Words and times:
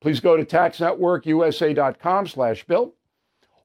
Please 0.00 0.20
go 0.20 0.36
to 0.36 0.44
taxnetworkusa.com 0.44 2.26
slash 2.26 2.64
bill, 2.64 2.94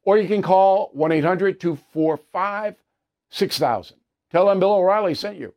or 0.03 0.17
you 0.17 0.27
can 0.27 0.41
call 0.41 0.91
1-800-245-6000. 0.95 3.93
Tell 4.31 4.45
them 4.45 4.59
Bill 4.59 4.73
O'Reilly 4.73 5.13
sent 5.13 5.37
you. 5.37 5.53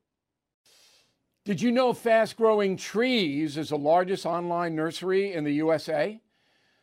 Did 1.45 1.61
you 1.61 1.71
know 1.71 1.93
Fast 1.93 2.37
Growing 2.37 2.77
Trees 2.77 3.57
is 3.57 3.69
the 3.69 3.79
largest 3.79 4.27
online 4.27 4.75
nursery 4.75 5.33
in 5.33 5.45
the 5.45 5.53
USA 5.53 6.21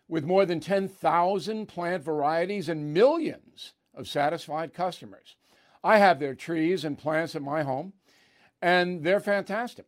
with 0.08 0.24
more 0.24 0.46
than 0.46 0.60
10,000 0.60 1.66
plant 1.66 2.04
varieties 2.04 2.70
and 2.70 2.94
millions 2.94 3.74
of 3.94 4.08
satisfied 4.08 4.74
customers? 4.74 5.36
I 5.84 5.98
have 5.98 6.20
their 6.20 6.36
trees 6.36 6.86
and 6.86 6.98
plants 6.98 7.36
at 7.36 7.42
my 7.42 7.64
home, 7.64 7.94
and 8.62 9.04
they're 9.04 9.20
fantastic. 9.20 9.88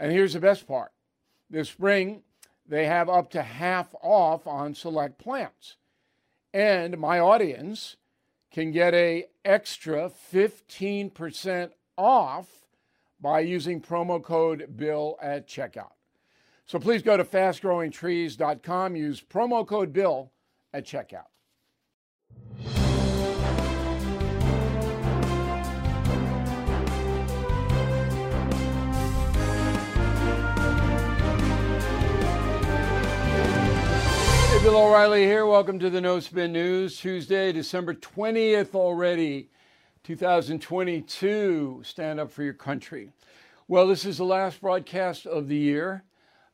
And 0.00 0.10
here's 0.10 0.32
the 0.32 0.40
best 0.40 0.66
part 0.66 0.90
this 1.50 1.68
spring, 1.68 2.22
they 2.66 2.86
have 2.86 3.08
up 3.08 3.30
to 3.32 3.42
half 3.42 3.94
off 4.02 4.46
on 4.46 4.74
select 4.74 5.18
plants. 5.18 5.76
And 6.54 6.98
my 6.98 7.20
audience 7.20 7.96
can 8.50 8.72
get 8.72 8.94
a 8.94 9.26
extra 9.44 10.10
15% 10.32 11.70
off 11.96 12.46
by 13.20 13.40
using 13.40 13.80
promo 13.80 14.22
code 14.22 14.76
BILL 14.76 15.18
at 15.20 15.46
checkout. 15.46 15.92
So 16.66 16.78
please 16.78 17.02
go 17.02 17.16
to 17.16 17.24
fastgrowingtrees.com, 17.24 18.96
use 18.96 19.20
promo 19.20 19.66
code 19.66 19.92
BILL 19.92 20.32
at 20.72 20.86
checkout. 20.86 21.26
Bill 34.62 34.76
O'Reilly 34.76 35.24
here. 35.24 35.46
Welcome 35.46 35.78
to 35.78 35.88
the 35.88 36.02
No 36.02 36.20
Spin 36.20 36.52
News. 36.52 37.00
Tuesday, 37.00 37.50
December 37.50 37.94
20th 37.94 38.74
already. 38.74 39.48
2022, 40.04 41.80
stand 41.82 42.20
up 42.20 42.30
for 42.30 42.42
your 42.42 42.52
country. 42.52 43.08
Well, 43.68 43.86
this 43.86 44.04
is 44.04 44.18
the 44.18 44.24
last 44.24 44.60
broadcast 44.60 45.24
of 45.26 45.48
the 45.48 45.56
year. 45.56 46.04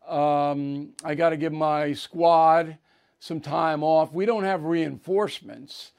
Um, 0.06 0.91
I 1.03 1.16
got 1.16 1.31
to 1.31 1.37
give 1.37 1.53
my 1.53 1.95
squad 1.95 2.78
some 3.19 3.41
time 3.41 3.83
off. 3.83 4.12
We 4.12 4.25
don't 4.25 4.45
have 4.45 4.62
reinforcements. 4.62 5.91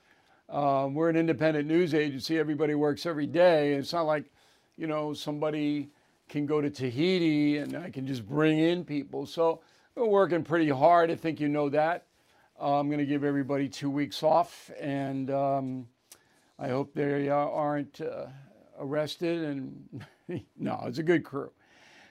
Um, 0.47 0.93
we're 0.93 1.09
an 1.09 1.17
independent 1.17 1.67
news 1.67 1.93
agency. 1.93 2.39
Everybody 2.39 2.73
works 2.73 3.05
every 3.05 3.27
day. 3.27 3.73
It's 3.73 3.91
not 3.91 4.03
like, 4.03 4.31
you 4.77 4.87
know, 4.87 5.13
somebody 5.13 5.89
can 6.29 6.45
go 6.45 6.61
to 6.61 6.69
Tahiti 6.69 7.57
and 7.57 7.75
I 7.75 7.89
can 7.89 8.07
just 8.07 8.25
bring 8.25 8.59
in 8.59 8.85
people. 8.85 9.25
So 9.25 9.59
we're 9.97 10.07
working 10.07 10.43
pretty 10.43 10.69
hard. 10.69 11.11
I 11.11 11.15
think 11.15 11.39
you 11.39 11.49
know 11.49 11.69
that. 11.69 12.05
Uh, 12.59 12.79
I'm 12.79 12.87
going 12.87 12.99
to 12.99 13.05
give 13.05 13.23
everybody 13.23 13.67
two 13.67 13.89
weeks 13.89 14.23
off 14.23 14.71
and. 14.79 15.29
Um, 15.31 15.87
I 16.59 16.69
hope 16.69 16.93
they 16.93 17.29
uh, 17.29 17.35
aren't 17.35 18.01
uh, 18.01 18.27
arrested. 18.79 19.43
And 19.43 20.05
no, 20.57 20.83
it's 20.85 20.97
a 20.97 21.03
good 21.03 21.23
crew. 21.23 21.51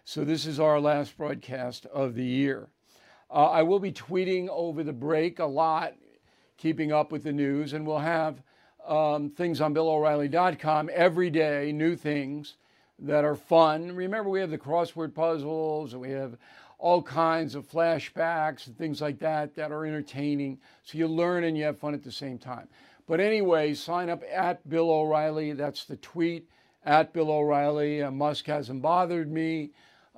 So 0.05 0.25
this 0.25 0.47
is 0.47 0.61
our 0.61 0.81
last 0.81 1.17
broadcast 1.17 1.87
of 1.87 2.15
the 2.15 2.25
year. 2.25 2.69
Uh, 3.29 3.51
I 3.51 3.63
will 3.63 3.81
be 3.81 3.91
tweeting 3.91 4.49
over 4.49 4.85
the 4.85 4.93
break 4.93 5.41
a 5.41 5.47
lot, 5.47 5.95
keeping 6.57 6.93
up 6.93 7.11
with 7.11 7.25
the 7.25 7.33
news, 7.33 7.73
and 7.73 7.85
we'll 7.85 7.99
have 7.99 8.41
um, 8.87 9.31
things 9.31 9.61
on 9.61 9.75
BillO'Reilly.com 9.75 10.91
every 10.95 11.29
day, 11.29 11.73
new 11.73 11.97
things 11.97 12.55
that 13.01 13.25
are 13.25 13.35
fun. 13.35 13.97
Remember, 13.97 14.31
we 14.31 14.39
have 14.39 14.51
the 14.51 14.59
crossword 14.59 15.13
puzzles, 15.13 15.93
and 15.93 16.01
we 16.01 16.13
have 16.13 16.37
all 16.79 17.03
kinds 17.03 17.55
of 17.55 17.69
flashbacks 17.69 18.67
and 18.67 18.77
things 18.77 19.01
like 19.01 19.19
that 19.21 19.55
that 19.55 19.73
are 19.73 19.87
entertaining. 19.87 20.59
So 20.83 20.99
you 20.99 21.09
learn 21.09 21.45
and 21.45 21.57
you 21.57 21.65
have 21.65 21.79
fun 21.79 21.95
at 21.95 22.05
the 22.05 22.13
same 22.13 22.39
time. 22.39 22.69
But 23.07 23.21
anyway, 23.21 23.75
sign 23.75 24.11
up 24.11 24.23
at 24.33 24.69
Bill 24.69 24.91
O'Reilly. 24.91 25.53
That's 25.53 25.85
the 25.85 25.97
tweet 25.97 26.49
at 26.85 27.13
Bill 27.13 27.31
O'Reilly. 27.31 28.03
Uh, 28.03 28.11
Musk 28.11 28.47
hasn't 28.47 28.83
bothered 28.83 29.31
me. 29.31 29.71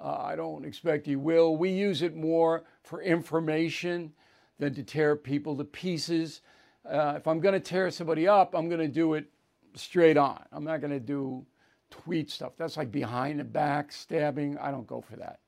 Uh, 0.03 0.17
I 0.17 0.37
don't 0.37 0.65
expect 0.65 1.07
he 1.07 1.17
will. 1.17 1.57
We 1.57 1.71
use 1.71 2.03
it 2.03 2.17
more 2.17 2.65
for 2.83 3.03
information 3.03 4.13
than 4.59 4.75
to 4.75 4.83
tear 4.83 5.17
people 5.17 5.57
to 5.57 5.65
pieces. 5.65 6.41
Uh, 6.89 7.15
if 7.17 7.27
I'm 7.27 7.41
going 7.41 7.55
to 7.55 7.61
tear 7.61 7.91
somebody 7.91 8.27
up, 8.27 8.55
I'm 8.55 8.69
going 8.69 8.81
to 8.81 8.89
do 8.89 9.15
it 9.15 9.27
straight 9.75 10.17
on. 10.17 10.43
I'm 10.53 10.65
not 10.65 10.81
going 10.81 10.93
to 10.93 11.01
do 11.01 11.45
tweet 11.91 12.31
stuff. 12.31 12.53
That's 12.57 12.77
like 12.77 12.91
behind 12.91 13.41
the 13.41 13.45
back 13.45 13.93
stabbing. 13.93 14.59
I 14.59 14.71
don't 14.71 14.87
go 14.87 15.01
for 15.01 15.17
that. 15.17 15.41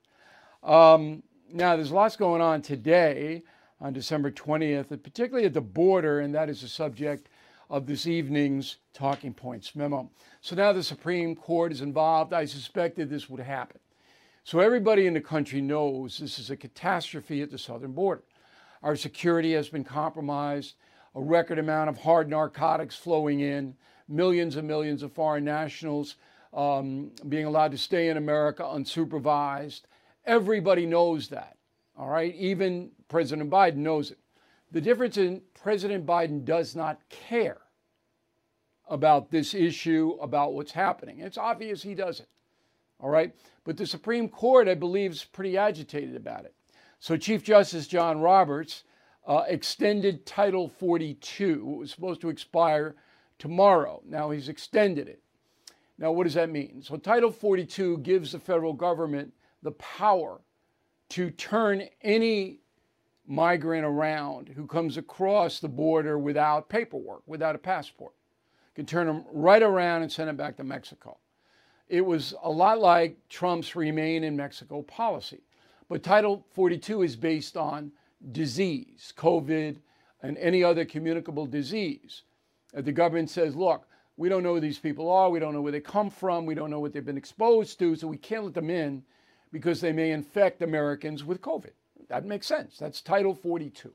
Um, 0.63 1.23
now, 1.53 1.77
there's 1.77 1.91
lots 1.91 2.17
going 2.17 2.41
on 2.41 2.63
today 2.63 3.43
on 3.81 3.93
December 3.93 4.31
20th, 4.31 4.89
particularly 5.03 5.47
at 5.47 5.55
the 5.55 5.61
border, 5.61 6.21
and 6.21 6.35
that 6.35 6.49
is 6.49 6.61
the 6.61 6.69
subject 6.69 7.29
of 7.71 7.87
this 7.87 8.07
evening's 8.07 8.77
Talking 8.93 9.33
Points 9.33 9.75
memo. 9.75 10.11
So 10.41 10.57
now 10.57 10.73
the 10.73 10.83
Supreme 10.83 11.37
Court 11.37 11.73
is 11.73 11.81
involved. 11.81 12.33
I 12.33 12.45
suspected 12.45 13.09
this 13.09 13.31
would 13.31 13.41
happen. 13.41 13.79
So 14.43 14.59
everybody 14.59 15.07
in 15.07 15.15
the 15.15 15.21
country 15.21 15.61
knows 15.61 16.19
this 16.19 16.39
is 16.39 16.51
a 16.51 16.57
catastrophe 16.57 17.43
at 17.43 17.51
the 17.51 17.59
southern 17.59 17.93
border. 17.93 18.25
Our 18.83 18.97
security 18.97 19.53
has 19.53 19.69
been 19.69 19.85
compromised, 19.85 20.75
a 21.15 21.21
record 21.21 21.59
amount 21.59 21.91
of 21.91 21.99
hard 21.99 22.29
narcotics 22.29 22.97
flowing 22.97 23.41
in, 23.41 23.77
millions 24.09 24.57
and 24.57 24.67
millions 24.67 25.03
of 25.03 25.13
foreign 25.13 25.45
nationals 25.45 26.17
um, 26.53 27.13
being 27.29 27.45
allowed 27.45 27.71
to 27.71 27.79
stay 27.79 28.09
in 28.09 28.17
America 28.17 28.63
unsupervised. 28.63 29.83
Everybody 30.25 30.87
knows 30.87 31.29
that. 31.29 31.57
All 31.97 32.09
right, 32.09 32.35
even 32.35 32.91
President 33.09 33.51
Biden 33.51 33.77
knows 33.77 34.11
it. 34.11 34.19
The 34.73 34.81
difference 34.81 35.17
in 35.17 35.43
President 35.55 36.07
Biden 36.07 36.45
does 36.45 36.77
not 36.77 37.01
care 37.09 37.59
about 38.89 39.31
this 39.31 39.55
issue, 39.55 40.17
about 40.21 40.55
what's 40.55 40.73
happening. 40.73 41.21
It's 41.21 41.39
obvious 41.39 41.83
he 41.83 41.95
doesn't. 41.95 42.29
All 43.01 43.11
right, 43.11 43.35
but 43.65 43.77
the 43.77 43.87
Supreme 43.87 44.29
Court, 44.29 44.69
I 44.69 44.75
believe, 44.75 45.13
is 45.13 45.25
pretty 45.25 45.57
agitated 45.57 46.17
about 46.17 46.45
it. 46.45 46.55
So 46.99 47.17
Chief 47.17 47.43
Justice 47.43 47.87
John 47.87 48.21
Roberts 48.21 48.85
uh, 49.27 49.45
extended 49.49 50.27
Title 50.27 50.69
42. 50.69 51.53
It 51.53 51.79
was 51.79 51.91
supposed 51.91 52.21
to 52.21 52.29
expire 52.29 52.95
tomorrow. 53.39 54.03
Now 54.07 54.31
he's 54.31 54.49
extended 54.49 55.09
it. 55.09 55.23
Now, 56.01 56.13
what 56.13 56.25
does 56.25 56.35
that 56.35 56.49
mean? 56.49 56.83
So, 56.83 56.97
Title 56.97 57.31
42 57.31 57.99
gives 57.99 58.33
the 58.33 58.39
federal 58.39 58.73
government 58.73 59.35
the 59.63 59.73
power 59.73 60.41
to 61.11 61.31
turn 61.31 61.83
any 62.03 62.61
migrant 63.27 63.85
around 63.85 64.49
who 64.49 64.67
comes 64.67 64.97
across 64.97 65.61
the 65.61 65.69
border 65.69 66.19
without 66.19 66.69
paperwork, 66.69 67.23
without 67.27 67.55
a 67.55 67.59
passport. 67.59 68.13
Can 68.75 68.87
turn 68.87 69.07
them 69.07 69.25
right 69.33 69.63
around 69.63 70.03
and 70.03 70.11
send 70.11 70.29
them 70.29 70.37
back 70.37 70.57
to 70.57 70.65
Mexico. 70.65 71.19
It 71.89 72.05
was 72.05 72.35
a 72.43 72.51
lot 72.51 72.81
like 72.81 73.17
Trump's 73.29 73.75
remain 73.75 74.25
in 74.25 74.37
Mexico 74.37 74.83
policy. 74.83 75.41
But 75.89 76.05
Title 76.05 76.47
42 76.53 77.03
is 77.03 77.17
based 77.17 77.57
on 77.57 77.91
disease, 78.33 79.13
COVID, 79.17 79.77
and 80.23 80.39
any 80.39 80.63
other 80.63 80.85
communicable 80.85 81.47
disease. 81.47 82.23
The 82.73 82.93
government 82.93 83.31
says, 83.31 83.57
look, 83.57 83.89
we 84.17 84.29
don't 84.29 84.43
know 84.43 84.55
who 84.55 84.61
these 84.61 84.79
people 84.79 85.11
are, 85.11 85.31
we 85.31 85.41
don't 85.41 85.55
know 85.55 85.63
where 85.63 85.73
they 85.73 85.81
come 85.81 86.11
from, 86.11 86.47
we 86.47 86.55
don't 86.55 86.71
know 86.71 86.79
what 86.79 86.93
they've 86.93 87.05
been 87.05 87.17
exposed 87.17 87.79
to, 87.79 87.97
so 87.97 88.07
we 88.07 88.19
can't 88.19 88.45
let 88.45 88.55
them 88.55 88.71
in 88.71 89.03
because 89.53 89.81
they 89.81 89.93
may 89.93 90.11
infect 90.11 90.63
Americans 90.63 91.25
with 91.25 91.41
COVID. 91.41 91.73
That 92.09 92.25
makes 92.25 92.47
sense. 92.47 92.79
That's 92.79 93.01
Title 93.01 93.35
42. 93.35 93.93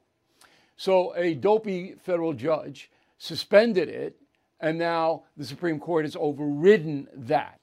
So 0.77 1.15
a 1.15 1.33
dopey 1.35 1.95
federal 2.03 2.33
judge 2.33 2.89
suspended 3.17 3.89
it, 3.89 4.17
and 4.59 4.77
now 4.77 5.23
the 5.37 5.45
Supreme 5.45 5.79
Court 5.79 6.05
has 6.05 6.15
overridden 6.15 7.07
that. 7.13 7.59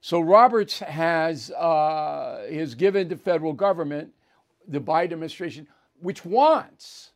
So 0.00 0.20
Roberts 0.20 0.78
has 0.80 1.50
uh, 1.50 2.46
has 2.50 2.74
given 2.74 3.08
the 3.08 3.16
federal 3.16 3.52
government, 3.52 4.12
the 4.68 4.80
Biden 4.80 5.12
administration, 5.12 5.66
which 6.00 6.24
wants 6.24 7.10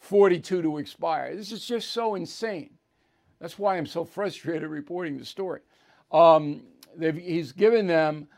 42 0.00 0.62
to 0.62 0.78
expire. 0.78 1.34
This 1.34 1.52
is 1.52 1.66
just 1.66 1.90
so 1.90 2.14
insane. 2.14 2.70
That's 3.40 3.58
why 3.58 3.76
I'm 3.76 3.86
so 3.86 4.04
frustrated 4.16 4.68
reporting 4.70 5.18
the 5.18 5.24
story. 5.24 5.60
Um, 6.12 6.62
he's 6.98 7.52
given 7.52 7.86
them 7.86 8.28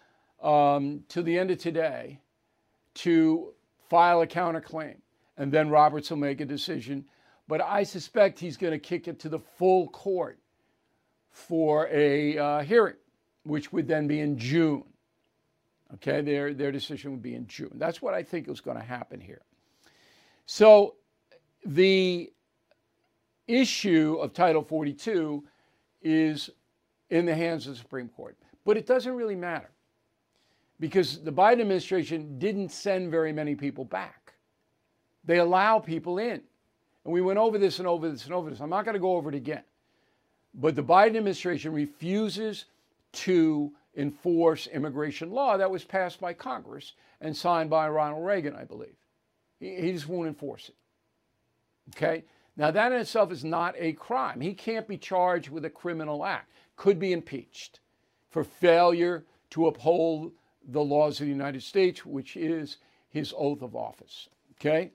um, 0.43 1.05
to 1.09 1.23
the 1.23 1.39
end 1.39 1.51
of 1.51 1.59
today 1.59 2.21
to 2.95 3.53
file 3.89 4.23
a 4.23 4.27
counterclaim, 4.27 4.97
and 5.37 5.53
then 5.53 5.69
Roberts 5.69 6.11
will 6.11 6.19
make 6.19 6.41
a 6.41 6.45
decision. 6.45 7.05
But 7.47 7.61
I 7.61 7.83
suspect 7.83 8.39
he's 8.39 8.57
going 8.57 8.73
to 8.73 8.79
kick 8.79 9.09
it 9.09 9.19
to 9.21 9.29
the 9.29 9.39
full 9.39 9.89
court 9.89 10.39
for 11.31 11.89
a 11.91 12.37
uh, 12.37 12.61
hearing, 12.61 12.97
which 13.45 13.73
would 13.73 13.89
then 13.89 14.07
be 14.07 14.21
in 14.21 14.39
June. 14.39 14.85
Okay, 15.95 16.21
their, 16.21 16.53
their 16.53 16.71
decision 16.71 17.13
would 17.13 17.23
be 17.23 17.35
in 17.35 17.47
June. 17.47 17.73
That's 17.77 18.03
what 18.03 18.13
I 18.13 18.23
think 18.23 18.49
is 18.49 18.61
going 18.61 18.77
to 18.77 18.83
happen 18.83 19.21
here. 19.21 19.41
So 20.45 20.97
the 21.65 22.31
issue 23.47 24.19
of 24.21 24.35
Title 24.35 24.63
42 24.63 25.43
is 26.03 26.51
in 27.09 27.25
the 27.25 27.35
hands 27.35 27.67
of 27.67 27.73
the 27.73 27.79
Supreme 27.79 28.09
Court. 28.09 28.37
But 28.67 28.77
it 28.77 28.87
doesn't 28.87 29.15
really 29.15 29.35
matter 29.35 29.71
because 30.81 31.23
the 31.23 31.33
Biden 31.33 31.61
administration 31.61 32.39
didn't 32.39 32.71
send 32.71 33.11
very 33.11 33.33
many 33.33 33.55
people 33.55 33.85
back. 33.85 34.35
They 35.25 35.39
allow 35.39 35.79
people 35.79 36.19
in. 36.19 36.41
And 37.05 37.13
we 37.13 37.21
went 37.21 37.39
over 37.39 37.59
this 37.59 37.79
and 37.79 37.89
over 37.89 38.11
this 38.11 38.25
and 38.25 38.35
over 38.35 38.51
this. 38.51 38.61
I'm 38.61 38.71
not 38.71 38.85
going 38.85 38.95
to 38.95 39.01
go 39.01 39.17
over 39.17 39.29
it 39.29 39.35
again. 39.35 39.63
But 40.55 40.77
the 40.77 40.83
Biden 40.83 41.17
administration 41.17 41.73
refuses 41.73 42.67
to 43.13 43.73
enforce 43.97 44.67
immigration 44.69 45.31
law 45.31 45.57
that 45.57 45.71
was 45.71 45.85
passed 45.85 46.21
by 46.21 46.33
Congress 46.33 46.95
and 47.21 47.37
signed 47.37 47.71
by 47.71 47.89
Ronald 47.89 48.25
Reagan, 48.25 48.55
I 48.55 48.65
believe. 48.65 48.95
He, 49.59 49.93
just 49.93 50.09
won't 50.09 50.29
enforce 50.29 50.69
it. 50.69 50.75
Okay? 51.97 52.25
Now, 52.57 52.71
that 52.71 52.93
in 52.93 53.01
itself 53.01 53.33
is 53.33 53.45
not 53.45 53.75
a 53.79 53.93
crime. 53.95 54.41
He 54.41 54.55
can't 54.55 54.87
be 54.87 54.97
charged 54.97 55.49
with 55.49 55.65
a 55.65 55.71
criminal 55.71 56.25
act, 56.25 56.53
could 56.77 56.99
be 56.99 57.13
impeached 57.13 57.81
for 58.31 58.45
failure 58.45 59.25
to 59.51 59.67
uphold 59.67 60.33
the 60.69 60.85
laws 60.85 61.21
of 61.21 61.27
the 61.27 61.33
United 61.33 61.63
States, 61.63 62.05
which 62.07 62.37
is 62.37 62.77
his 63.09 63.35
oath 63.37 63.63
of 63.63 63.75
office. 63.75 64.29
Okay? 64.61 64.93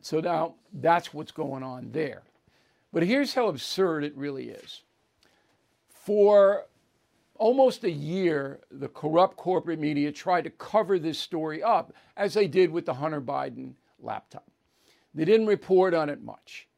So 0.00 0.20
now 0.20 0.54
that's 0.72 1.14
what's 1.14 1.32
going 1.32 1.62
on 1.62 1.90
there. 1.92 2.22
But 2.92 3.04
here's 3.04 3.34
how 3.34 3.48
absurd 3.48 4.04
it 4.04 4.16
really 4.16 4.50
is. 4.50 4.82
For 5.88 6.66
almost 7.36 7.84
a 7.84 7.90
year, 7.90 8.60
the 8.70 8.88
corrupt 8.88 9.36
corporate 9.36 9.80
media 9.80 10.12
tried 10.12 10.44
to 10.44 10.50
cover 10.50 10.98
this 10.98 11.18
story 11.18 11.62
up, 11.62 11.92
as 12.16 12.34
they 12.34 12.46
did 12.46 12.70
with 12.70 12.86
the 12.86 12.94
Hunter 12.94 13.20
Biden 13.20 13.74
laptop. 14.00 14.46
They 15.14 15.24
didn't 15.24 15.46
report 15.46 15.94
on 15.94 16.08
it 16.08 16.22
much. 16.22 16.68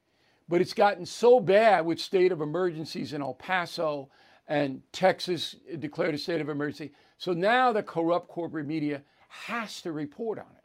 But 0.49 0.61
it's 0.61 0.75
gotten 0.75 1.05
so 1.05 1.41
bad 1.41 1.85
with 1.85 1.99
state 1.99 2.31
of 2.31 2.41
emergencies 2.41 3.13
in 3.13 3.21
El 3.21 3.35
Paso 3.35 4.09
and 4.49 4.81
Texas 4.93 5.57
declared 5.79 6.15
a 6.15 6.19
state 6.19 6.41
of 6.41 6.49
emergency. 6.49 6.93
So 7.19 7.33
now 7.33 7.73
the 7.73 7.83
corrupt 7.83 8.29
corporate 8.29 8.67
media 8.67 9.03
has 9.29 9.81
to 9.83 9.93
report 9.93 10.39
on 10.39 10.47
it. 10.57 10.65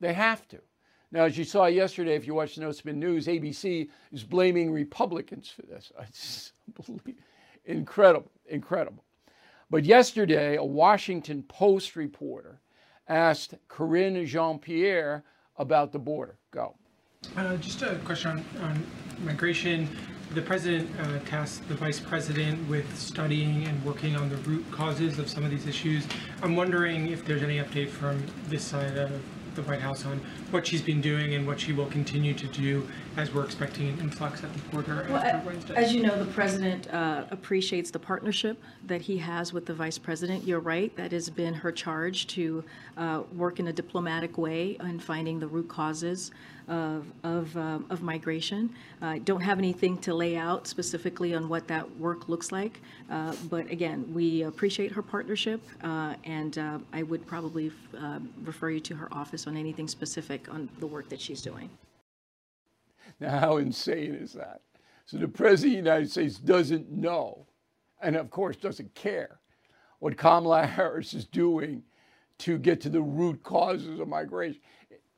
They 0.00 0.14
have 0.14 0.48
to. 0.48 0.60
Now, 1.12 1.24
as 1.24 1.36
you 1.36 1.44
saw 1.44 1.66
yesterday, 1.66 2.14
if 2.14 2.26
you 2.26 2.34
watched 2.34 2.54
the 2.54 2.62
No 2.62 2.72
Spin 2.72 3.00
News, 3.00 3.26
ABC 3.26 3.88
is 4.12 4.22
blaming 4.22 4.70
Republicans 4.70 5.48
for 5.48 5.62
this. 5.62 5.92
It's 6.08 6.52
incredible, 7.64 8.30
incredible. 8.46 9.04
But 9.70 9.84
yesterday, 9.84 10.56
a 10.56 10.64
Washington 10.64 11.42
Post 11.44 11.94
reporter 11.96 12.60
asked 13.08 13.54
Karine 13.68 14.24
Jean 14.24 14.58
Pierre 14.58 15.24
about 15.56 15.92
the 15.92 15.98
border. 15.98 16.38
Go. 16.52 16.74
Uh, 17.36 17.56
just 17.56 17.82
a 17.82 17.96
question 18.04 18.30
on, 18.30 18.44
on 18.62 18.86
migration. 19.24 19.88
The 20.32 20.42
president 20.42 20.88
uh, 21.00 21.18
tasked 21.28 21.66
the 21.66 21.74
vice 21.74 21.98
president 21.98 22.68
with 22.68 22.96
studying 22.96 23.64
and 23.66 23.84
working 23.84 24.14
on 24.14 24.28
the 24.28 24.36
root 24.36 24.64
causes 24.70 25.18
of 25.18 25.28
some 25.28 25.44
of 25.44 25.50
these 25.50 25.66
issues. 25.66 26.06
I'm 26.40 26.54
wondering 26.54 27.08
if 27.08 27.24
there's 27.24 27.42
any 27.42 27.58
update 27.58 27.88
from 27.88 28.24
this 28.46 28.62
side 28.62 28.96
of 28.96 29.10
the 29.56 29.62
White 29.62 29.80
House 29.80 30.06
on 30.06 30.20
what 30.52 30.64
she's 30.64 30.82
been 30.82 31.00
doing 31.00 31.34
and 31.34 31.44
what 31.44 31.58
she 31.58 31.72
will 31.72 31.86
continue 31.86 32.32
to 32.34 32.46
do 32.46 32.88
as 33.16 33.34
we're 33.34 33.44
expecting 33.44 33.88
an 33.88 33.98
influx 33.98 34.44
at 34.44 34.52
the 34.52 34.58
border 34.70 35.04
well, 35.10 35.16
after 35.16 35.48
Wednesday. 35.48 35.74
As 35.74 35.92
you 35.92 36.02
know, 36.02 36.16
the 36.16 36.30
president 36.30 36.88
uh, 36.94 37.24
appreciates 37.32 37.90
the 37.90 37.98
partnership 37.98 38.62
that 38.86 39.00
he 39.00 39.18
has 39.18 39.52
with 39.52 39.66
the 39.66 39.74
vice 39.74 39.98
president. 39.98 40.44
You're 40.44 40.60
right, 40.60 40.94
that 40.94 41.10
has 41.10 41.28
been 41.28 41.54
her 41.54 41.72
charge 41.72 42.28
to 42.28 42.62
uh, 42.96 43.22
work 43.34 43.58
in 43.58 43.66
a 43.66 43.72
diplomatic 43.72 44.38
way 44.38 44.76
in 44.80 45.00
finding 45.00 45.40
the 45.40 45.48
root 45.48 45.68
causes 45.68 46.30
of, 46.68 47.06
of, 47.24 47.56
um, 47.56 47.86
of 47.90 48.02
migration. 48.02 48.70
I 49.00 49.16
uh, 49.16 49.20
don't 49.24 49.40
have 49.40 49.58
anything 49.58 49.98
to 49.98 50.14
lay 50.14 50.36
out 50.36 50.66
specifically 50.66 51.34
on 51.34 51.48
what 51.48 51.66
that 51.68 51.96
work 51.98 52.28
looks 52.28 52.52
like, 52.52 52.80
uh, 53.10 53.34
but 53.48 53.70
again, 53.70 54.12
we 54.12 54.42
appreciate 54.42 54.92
her 54.92 55.02
partnership, 55.02 55.60
uh, 55.82 56.14
and 56.24 56.58
uh, 56.58 56.78
I 56.92 57.02
would 57.02 57.26
probably 57.26 57.72
uh, 57.98 58.20
refer 58.44 58.70
you 58.70 58.80
to 58.80 58.94
her 58.94 59.08
office 59.12 59.46
on 59.46 59.56
anything 59.56 59.88
specific 59.88 60.52
on 60.52 60.68
the 60.78 60.86
work 60.86 61.08
that 61.08 61.20
she's 61.20 61.42
doing. 61.42 61.70
Now, 63.18 63.38
how 63.38 63.56
insane 63.58 64.14
is 64.14 64.32
that? 64.34 64.60
So 65.06 65.16
the 65.16 65.28
President 65.28 65.78
of 65.78 65.84
the 65.84 65.90
United 65.90 66.10
States 66.10 66.38
doesn't 66.38 66.90
know, 66.90 67.46
and 68.00 68.16
of 68.16 68.30
course 68.30 68.56
doesn't 68.56 68.94
care, 68.94 69.40
what 69.98 70.16
Kamala 70.16 70.66
Harris 70.66 71.14
is 71.14 71.24
doing 71.24 71.82
to 72.38 72.58
get 72.58 72.80
to 72.80 72.88
the 72.88 73.02
root 73.02 73.42
causes 73.42 74.00
of 74.00 74.08
migration. 74.08 74.60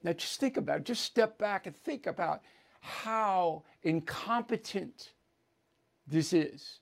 Now, 0.03 0.13
just 0.13 0.41
think 0.41 0.57
about 0.57 0.79
it. 0.79 0.85
Just 0.85 1.05
step 1.05 1.39
back 1.39 1.67
and 1.67 1.77
think 1.77 2.07
about 2.07 2.43
how 2.81 3.63
incompetent 3.83 5.13
this 6.07 6.33
is. 6.33 6.81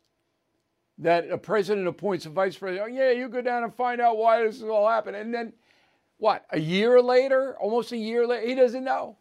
That 0.99 1.31
a 1.31 1.39
president 1.39 1.87
appoints 1.87 2.27
a 2.27 2.31
vice 2.31 2.57
president. 2.57 2.91
Oh, 2.91 2.95
yeah, 2.95 3.11
you 3.11 3.29
go 3.29 3.41
down 3.41 3.65
and 3.65 3.75
find 3.75 4.01
out 4.01 4.19
why 4.19 4.43
this 4.43 4.57
is 4.57 4.65
all 4.65 4.89
happened. 4.89 5.17
And 5.17 5.33
then, 5.35 5.53
what, 6.19 6.45
a 6.51 6.61
year 6.61 7.01
later, 7.01 7.57
almost 7.59 7.93
a 7.93 7.97
year 7.97 8.27
later, 8.27 8.47
he 8.47 8.55
doesn't 8.55 8.85
know. 8.85 9.17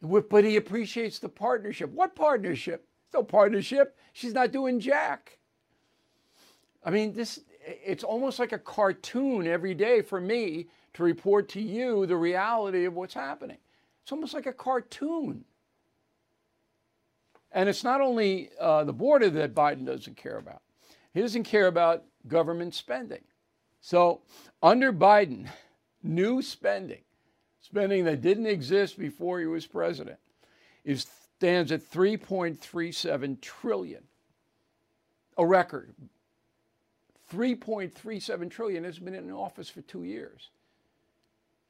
But 0.00 0.44
he 0.44 0.56
appreciates 0.56 1.18
the 1.18 1.28
partnership. 1.28 1.90
What 1.90 2.14
partnership? 2.14 2.86
No 3.12 3.22
partnership. 3.22 3.96
She's 4.12 4.34
not 4.34 4.52
doing 4.52 4.78
jack. 4.78 5.38
I 6.84 6.90
mean, 6.90 7.14
this 7.14 7.40
it's 7.66 8.04
almost 8.04 8.38
like 8.38 8.52
a 8.52 8.58
cartoon 8.58 9.46
every 9.46 9.74
day 9.74 10.02
for 10.02 10.20
me 10.20 10.66
to 10.94 11.02
report 11.02 11.48
to 11.50 11.60
you 11.60 12.06
the 12.06 12.16
reality 12.16 12.84
of 12.84 12.94
what's 12.94 13.14
happening. 13.14 13.58
It's 14.02 14.12
almost 14.12 14.34
like 14.34 14.46
a 14.46 14.52
cartoon. 14.52 15.44
And 17.52 17.68
it's 17.68 17.84
not 17.84 18.00
only 18.00 18.50
uh, 18.60 18.84
the 18.84 18.92
border 18.92 19.30
that 19.30 19.54
Biden 19.54 19.86
doesn't 19.86 20.16
care 20.16 20.38
about, 20.38 20.62
he 21.12 21.20
doesn't 21.20 21.44
care 21.44 21.68
about 21.68 22.04
government 22.26 22.74
spending. 22.74 23.22
So, 23.80 24.22
under 24.62 24.92
Biden, 24.92 25.48
new 26.02 26.42
spending, 26.42 27.02
spending 27.60 28.04
that 28.04 28.22
didn't 28.22 28.46
exist 28.46 28.98
before 28.98 29.40
he 29.40 29.46
was 29.46 29.66
president, 29.66 30.18
is 30.84 31.06
stands 31.36 31.72
at 31.72 31.82
3.37 31.90 33.40
trillion. 33.40 34.02
A 35.36 35.44
record. 35.44 35.94
3.37 37.32 38.50
trillion 38.50 38.84
has 38.84 38.98
been 38.98 39.14
in 39.14 39.30
office 39.30 39.68
for 39.68 39.82
2 39.82 40.04
years. 40.04 40.50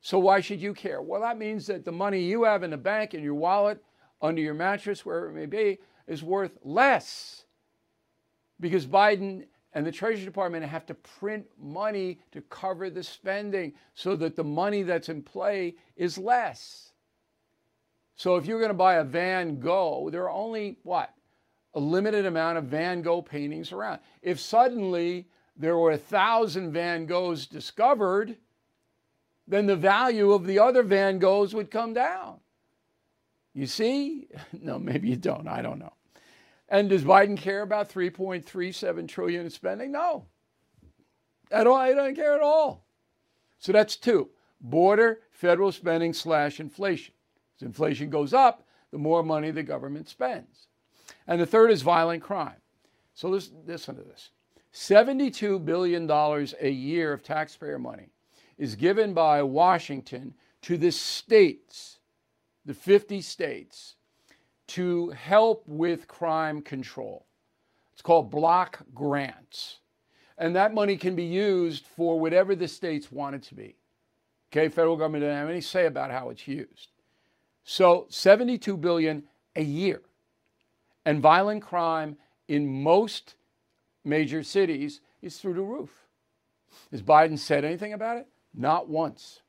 So 0.05 0.19
why 0.19 0.43
should 0.43 0.61
you 0.61 0.75
care? 0.75 1.01
Well, 1.01 1.23
that 1.23 1.39
means 1.39 1.67
that 1.69 1.87
the 1.87 1.91
money 1.91 2.21
you 2.21 2.45
have 2.45 2.63
in 2.63 2.71
the 2.71 2.77
bank, 2.77 3.15
in 3.15 3.23
your 3.23 3.35
wallet, 3.35 3.83
under 4.21 4.43
your 4.43 4.53
mattress, 4.53 5.07
wherever 5.07 5.31
it 5.31 5.33
may 5.33 5.47
be, 5.47 5.79
is 6.07 6.23
worth 6.23 6.59
less 6.63 7.47
because 8.61 8.87
Biden 8.87 9.47
and 9.73 9.87
the 9.87 9.91
Treasury 9.91 10.27
Department 10.27 10.63
have 10.67 10.85
to 10.87 10.95
print 10.95 11.47
money 11.59 12.21
to 12.33 12.43
cover 12.43 12.91
the 12.91 13.03
spending 13.03 13.73
so 13.95 14.15
that 14.17 14.37
the 14.37 14.45
money 14.45 14.83
that's 14.83 15.09
in 15.09 15.23
play 15.23 15.75
is 15.97 16.19
less. 16.19 16.93
So 18.15 18.37
if 18.37 18.45
you're 18.45 18.61
going 18.61 18.69
to 18.69 18.75
buy 18.75 18.97
a 18.97 19.05
Van 19.05 19.59
Gogh, 19.59 20.11
there 20.11 20.25
are 20.25 20.31
only 20.31 20.77
what? 20.83 21.15
A 21.73 21.81
limited 21.81 22.27
amount 22.27 22.59
of 22.59 22.65
Van 22.65 23.01
Gogh 23.01 23.23
paintings 23.23 23.73
around. 23.73 24.01
If 24.21 24.39
suddenly 24.39 25.29
there 25.57 25.79
were 25.79 25.93
a 25.93 25.99
thousand 25.99 26.73
Van 26.73 27.07
Goghs 27.07 27.49
discovered, 27.49 28.37
then 29.47 29.67
the 29.67 29.77
value 29.77 30.33
of 30.33 30.47
the 30.47 30.59
other 30.59 30.83
Van 30.83 31.19
Goghs 31.21 31.55
would 31.55 31.71
come 31.71 31.95
down. 31.95 32.41
You 33.55 33.67
see? 33.67 34.29
No, 34.61 34.79
maybe 34.79 35.09
you 35.09 35.17
don't. 35.17 35.47
I 35.47 35.63
don't 35.63 35.79
know. 35.79 35.93
And 36.69 36.89
does 36.89 37.05
Biden 37.05 37.37
care 37.37 37.63
about 37.63 37.91
3.37 37.91 39.07
trillion 39.09 39.45
in 39.45 39.51
spending? 39.51 39.93
No. 39.93 40.27
At 41.51 41.67
all. 41.67 41.85
He 41.85 41.95
doesn't 41.95 42.15
care 42.15 42.35
at 42.35 42.41
all. 42.41 42.87
So 43.59 43.73
that's 43.73 43.97
two. 43.97 44.31
Border 44.61 45.21
federal 45.31 45.71
spending 45.71 46.15
slash 46.15 46.61
inflation. 46.61 47.15
As 47.57 47.63
inflation 47.63 48.09
goes 48.09 48.33
up, 48.33 48.67
the 48.91 48.99
more 48.99 49.23
money 49.23 49.51
the 49.51 49.63
government 49.63 50.09
spends. 50.09 50.69
And 51.27 51.41
the 51.41 51.47
third 51.47 51.71
is 51.71 51.83
violent 51.83 52.23
crime. 52.23 52.57
So 53.13 53.29
listen, 53.29 53.59
listen 53.67 53.97
to 53.97 54.03
this. 54.03 54.31
$72 54.73 55.65
billion 55.65 56.11
a 56.11 56.71
year 56.71 57.13
of 57.13 57.23
taxpayer 57.23 57.79
money 57.79 58.14
is 58.59 58.77
given 58.77 59.15
by 59.15 59.43
Washington 59.43 60.35
to 60.63 60.77
the 60.77 60.93
states, 60.93 61.99
the 62.65 62.75
50 62.75 63.21
states, 63.21 63.97
to 64.69 65.11
help 65.11 65.65
with 65.67 66.09
crime 66.09 66.63
control. 66.63 67.27
It's 67.93 68.03
called 68.03 68.31
block 68.31 68.83
grants. 68.95 69.79
And 70.39 70.57
that 70.57 70.75
money 70.75 70.97
can 70.97 71.15
be 71.15 71.25
used 71.25 71.87
for 71.87 72.19
whatever 72.19 72.57
the 72.57 72.67
states 72.67 73.13
want 73.13 73.37
it 73.37 73.43
to 73.45 73.55
be. 73.55 73.77
Okay, 74.51 74.69
federal 74.69 74.97
government 74.97 75.23
doesn't 75.23 75.37
have 75.37 75.49
any 75.49 75.61
say 75.61 75.87
about 75.87 76.11
how 76.11 76.31
it's 76.31 76.47
used. 76.49 76.91
So 77.65 78.07
72 78.09 78.77
billion 78.77 79.25
a 79.57 79.63
year. 79.63 80.03
And 81.05 81.21
violent 81.21 81.63
crime 81.63 82.17
in 82.49 82.83
most 82.83 83.35
major 84.05 84.43
cities 84.43 85.01
is 85.23 85.39
through 85.39 85.55
the 85.55 85.63
roof. 85.63 85.91
Has 86.91 87.03
Biden 87.03 87.39
said 87.39 87.65
anything 87.65 87.93
about 87.93 88.19
it? 88.19 88.27
Not 88.55 88.89
once. 88.89 89.41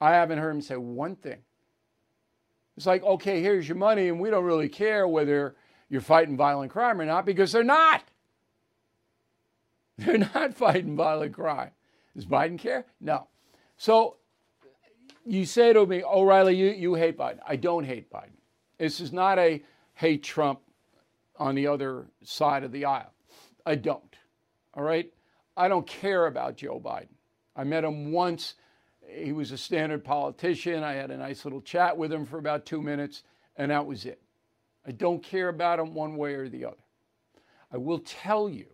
I 0.00 0.12
haven't 0.12 0.38
heard 0.38 0.50
him 0.50 0.60
say 0.60 0.76
one 0.76 1.16
thing. 1.16 1.38
It's 2.76 2.86
like, 2.86 3.02
okay, 3.02 3.42
here's 3.42 3.68
your 3.68 3.76
money, 3.76 4.08
and 4.08 4.20
we 4.20 4.30
don't 4.30 4.44
really 4.44 4.68
care 4.68 5.08
whether 5.08 5.56
you're 5.88 6.00
fighting 6.00 6.36
violent 6.36 6.72
crime 6.72 7.00
or 7.00 7.06
not 7.06 7.24
because 7.24 7.52
they're 7.52 7.64
not. 7.64 8.02
They're 9.98 10.18
not 10.18 10.52
fighting 10.52 10.94
violent 10.94 11.32
crime. 11.32 11.70
Does 12.14 12.26
Biden 12.26 12.58
care? 12.58 12.84
No. 13.00 13.28
So 13.78 14.16
you 15.24 15.46
say 15.46 15.72
to 15.72 15.86
me, 15.86 16.02
O'Reilly, 16.04 16.54
you, 16.54 16.66
you 16.66 16.94
hate 16.94 17.16
Biden. 17.16 17.38
I 17.48 17.56
don't 17.56 17.84
hate 17.84 18.10
Biden. 18.10 18.36
This 18.78 19.00
is 19.00 19.10
not 19.10 19.38
a 19.38 19.62
hate 19.94 20.22
Trump 20.22 20.60
on 21.38 21.54
the 21.54 21.66
other 21.66 22.08
side 22.22 22.62
of 22.62 22.72
the 22.72 22.84
aisle. 22.84 23.10
I 23.64 23.74
don't. 23.74 24.16
All 24.74 24.82
right? 24.82 25.10
I 25.56 25.68
don't 25.68 25.86
care 25.86 26.26
about 26.26 26.56
Joe 26.56 26.78
Biden. 26.78 27.08
I 27.56 27.64
met 27.64 27.84
him 27.84 28.12
once. 28.12 28.54
He 29.08 29.32
was 29.32 29.50
a 29.50 29.58
standard 29.58 30.04
politician. 30.04 30.82
I 30.82 30.94
had 30.94 31.10
a 31.10 31.16
nice 31.16 31.44
little 31.44 31.60
chat 31.62 31.96
with 31.96 32.12
him 32.12 32.26
for 32.26 32.38
about 32.38 32.66
two 32.66 32.82
minutes, 32.82 33.22
and 33.56 33.70
that 33.70 33.86
was 33.86 34.04
it. 34.04 34.20
I 34.86 34.92
don't 34.92 35.22
care 35.22 35.48
about 35.48 35.78
him 35.78 35.94
one 35.94 36.16
way 36.16 36.34
or 36.34 36.48
the 36.48 36.66
other. 36.66 36.76
I 37.72 37.78
will 37.78 37.98
tell 37.98 38.48
you 38.48 38.66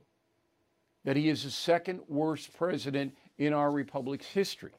that 1.05 1.17
he 1.17 1.29
is 1.29 1.45
the 1.45 1.51
second 1.51 2.01
worst 2.09 2.57
president 2.57 3.15
in 3.39 3.53
our 3.53 3.71
republic's 3.71 4.27
history. 4.27 4.73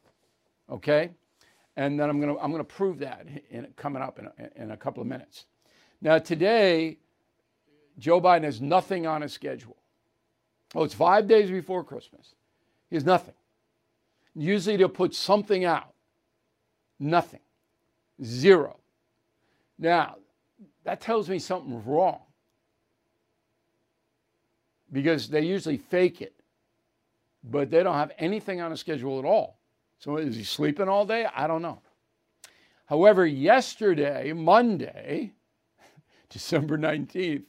Okay? 0.69 1.11
And 1.75 1.99
then 1.99 2.09
I'm 2.09 2.21
going 2.21 2.35
to 2.35 2.41
I'm 2.41 2.51
going 2.51 2.63
to 2.63 2.75
prove 2.75 2.99
that 2.99 3.25
in, 3.49 3.67
coming 3.75 4.01
up 4.01 4.19
in 4.19 4.27
a, 4.27 4.63
in 4.63 4.71
a 4.71 4.77
couple 4.77 5.01
of 5.01 5.07
minutes. 5.07 5.45
Now, 6.01 6.19
today, 6.19 6.97
Joe 7.97 8.21
Biden 8.21 8.43
has 8.43 8.61
nothing 8.61 9.07
on 9.07 9.21
his 9.21 9.33
schedule. 9.33 9.77
Oh, 10.75 10.83
it's 10.83 10.93
five 10.93 11.27
days 11.27 11.49
before 11.49 11.83
Christmas. 11.83 12.35
He 12.89 12.95
has 12.95 13.05
nothing. 13.05 13.33
Usually 14.35 14.77
they'll 14.77 14.89
put 14.89 15.13
something 15.13 15.65
out. 15.65 15.93
Nothing. 16.99 17.39
Zero. 18.23 18.79
Now, 19.77 20.17
that 20.83 21.01
tells 21.01 21.29
me 21.29 21.39
something's 21.39 21.85
wrong 21.85 22.19
because 24.91 25.27
they 25.27 25.41
usually 25.41 25.77
fake 25.77 26.21
it, 26.21 26.33
but 27.43 27.69
they 27.69 27.83
don't 27.83 27.95
have 27.95 28.11
anything 28.19 28.61
on 28.61 28.71
a 28.71 28.77
schedule 28.77 29.19
at 29.19 29.25
all. 29.25 29.57
So 29.99 30.17
is 30.17 30.35
he 30.35 30.43
sleeping 30.43 30.87
all 30.87 31.05
day? 31.05 31.25
I 31.35 31.47
don't 31.47 31.61
know. 31.61 31.81
However, 32.85 33.25
yesterday, 33.25 34.33
Monday, 34.33 35.31
December 36.29 36.77
19th, 36.77 37.43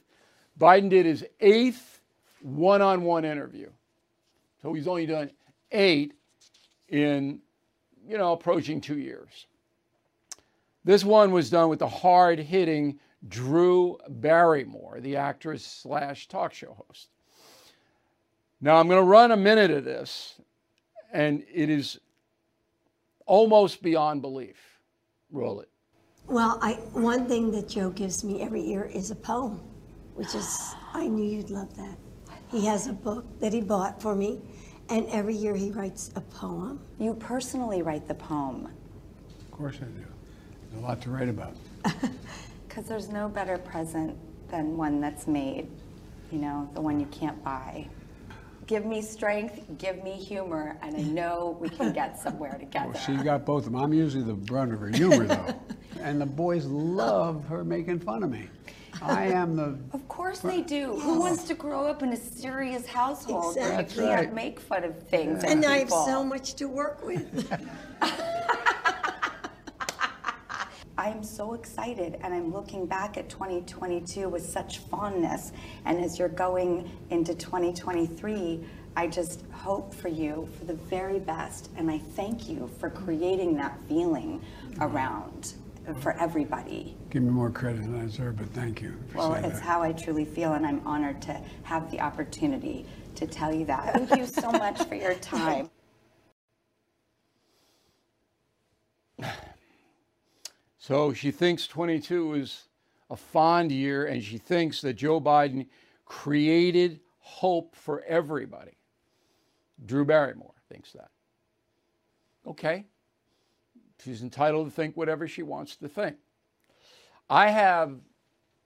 Biden 0.59 0.89
did 0.89 1.05
his 1.05 1.25
eighth 1.39 2.01
one 2.41 2.81
on 2.81 3.03
one 3.03 3.25
interview. 3.25 3.69
So 4.61 4.73
he's 4.73 4.87
only 4.87 5.05
done 5.05 5.31
eight 5.71 6.13
in, 6.95 7.39
you 8.07 8.17
know, 8.17 8.31
approaching 8.31 8.79
two 8.79 8.97
years. 8.97 9.47
This 10.83 11.03
one 11.03 11.31
was 11.31 11.49
done 11.49 11.69
with 11.69 11.79
the 11.79 11.87
hard 11.87 12.39
hitting 12.39 12.99
Drew 13.27 13.97
Barrymore, 14.07 14.99
the 15.01 15.17
actress 15.17 15.65
slash 15.65 16.27
talk 16.27 16.53
show 16.53 16.73
host. 16.87 17.09
Now 18.61 18.77
I'm 18.77 18.87
going 18.87 19.01
to 19.01 19.07
run 19.07 19.31
a 19.31 19.37
minute 19.37 19.71
of 19.71 19.83
this, 19.83 20.39
and 21.11 21.43
it 21.53 21.69
is 21.69 21.99
almost 23.25 23.81
beyond 23.81 24.21
belief. 24.21 24.79
Roll 25.31 25.59
it. 25.59 25.69
Well, 26.27 26.57
I, 26.61 26.73
one 26.93 27.27
thing 27.27 27.51
that 27.51 27.67
Joe 27.67 27.89
gives 27.89 28.23
me 28.23 28.41
every 28.41 28.61
year 28.61 28.85
is 28.85 29.11
a 29.11 29.15
poem, 29.15 29.59
which 30.13 30.33
is, 30.33 30.75
I 30.93 31.07
knew 31.07 31.25
you'd 31.25 31.49
love 31.49 31.75
that. 31.77 31.97
He 32.49 32.65
has 32.67 32.87
a 32.87 32.93
book 32.93 33.25
that 33.39 33.53
he 33.53 33.61
bought 33.61 34.01
for 34.01 34.15
me, 34.15 34.39
and 34.89 35.07
every 35.09 35.35
year 35.35 35.55
he 35.55 35.71
writes 35.71 36.11
a 36.15 36.21
poem. 36.21 36.79
You 36.99 37.13
personally 37.15 37.81
write 37.81 38.07
the 38.07 38.15
poem. 38.15 38.67
Of 39.41 39.51
course 39.51 39.75
I 39.81 39.85
do. 39.85 40.05
There's 40.71 40.83
a 40.83 40.85
lot 40.85 41.01
to 41.01 41.09
write 41.09 41.29
about. 41.29 41.55
Because 42.67 42.89
there's 42.89 43.07
no 43.07 43.29
better 43.29 43.57
present 43.57 44.17
than 44.51 44.75
one 44.75 44.99
that's 44.99 45.27
made, 45.27 45.69
you 46.29 46.39
know, 46.39 46.69
the 46.73 46.81
one 46.81 46.99
you 46.99 47.05
can't 47.05 47.41
buy. 47.41 47.87
Give 48.67 48.83
me 48.85 49.01
strength, 49.01 49.61
give 49.77 50.03
me 50.03 50.11
humor, 50.11 50.77
and 50.81 50.93
I 50.93 50.99
know 50.99 51.57
we 51.61 51.69
can 51.69 51.93
get 51.93 52.19
somewhere 52.21 52.57
together. 52.59 52.87
Oh, 52.89 52.91
well, 52.93 53.01
she 53.01 53.15
got 53.23 53.45
both 53.45 53.65
of 53.65 53.71
them. 53.71 53.81
I'm 53.81 53.93
usually 53.93 54.25
the 54.25 54.33
brunt 54.33 54.73
of 54.73 54.81
her 54.81 54.89
humor, 54.89 55.23
though. 55.25 55.55
and 56.01 56.19
the 56.19 56.25
boys 56.25 56.65
love 56.65 57.47
her 57.47 57.63
making 57.63 57.99
fun 57.99 58.23
of 58.23 58.29
me. 58.29 58.49
I 59.07 59.25
am 59.27 59.55
the. 59.55 59.77
Of 59.93 60.07
course 60.07 60.39
they 60.39 60.61
do. 60.61 60.95
Who 60.99 61.19
wants 61.19 61.43
to 61.45 61.53
grow 61.53 61.85
up 61.87 62.03
in 62.03 62.13
a 62.13 62.17
serious 62.17 62.85
household 62.85 63.55
where 63.55 63.73
you 63.73 63.79
Exactly. 63.79 64.05
can't 64.05 64.25
right. 64.27 64.33
make 64.33 64.59
fun 64.59 64.83
of 64.83 64.97
things 65.07 65.43
And 65.43 65.65
I 65.65 65.77
have 65.79 65.87
people? 65.87 66.05
so 66.05 66.23
much 66.23 66.55
to 66.55 66.67
work 66.67 67.03
with. 67.05 67.51
I 70.97 71.09
am 71.09 71.23
so 71.23 71.53
excited 71.53 72.17
and 72.21 72.33
I'm 72.33 72.53
looking 72.53 72.85
back 72.85 73.17
at 73.17 73.29
2022 73.29 74.29
with 74.29 74.45
such 74.45 74.79
fondness. 74.79 75.51
And 75.83 75.99
as 75.99 76.17
you're 76.17 76.29
going 76.29 76.89
into 77.09 77.35
2023, 77.35 78.63
I 78.95 79.07
just 79.07 79.43
hope 79.51 79.93
for 79.93 80.07
you 80.07 80.47
for 80.57 80.65
the 80.65 80.73
very 80.73 81.19
best. 81.19 81.69
And 81.75 81.91
I 81.91 81.97
thank 81.97 82.47
you 82.47 82.69
for 82.79 82.89
creating 82.89 83.57
that 83.57 83.77
feeling 83.87 84.41
mm-hmm. 84.69 84.83
around 84.83 85.53
for 86.01 86.13
everybody. 86.13 86.97
Give 87.09 87.23
me 87.23 87.29
more 87.29 87.49
credit 87.51 87.83
than 87.83 87.99
I 87.99 88.05
deserve, 88.05 88.37
but 88.37 88.47
thank 88.49 88.81
you 88.81 88.93
for 89.09 89.17
Well, 89.19 89.33
it's 89.35 89.59
that. 89.59 89.61
how 89.61 89.81
I 89.81 89.91
truly 89.91 90.25
feel, 90.25 90.53
and 90.53 90.65
I'm 90.65 90.85
honored 90.85 91.21
to 91.23 91.39
have 91.63 91.89
the 91.91 91.99
opportunity 92.01 92.85
to 93.15 93.27
tell 93.27 93.53
you 93.53 93.65
that. 93.65 93.93
Thank 93.93 94.15
you 94.19 94.25
so 94.25 94.51
much 94.51 94.83
for 94.83 94.95
your 94.95 95.15
time. 95.15 95.69
So 100.77 101.13
she 101.13 101.31
thinks 101.31 101.67
22 101.67 102.35
is 102.35 102.67
a 103.09 103.15
fond 103.15 103.71
year, 103.71 104.05
and 104.05 104.23
she 104.23 104.37
thinks 104.37 104.81
that 104.81 104.93
Joe 104.93 105.19
Biden 105.19 105.67
created 106.05 106.99
hope 107.19 107.75
for 107.75 108.03
everybody. 108.03 108.77
Drew 109.83 110.05
Barrymore 110.05 110.53
thinks 110.69 110.91
that. 110.93 111.09
Okay. 112.45 112.85
She's 114.05 114.21
entitled 114.21 114.67
to 114.67 114.71
think 114.71 114.95
whatever 114.95 115.27
she 115.27 115.41
wants 115.41 115.75
to 115.77 115.87
think. 115.87 116.17
I 117.27 117.49
have 117.49 117.95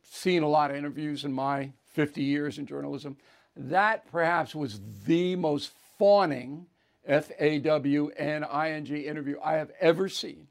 seen 0.04 0.44
a 0.44 0.50
lot 0.50 0.70
of 0.70 0.76
interviews 0.76 1.24
in 1.24 1.32
my 1.32 1.72
50 1.94 2.22
years 2.22 2.58
in 2.58 2.66
journalism. 2.66 3.16
That 3.56 4.12
perhaps 4.12 4.54
was 4.54 4.82
the 5.06 5.38
most 5.38 5.72
fawning 5.98 6.66
F 7.06 7.32
A 7.40 7.60
W 7.60 8.12
N 8.18 8.44
I 8.44 8.72
N 8.72 8.84
G 8.84 9.08
interview 9.08 9.38
I 9.42 9.54
have 9.54 9.72
ever 9.80 10.10
seen. 10.10 10.48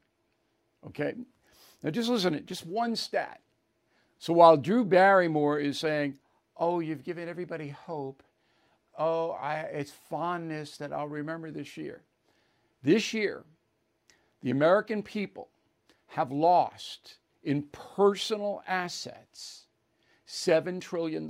Okay. 0.87 1.13
Now 1.83 1.91
just 1.91 2.09
listen 2.09 2.33
to 2.33 2.39
just 2.39 2.65
one 2.65 2.95
stat. 2.95 3.41
So 4.17 4.33
while 4.33 4.57
Drew 4.57 4.83
Barrymore 4.83 5.59
is 5.59 5.79
saying, 5.79 6.15
Oh, 6.57 6.79
you've 6.79 7.03
given 7.03 7.29
everybody 7.29 7.69
hope, 7.69 8.23
oh, 8.97 9.31
I, 9.31 9.59
it's 9.59 9.91
fondness 10.09 10.77
that 10.77 10.91
I'll 10.91 11.07
remember 11.07 11.51
this 11.51 11.77
year. 11.77 12.01
This 12.83 13.13
year, 13.13 13.45
the 14.41 14.51
American 14.51 15.03
people 15.03 15.49
have 16.07 16.31
lost 16.31 17.17
in 17.43 17.63
personal 17.71 18.63
assets 18.67 19.65
$7 20.27 20.79
trillion. 20.79 21.27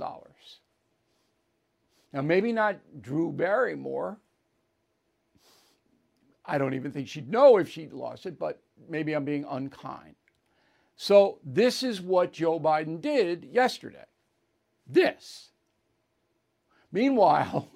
Now, 2.12 2.22
maybe 2.22 2.52
not 2.52 2.76
Drew 3.00 3.32
Barrymore. 3.32 4.18
I 6.44 6.58
don't 6.58 6.74
even 6.74 6.90
think 6.92 7.08
she'd 7.08 7.30
know 7.30 7.58
if 7.58 7.68
she'd 7.68 7.92
lost 7.92 8.26
it, 8.26 8.38
but 8.38 8.60
maybe 8.88 9.12
I'm 9.12 9.24
being 9.24 9.46
unkind. 9.48 10.16
So, 10.96 11.38
this 11.44 11.82
is 11.82 12.00
what 12.00 12.32
Joe 12.32 12.60
Biden 12.60 13.00
did 13.00 13.44
yesterday. 13.44 14.04
This. 14.86 15.50
Meanwhile, 16.92 17.70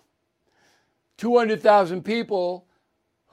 200,000 1.17 2.05
people 2.05 2.67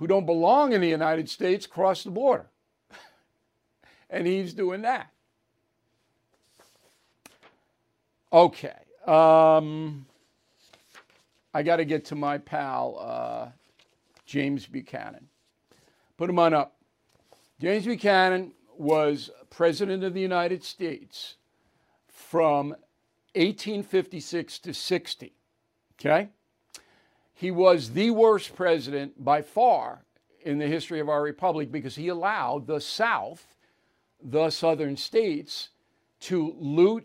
who 0.02 0.08
don't 0.08 0.26
belong 0.26 0.74
in 0.74 0.82
the 0.82 0.90
United 0.90 1.30
States 1.30 1.68
cross 1.68 2.04
the 2.04 2.10
border. 2.10 2.48
and 4.10 4.26
he's 4.26 4.52
doing 4.52 4.82
that. 4.82 5.12
Okay. 8.34 8.74
Um, 9.06 10.08
I 11.54 11.62
got 11.62 11.76
to 11.76 11.86
get 11.86 12.06
to 12.06 12.16
my 12.16 12.40
pal, 12.40 12.98
uh, 13.00 13.50
James 14.26 14.66
Buchanan. 14.66 15.28
Put 16.18 16.32
him 16.32 16.40
on 16.40 16.56
up. 16.56 16.78
James 17.60 17.86
Buchanan 17.86 18.54
was 18.76 19.30
President 19.52 20.04
of 20.04 20.16
the 20.16 20.22
United 20.22 20.64
States 20.64 21.36
from 22.08 22.70
1856 23.36 24.58
to 24.58 24.74
60. 24.74 25.34
Okay? 26.00 26.30
He 27.42 27.50
was 27.50 27.94
the 27.94 28.12
worst 28.12 28.56
president 28.56 29.26
by 29.26 29.42
far 29.42 30.06
in 30.42 30.60
the 30.60 30.68
history 30.68 31.00
of 31.00 31.10
our 31.10 31.24
republic 31.24 31.72
because 31.72 31.96
he 31.96 32.10
allowed 32.10 32.68
the 32.68 32.80
South, 32.80 33.56
the 34.24 34.52
southern 34.52 34.96
states, 34.96 35.70
to 36.20 36.56
loot 36.60 37.04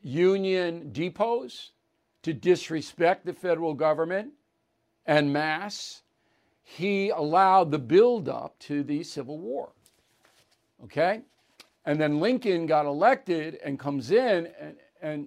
Union 0.00 0.92
depots, 0.92 1.70
to 2.22 2.32
disrespect 2.32 3.26
the 3.26 3.32
federal 3.32 3.74
government 3.74 4.30
and 5.06 5.32
mass. 5.32 6.02
He 6.62 7.08
allowed 7.08 7.72
the 7.72 7.80
buildup 7.80 8.56
to 8.60 8.84
the 8.84 9.02
Civil 9.02 9.40
War. 9.40 9.72
Okay? 10.84 11.22
And 11.84 12.00
then 12.00 12.20
Lincoln 12.20 12.66
got 12.66 12.86
elected 12.86 13.58
and 13.64 13.76
comes 13.76 14.12
in, 14.12 14.50
and, 14.60 14.76
and 15.02 15.26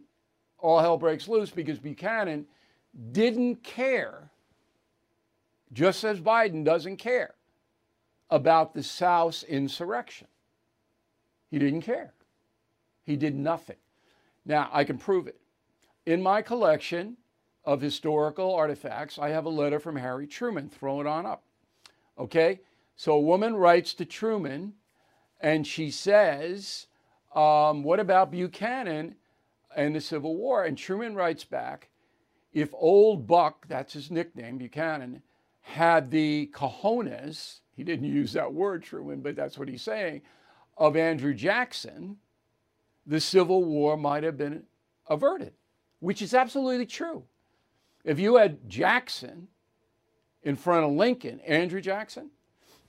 all 0.57 0.79
hell 0.79 0.97
breaks 0.97 1.27
loose 1.27 1.49
because 1.49 1.79
Buchanan 1.79 2.45
didn't 3.11 3.63
care, 3.63 4.29
just 5.73 6.03
as 6.03 6.19
Biden 6.21 6.63
doesn't 6.63 6.97
care, 6.97 7.35
about 8.29 8.73
the 8.73 8.83
South's 8.83 9.43
insurrection. 9.43 10.27
He 11.49 11.59
didn't 11.59 11.81
care. 11.81 12.13
He 13.03 13.15
did 13.15 13.35
nothing. 13.35 13.77
Now, 14.45 14.69
I 14.71 14.83
can 14.83 14.97
prove 14.97 15.27
it. 15.27 15.39
In 16.05 16.21
my 16.21 16.41
collection 16.41 17.17
of 17.63 17.81
historical 17.81 18.53
artifacts, 18.53 19.17
I 19.17 19.29
have 19.29 19.45
a 19.45 19.49
letter 19.49 19.79
from 19.79 19.95
Harry 19.95 20.27
Truman. 20.27 20.69
Throw 20.69 21.01
it 21.01 21.07
on 21.07 21.25
up. 21.25 21.43
Okay? 22.17 22.59
So 22.95 23.13
a 23.13 23.19
woman 23.19 23.55
writes 23.55 23.93
to 23.95 24.05
Truman 24.05 24.73
and 25.41 25.65
she 25.67 25.91
says, 25.91 26.87
um, 27.35 27.83
What 27.83 27.99
about 27.99 28.31
Buchanan 28.31 29.15
and 29.75 29.95
the 29.95 30.01
Civil 30.01 30.35
War? 30.35 30.63
And 30.63 30.77
Truman 30.77 31.15
writes 31.15 31.43
back, 31.43 31.89
If 32.55 32.69
old 32.73 33.27
Buck, 33.27 33.67
that's 33.67 33.91
his 33.91 34.09
nickname, 34.09 34.57
Buchanan, 34.57 35.21
had 35.59 36.09
the 36.09 36.49
cojones, 36.53 37.59
he 37.75 37.83
didn't 37.83 38.07
use 38.07 38.31
that 38.31 38.53
word, 38.53 38.81
Truman, 38.81 39.19
but 39.19 39.35
that's 39.35 39.57
what 39.57 39.67
he's 39.67 39.81
saying, 39.81 40.21
of 40.77 40.95
Andrew 40.95 41.33
Jackson, 41.33 42.15
the 43.05 43.19
Civil 43.19 43.65
War 43.65 43.97
might 43.97 44.23
have 44.23 44.37
been 44.37 44.63
averted, 45.07 45.51
which 45.99 46.21
is 46.21 46.33
absolutely 46.33 46.85
true. 46.85 47.23
If 48.05 48.19
you 48.19 48.37
had 48.37 48.69
Jackson 48.69 49.49
in 50.41 50.55
front 50.55 50.85
of 50.85 50.91
Lincoln, 50.91 51.41
Andrew 51.41 51.81
Jackson, 51.81 52.29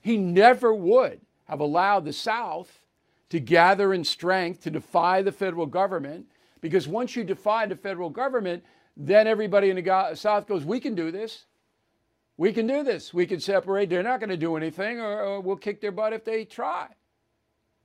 he 0.00 0.16
never 0.16 0.72
would 0.72 1.22
have 1.46 1.59
allowed 1.59 2.05
the 2.05 2.12
South 2.12 2.85
to 3.31 3.40
gather 3.40 3.92
in 3.92 4.05
strength 4.05 4.62
to 4.62 4.70
defy 4.70 5.22
the 5.22 5.33
federal 5.33 5.66
government. 5.66 6.26
Because 6.61 6.87
once 6.87 7.16
you 7.16 7.24
defy 7.24 7.66
the 7.66 7.74
federal 7.74 8.11
government, 8.11 8.62
then 8.96 9.26
everybody 9.26 9.70
in 9.70 9.76
the 9.76 10.14
South 10.14 10.46
goes, 10.46 10.64
We 10.64 10.80
can 10.80 10.94
do 10.94 11.11
this. 11.11 11.44
We 12.38 12.52
can 12.52 12.66
do 12.66 12.82
this. 12.82 13.14
We 13.14 13.26
can 13.26 13.40
separate. 13.40 13.88
They're 13.88 14.02
not 14.02 14.20
going 14.20 14.30
to 14.30 14.37
do 14.37 14.56
anything, 14.56 15.00
or, 15.00 15.22
or 15.22 15.40
we'll 15.40 15.56
kick 15.56 15.80
their 15.80 15.92
butt 15.92 16.12
if 16.12 16.24
they 16.24 16.44
try 16.44 16.88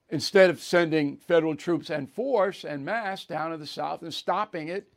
instead 0.10 0.50
of 0.50 0.62
sending 0.62 1.18
federal 1.18 1.56
troops 1.56 1.90
and 1.90 2.12
force 2.12 2.66
and 2.66 2.84
mass 2.84 3.26
down 3.26 3.52
to 3.52 3.58
the 3.58 3.66
South 3.66 4.02
and 4.02 4.14
stopping 4.14 4.68
it 4.68 4.92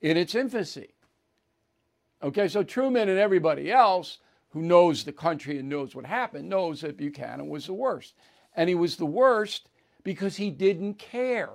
in 0.00 0.16
its 0.16 0.34
infancy. 0.34 0.94
Okay, 2.22 2.48
so 2.48 2.62
Truman 2.62 3.10
and 3.10 3.18
everybody 3.18 3.70
else 3.70 4.18
who 4.50 4.62
knows 4.62 5.04
the 5.04 5.12
country 5.12 5.58
and 5.58 5.68
knows 5.68 5.94
what 5.94 6.06
happened 6.06 6.48
knows 6.48 6.80
that 6.80 6.96
Buchanan 6.96 7.48
was 7.48 7.66
the 7.66 7.74
worst. 7.74 8.14
And 8.56 8.70
he 8.70 8.74
was 8.74 8.96
the 8.96 9.04
worst 9.04 9.68
because 10.02 10.36
he 10.36 10.50
didn't 10.50 10.94
care. 10.94 11.50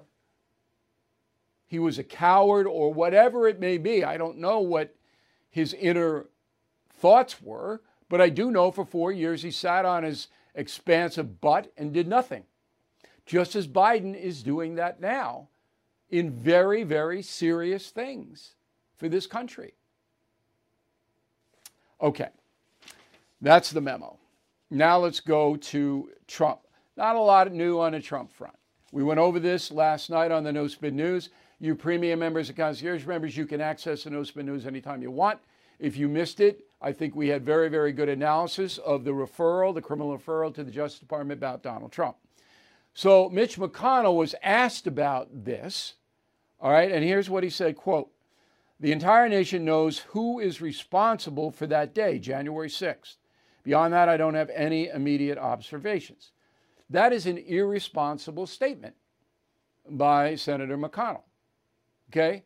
He 1.72 1.80
was 1.80 1.98
a 1.98 2.04
coward 2.04 2.68
or 2.68 2.94
whatever 2.94 3.48
it 3.48 3.62
may 3.62 3.78
be. 3.78 4.04
I 4.04 4.18
don't 4.18 4.40
know 4.40 4.60
what 4.60 4.94
his 5.50 5.74
inner 5.74 6.26
thoughts 7.00 7.42
were, 7.42 7.82
but 8.10 8.20
I 8.20 8.28
do 8.28 8.52
know 8.52 8.72
for 8.72 8.84
four 8.84 9.14
years 9.14 9.42
he 9.42 9.52
sat 9.52 9.86
on 9.86 10.04
his 10.04 10.28
expansive 10.54 11.40
butt 11.40 11.72
and 11.78 11.94
did 11.94 12.10
nothing 12.10 12.44
just 13.26 13.56
as 13.56 13.70
Biden 13.70 14.14
is 14.14 14.44
doing 14.44 14.76
that 14.76 15.00
now 15.00 15.48
in 16.10 16.30
very, 16.30 16.84
very 16.84 17.22
serious 17.22 17.90
things 17.90 18.56
for 18.98 19.08
this 19.08 19.26
country. 19.26 19.74
Okay, 22.02 22.32
that's 23.40 23.72
the 23.72 23.80
memo. 23.80 24.18
Now 24.70 24.98
let's 24.98 25.22
go 25.22 25.56
to 25.56 26.10
Trump. 26.28 26.60
Not 26.98 27.16
a 27.16 27.22
lot 27.22 27.50
new 27.54 27.80
on 27.80 27.94
the 27.94 28.02
Trump 28.02 28.30
front. 28.30 28.58
We 28.92 29.04
went 29.04 29.22
over 29.22 29.40
this 29.40 29.72
last 29.72 30.10
night 30.10 30.32
on 30.32 30.44
the 30.44 30.52
No 30.52 30.68
Spin 30.68 30.98
News. 30.98 31.30
You 31.62 31.76
premium 31.76 32.18
members 32.18 32.50
and 32.50 32.58
concierge 32.58 33.06
members, 33.06 33.38
you 33.38 33.46
can 33.46 33.62
access 33.62 34.04
the 34.04 34.10
No 34.10 34.24
Spin 34.24 34.48
News 34.48 34.66
anytime 34.66 35.04
you 35.04 35.12
want. 35.12 35.38
If 35.78 35.96
you 35.96 36.08
missed 36.08 36.40
it, 36.40 36.66
I 36.82 36.92
think 36.92 37.16
we 37.16 37.28
had 37.28 37.46
very, 37.46 37.70
very 37.70 37.92
good 37.92 38.10
analysis 38.10 38.80
of 38.80 39.04
the 39.04 39.12
referral, 39.12 39.72
the 39.72 39.82
criminal 39.82 40.18
referral 40.18 40.52
to 40.56 40.64
the 40.64 40.72
Justice 40.72 41.00
Department 41.00 41.38
about 41.38 41.62
Donald 41.62 41.92
Trump. 41.92 42.18
So 42.96 43.30
Mitch 43.30 43.58
McConnell 43.58 44.16
was 44.16 44.34
asked 44.42 44.88
about 44.88 45.46
this, 45.46 45.94
all 46.60 46.72
right, 46.72 46.92
and 46.92 47.04
here's 47.04 47.30
what 47.30 47.44
he 47.44 47.50
said, 47.52 47.76
quote, 47.76 48.10
the 48.80 48.92
entire 48.92 49.30
nation 49.30 49.64
knows 49.64 50.00
who 50.00 50.40
is 50.40 50.62
responsible 50.62 51.52
for 51.52 51.68
that 51.68 51.94
day, 51.94 52.18
January 52.18 52.70
6th. 52.70 53.18
Beyond 53.64 53.94
that, 53.94 54.10
I 54.10 54.18
don't 54.18 54.34
have 54.34 54.50
any 54.50 54.88
immediate 54.88 55.38
observations. 55.38 56.32
That 56.90 57.14
is 57.14 57.28
an 57.28 57.38
irresponsible 57.38 58.48
statement 58.48 58.96
by 59.88 60.34
Senator 60.34 60.76
McConnell. 60.76 61.22
Okay? 62.12 62.44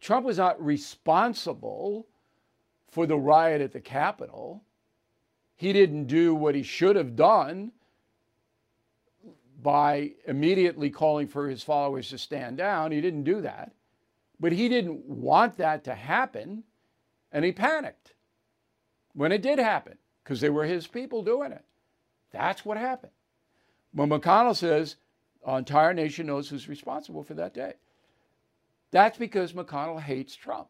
Trump 0.00 0.26
was 0.26 0.38
not 0.38 0.62
responsible 0.62 2.06
for 2.90 3.06
the 3.06 3.16
riot 3.16 3.62
at 3.62 3.72
the 3.72 3.80
Capitol. 3.80 4.62
He 5.56 5.72
didn't 5.72 6.04
do 6.04 6.34
what 6.34 6.54
he 6.54 6.62
should 6.62 6.96
have 6.96 7.16
done 7.16 7.72
by 9.62 10.12
immediately 10.26 10.90
calling 10.90 11.26
for 11.26 11.48
his 11.48 11.62
followers 11.62 12.10
to 12.10 12.18
stand 12.18 12.58
down. 12.58 12.92
He 12.92 13.00
didn't 13.00 13.24
do 13.24 13.40
that. 13.40 13.72
But 14.38 14.52
he 14.52 14.68
didn't 14.68 15.06
want 15.06 15.56
that 15.56 15.82
to 15.84 15.94
happen, 15.94 16.64
and 17.32 17.42
he 17.44 17.52
panicked 17.52 18.12
when 19.14 19.32
it 19.32 19.40
did 19.40 19.58
happen 19.58 19.96
because 20.22 20.42
they 20.42 20.50
were 20.50 20.64
his 20.64 20.86
people 20.86 21.22
doing 21.22 21.52
it. 21.52 21.64
That's 22.32 22.66
what 22.66 22.76
happened. 22.76 23.12
When 23.92 24.10
McConnell 24.10 24.54
says, 24.54 24.96
our 25.42 25.58
entire 25.58 25.94
nation 25.94 26.26
knows 26.26 26.50
who's 26.50 26.68
responsible 26.68 27.22
for 27.22 27.32
that 27.34 27.54
day. 27.54 27.74
That's 28.96 29.18
because 29.18 29.52
McConnell 29.52 30.00
hates 30.00 30.34
Trump. 30.34 30.68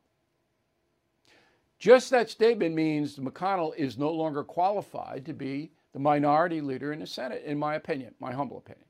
Just 1.79 2.11
that 2.11 2.29
statement 2.29 2.75
means 2.75 3.21
McConnell 3.21 3.73
is 3.77 3.99
no 3.99 4.11
longer 4.11 4.43
qualified 4.43 5.25
to 5.27 5.33
be 5.33 5.71
the 5.93 6.01
minority 6.01 6.61
leader 6.61 6.93
in 6.93 6.99
the 6.99 7.07
Senate, 7.07 7.45
in 7.47 7.57
my 7.57 7.77
opinion, 7.77 8.17
my 8.19 8.33
humble 8.33 8.59
opinion. 8.59 8.89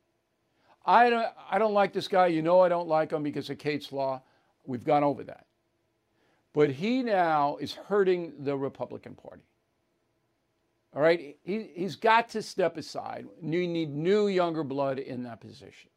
I 0.87 1.11
don't, 1.11 1.27
I 1.51 1.59
don't 1.59 1.75
like 1.75 1.93
this 1.93 2.09
guy. 2.09 2.29
You 2.29 2.41
know 2.41 2.61
I 2.61 2.71
don't 2.71 2.89
like 2.89 3.13
him 3.13 3.23
because 3.23 3.51
of 3.51 3.59
Kate's 3.59 3.93
Law. 3.93 4.23
We've 4.65 4.85
gone 4.85 5.05
over 5.05 5.23
that. 5.25 5.45
But 6.55 6.71
he 6.71 7.03
now 7.03 7.59
is 7.61 7.75
hurting 7.75 8.33
the 8.39 8.57
Republican 8.57 9.17
Party. 9.17 9.43
All 10.95 11.03
right? 11.03 11.37
He, 11.45 11.69
he's 11.75 11.97
got 11.97 12.31
to 12.31 12.41
step 12.41 12.79
aside. 12.79 13.27
You 13.43 13.69
need 13.69 13.91
new, 13.91 14.29
younger 14.29 14.65
blood 14.65 14.99
in 14.99 15.25
that 15.25 15.43
position. 15.43 15.91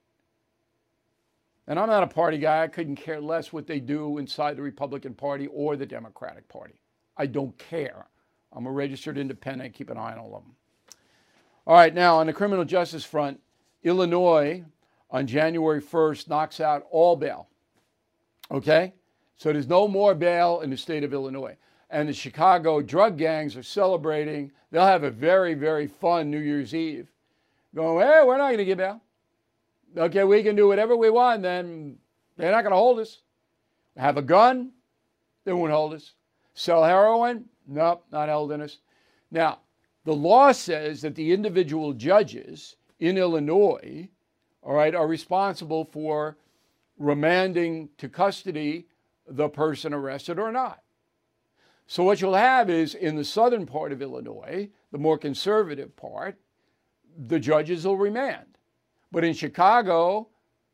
And 1.70 1.78
I'm 1.78 1.88
not 1.88 2.02
a 2.02 2.08
party 2.08 2.40
guy. 2.40 2.64
I 2.64 2.68
couldn't 2.68 2.96
care 2.96 3.22
less 3.22 3.54
what 3.54 3.68
they 3.68 3.80
do 3.80 4.18
inside 4.18 4.58
the 4.58 4.64
Republican 4.64 5.14
Party 5.14 5.46
or 5.48 5.76
the 5.76 5.86
Democratic 5.86 6.50
Party. 6.50 6.82
I 7.16 7.28
don't 7.28 7.56
care. 7.60 8.08
I'm 8.52 8.66
a 8.66 8.72
registered 8.72 9.20
independent, 9.20 9.76
keep 9.76 9.92
an 9.92 9.98
eye 9.98 10.14
on 10.14 10.18
all 10.18 10.36
of 10.36 10.44
them. 10.44 10.56
All 11.68 11.76
right, 11.76 11.94
now 11.94 12.18
on 12.18 12.26
the 12.26 12.34
criminal 12.34 12.66
justice 12.66 13.06
front, 13.06 13.40
Illinois 13.84 14.64
on 15.12 15.28
January 15.28 15.80
1st 15.80 16.28
knocks 16.28 16.60
out 16.60 16.88
all 16.90 17.16
bail. 17.16 17.48
Okay? 18.50 18.94
So 19.38 19.54
there's 19.54 19.68
no 19.68 19.88
more 19.88 20.16
bail 20.16 20.62
in 20.62 20.72
the 20.72 20.78
state 20.78 21.04
of 21.04 21.14
Illinois. 21.14 21.56
And 21.92 22.10
the 22.10 22.14
Chicago 22.14 22.82
drug 22.82 23.16
gangs 23.16 23.56
are 23.56 23.64
celebrating. 23.64 24.52
They'll 24.72 24.86
have 24.86 25.04
a 25.04 25.12
very, 25.12 25.54
very 25.54 25.86
fun 25.86 26.32
New 26.32 26.40
Year's 26.40 26.74
Eve. 26.74 27.12
Going, 27.76 28.08
hey, 28.08 28.24
we're 28.26 28.38
not 28.38 28.48
going 28.48 28.58
to 28.58 28.66
give 28.66 28.80
bail. 28.80 29.02
Okay, 29.98 30.24
we 30.24 30.44
can 30.44 30.56
do 30.56 30.68
whatever 30.68 30.96
we 30.96 31.10
want, 31.10 31.42
then 31.42 31.98
they're 32.38 32.52
not 32.52 32.62
going 32.62 32.72
to 32.72 32.78
hold 32.78 33.00
us. 33.00 33.22
Have 33.98 34.18
a 34.18 34.22
gun, 34.22 34.72
they 35.46 35.54
won't 35.54 35.72
hold 35.72 35.94
us. 35.94 36.14
Sell 36.54 36.84
heroin, 36.84 37.46
nope, 37.68 38.06
not 38.12 38.30
holding 38.30 38.62
us. 38.62 38.78
Now, 39.32 39.60
the 40.06 40.14
law 40.14 40.52
says 40.52 41.02
that 41.02 41.16
the 41.16 41.34
individual 41.34 41.94
judges 41.94 42.76
in 43.00 43.18
Illinois, 43.18 44.10
all 44.62 44.74
right, 44.74 44.96
are 44.96 45.08
responsible 45.08 45.86
for 45.86 46.38
remanding 46.98 47.90
to 47.98 48.10
custody 48.10 48.88
the 49.28 49.50
person 49.50 49.94
arrested 49.94 50.40
or 50.40 50.52
not. 50.52 50.82
So 51.88 52.04
what 52.04 52.22
you'll 52.22 52.36
have 52.36 52.70
is 52.70 52.94
in 52.94 53.16
the 53.16 53.24
southern 53.24 53.66
part 53.66 53.92
of 53.92 54.02
Illinois, 54.02 54.70
the 54.92 54.98
more 54.98 55.18
conservative 55.18 55.96
part, 55.96 56.38
the 57.18 57.40
judges 57.40 57.86
will 57.86 57.98
remand. 57.98 58.49
But 59.12 59.24
in 59.24 59.34
Chicago, 59.34 60.28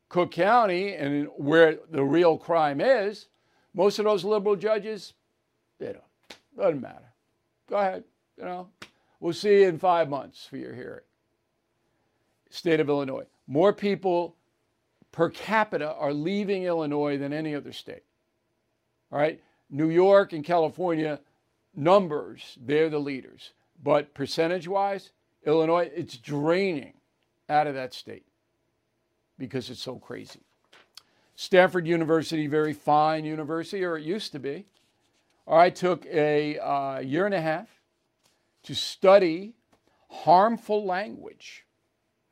Cook 0.08 0.30
County, 0.32 0.94
and 0.94 1.28
where 1.36 1.78
the 1.90 2.04
real 2.04 2.36
crime 2.36 2.80
is, 2.80 3.28
most 3.74 3.98
of 3.98 4.04
those 4.04 4.24
liberal 4.24 4.56
judges, 4.56 5.14
they 5.78 5.92
don't. 5.92 6.02
Doesn't 6.56 6.80
matter. 6.80 7.12
Go 7.68 7.76
ahead. 7.76 8.04
You 8.38 8.44
know, 8.44 8.68
we'll 9.20 9.32
see 9.32 9.62
you 9.62 9.68
in 9.68 9.78
five 9.78 10.08
months 10.08 10.46
for 10.46 10.56
your 10.56 10.74
hearing. 10.74 11.04
State 12.50 12.80
of 12.80 12.88
Illinois. 12.88 13.24
More 13.46 13.72
people 13.72 14.36
per 15.12 15.30
capita 15.30 15.92
are 15.94 16.12
leaving 16.12 16.64
Illinois 16.64 17.18
than 17.18 17.32
any 17.32 17.54
other 17.54 17.72
state. 17.72 18.04
All 19.10 19.18
right. 19.18 19.40
New 19.70 19.90
York 19.90 20.32
and 20.32 20.44
California, 20.44 21.20
numbers, 21.74 22.56
they're 22.64 22.88
the 22.88 22.98
leaders. 22.98 23.52
But 23.82 24.14
percentage 24.14 24.68
wise, 24.68 25.10
Illinois, 25.44 25.90
it's 25.94 26.16
draining 26.16 26.92
out 27.48 27.66
of 27.66 27.74
that 27.74 27.94
state 27.94 28.26
because 29.38 29.70
it's 29.70 29.80
so 29.80 29.96
crazy. 29.96 30.40
Stanford 31.34 31.86
University, 31.86 32.46
very 32.46 32.72
fine 32.72 33.24
university, 33.24 33.84
or 33.84 33.98
it 33.98 34.04
used 34.04 34.32
to 34.32 34.38
be. 34.38 34.66
I 35.46 35.70
took 35.70 36.06
a 36.06 36.58
uh, 36.58 37.00
year 37.00 37.26
and 37.26 37.34
a 37.34 37.40
half 37.40 37.68
to 38.64 38.74
study 38.74 39.54
harmful 40.10 40.84
language. 40.84 41.64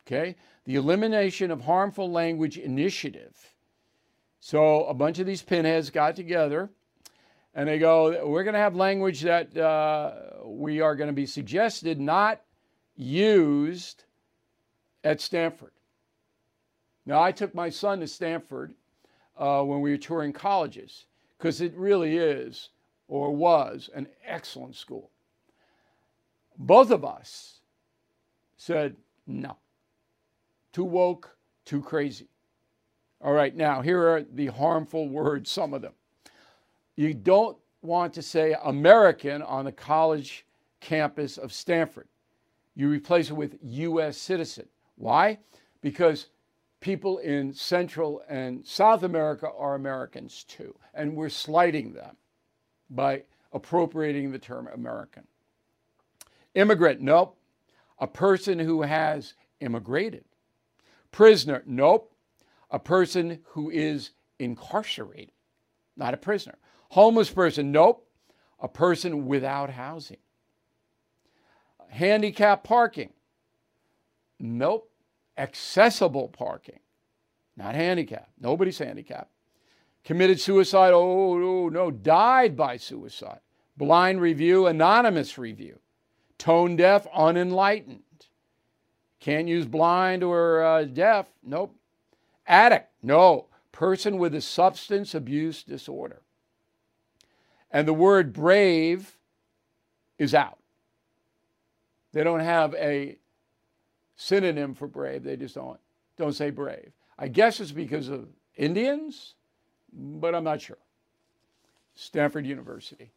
Okay, 0.05 0.35
the 0.65 0.75
Elimination 0.75 1.49
of 1.49 1.61
Harmful 1.61 2.11
Language 2.11 2.57
Initiative. 2.57 3.53
So 4.39 4.85
a 4.85 4.93
bunch 4.93 5.17
of 5.17 5.25
these 5.25 5.41
pinheads 5.41 5.89
got 5.89 6.15
together 6.15 6.69
and 7.55 7.67
they 7.67 7.79
go, 7.79 8.27
We're 8.27 8.43
going 8.43 8.53
to 8.53 8.59
have 8.59 8.75
language 8.75 9.21
that 9.21 9.55
uh, 9.57 10.13
we 10.43 10.81
are 10.81 10.95
going 10.95 11.07
to 11.07 11.13
be 11.13 11.25
suggested, 11.25 11.99
not 11.99 12.41
used 12.95 14.03
at 15.05 15.21
Stanford. 15.21 15.71
Now, 17.05 17.21
I 17.21 17.31
took 17.31 17.53
my 17.53 17.69
son 17.69 17.99
to 17.99 18.07
Stanford 18.07 18.73
uh, 19.37 19.61
when 19.61 19.79
we 19.79 19.91
were 19.91 19.97
touring 19.97 20.33
colleges 20.33 21.05
because 21.37 21.61
it 21.61 21.73
really 21.77 22.17
is 22.17 22.69
or 23.07 23.33
was 23.33 23.89
an 23.93 24.07
excellent 24.25 24.75
school. 24.75 25.11
Both 26.57 26.89
of 26.89 27.05
us 27.05 27.59
said, 28.57 28.95
no, 29.27 29.55
too 30.73 30.83
woke, 30.85 31.37
too 31.63 31.81
crazy. 31.81 32.27
All 33.21 33.33
right, 33.33 33.55
now 33.55 33.81
here 33.81 34.01
are 34.07 34.23
the 34.23 34.47
harmful 34.47 35.07
words, 35.07 35.51
some 35.51 35.73
of 35.73 35.81
them. 35.81 35.93
You 36.95 37.13
don't 37.13 37.57
want 37.81 38.13
to 38.13 38.21
say 38.21 38.55
American 38.63 39.41
on 39.43 39.65
the 39.65 39.71
college 39.71 40.45
campus 40.79 41.37
of 41.37 41.53
Stanford. 41.53 42.07
You 42.75 42.89
replace 42.89 43.29
it 43.29 43.35
with 43.35 43.57
U.S. 43.61 44.17
citizen. 44.17 44.65
Why? 44.95 45.39
Because 45.81 46.27
people 46.79 47.17
in 47.19 47.53
Central 47.53 48.21
and 48.29 48.65
South 48.65 49.03
America 49.03 49.49
are 49.57 49.75
Americans 49.75 50.43
too, 50.43 50.75
and 50.93 51.15
we're 51.15 51.29
slighting 51.29 51.93
them 51.93 52.15
by 52.89 53.23
appropriating 53.51 54.31
the 54.31 54.39
term 54.39 54.69
American. 54.73 55.23
Immigrant, 56.53 57.01
nope. 57.01 57.37
A 57.99 58.07
person 58.07 58.59
who 58.59 58.81
has 58.81 59.33
immigrated. 59.59 60.25
Prisoner, 61.11 61.63
nope. 61.65 62.13
A 62.71 62.79
person 62.79 63.39
who 63.45 63.69
is 63.69 64.11
incarcerated, 64.39 65.31
not 65.95 66.13
a 66.13 66.17
prisoner. 66.17 66.57
Homeless 66.89 67.29
person, 67.29 67.71
nope. 67.71 68.07
A 68.59 68.67
person 68.67 69.25
without 69.25 69.69
housing. 69.69 70.17
Handicap 71.89 72.63
parking, 72.63 73.11
nope. 74.39 74.89
Accessible 75.37 76.29
parking, 76.29 76.79
not 77.57 77.75
handicap. 77.75 78.29
Nobody's 78.39 78.77
handicapped. 78.77 79.31
Committed 80.05 80.39
suicide, 80.39 80.93
oh, 80.93 81.33
oh 81.65 81.69
no, 81.69 81.91
died 81.91 82.55
by 82.55 82.77
suicide. 82.77 83.39
Blind 83.75 84.21
review, 84.21 84.67
anonymous 84.67 85.37
review. 85.37 85.79
Tone 86.37 86.75
deaf, 86.75 87.05
unenlightened. 87.13 88.03
Can't 89.19 89.47
use 89.47 89.65
blind 89.65 90.23
or 90.23 90.63
uh, 90.63 90.83
deaf, 90.83 91.27
nope. 91.43 91.75
Addict, 92.47 92.89
no. 93.01 93.47
Person 93.71 94.17
with 94.17 94.35
a 94.35 94.41
substance 94.41 95.15
abuse 95.15 95.63
disorder. 95.63 96.21
And 97.71 97.87
the 97.87 97.93
word 97.93 98.31
brave 98.31 99.17
is 100.17 100.33
out. 100.33 100.59
They 102.13 102.23
don't 102.23 102.39
have 102.39 102.73
a 102.75 103.17
synonym 104.15 104.73
for 104.73 104.87
brave. 104.87 105.23
They 105.23 105.35
just 105.35 105.55
don't 105.55 105.79
don't 106.17 106.33
say 106.33 106.49
brave. 106.49 106.91
I 107.17 107.27
guess 107.27 107.59
it's 107.59 107.71
because 107.71 108.09
of 108.09 108.27
Indians, 108.55 109.35
but 109.91 110.35
I'm 110.35 110.43
not 110.43 110.61
sure. 110.61 110.77
Stanford 111.95 112.45
University. 112.45 113.11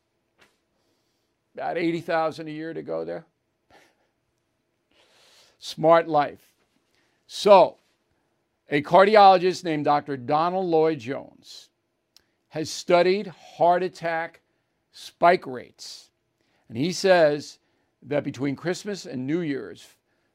About 1.54 1.76
80,000 1.76 2.46
a 2.46 2.50
year 2.50 2.72
to 2.72 2.82
go 2.82 3.04
there. 3.04 3.26
Smart 5.58 6.06
life. 6.06 6.40
So, 7.26 7.76
a 8.70 8.82
cardiologist 8.82 9.64
named 9.64 9.84
Dr. 9.84 10.16
Donald 10.16 10.66
Lloyd 10.66 11.00
Jones 11.00 11.68
has 12.50 12.70
studied 12.70 13.26
heart 13.26 13.82
attack 13.82 14.40
spike 14.92 15.46
rates. 15.46 16.10
And 16.68 16.78
he 16.78 16.92
says 16.92 17.58
that 18.02 18.24
between 18.24 18.54
Christmas 18.54 19.06
and 19.06 19.26
New 19.26 19.40
Year's, 19.40 19.86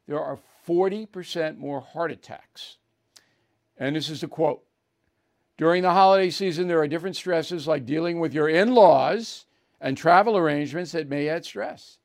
there 0.08 0.20
are 0.20 0.40
40% 0.68 1.58
more 1.58 1.82
heart 1.82 2.12
attacks. 2.12 2.78
And 3.78 3.96
this 3.96 4.10
is 4.10 4.24
a 4.24 4.28
quote 4.28 4.64
During 5.58 5.84
the 5.84 5.92
holiday 5.92 6.30
season, 6.30 6.68
there 6.68 6.80
are 6.80 6.88
different 6.88 7.16
stresses 7.16 7.68
like 7.68 7.86
dealing 7.86 8.20
with 8.20 8.34
your 8.34 8.50
in 8.50 8.74
laws 8.74 9.46
and 9.82 9.98
travel 9.98 10.38
arrangements 10.38 10.94
that 10.94 11.10
may 11.10 11.28
add 11.28 11.46
stress. 11.46 11.98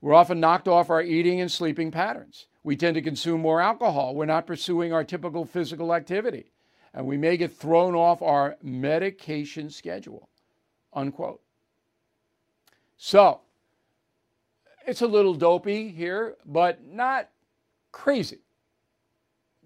We're 0.00 0.14
often 0.14 0.40
knocked 0.40 0.68
off 0.68 0.90
our 0.90 1.02
eating 1.02 1.40
and 1.40 1.50
sleeping 1.50 1.90
patterns. 1.90 2.46
We 2.62 2.76
tend 2.76 2.94
to 2.94 3.02
consume 3.02 3.40
more 3.40 3.60
alcohol. 3.60 4.14
We're 4.14 4.26
not 4.26 4.46
pursuing 4.46 4.92
our 4.92 5.04
typical 5.04 5.44
physical 5.44 5.94
activity. 5.94 6.52
And 6.92 7.06
we 7.06 7.16
may 7.16 7.36
get 7.36 7.56
thrown 7.56 7.94
off 7.94 8.22
our 8.22 8.56
medication 8.62 9.68
schedule. 9.68 10.28
Unquote. 10.92 11.40
So, 12.96 13.40
it's 14.86 15.02
a 15.02 15.06
little 15.06 15.34
dopey 15.34 15.88
here, 15.88 16.36
but 16.46 16.86
not 16.86 17.28
crazy. 17.94 18.40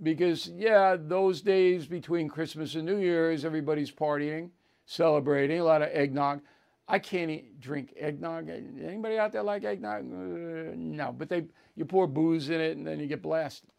Because, 0.03 0.49
yeah, 0.55 0.97
those 0.99 1.41
days 1.41 1.87
between 1.87 2.29
Christmas 2.29 2.75
and 2.75 2.85
New 2.85 2.99
Year's, 2.99 3.45
everybody's 3.45 3.91
partying, 3.91 4.51
celebrating, 4.87 5.59
a 5.59 5.65
lot 5.65 5.83
of 5.83 5.89
eggnog. 5.93 6.41
I 6.87 6.99
can't 6.99 7.31
eat, 7.31 7.59
drink 7.59 7.95
eggnog. 7.99 8.49
Anybody 8.49 9.19
out 9.19 9.33
there 9.33 9.43
like 9.43 9.65
eggnog? 9.65 10.05
No, 10.05 11.13
but 11.13 11.29
they 11.29 11.47
you 11.75 11.85
pour 11.85 12.07
booze 12.07 12.51
in 12.51 12.61
it 12.61 12.77
and 12.77 12.87
then 12.87 13.01
you 13.01 13.07
get 13.07 13.23
blasted. 13.23 13.71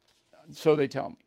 So 0.51 0.75
they 0.75 0.87
tell 0.87 1.11
me. 1.11 1.17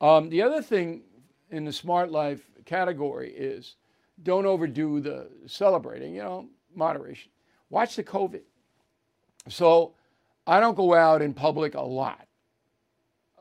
Um, 0.00 0.28
the 0.28 0.42
other 0.42 0.62
thing 0.62 1.02
in 1.50 1.64
the 1.64 1.72
smart 1.72 2.10
life 2.10 2.42
category 2.66 3.32
is 3.32 3.76
don't 4.22 4.46
overdo 4.46 5.00
the 5.00 5.28
celebrating. 5.46 6.14
You 6.14 6.22
know, 6.22 6.48
moderation. 6.74 7.32
Watch 7.70 7.96
the 7.96 8.04
COVID. 8.04 8.42
So 9.48 9.94
I 10.48 10.60
don't 10.60 10.74
go 10.74 10.94
out 10.94 11.20
in 11.20 11.34
public 11.34 11.74
a 11.74 11.82
lot 11.82 12.26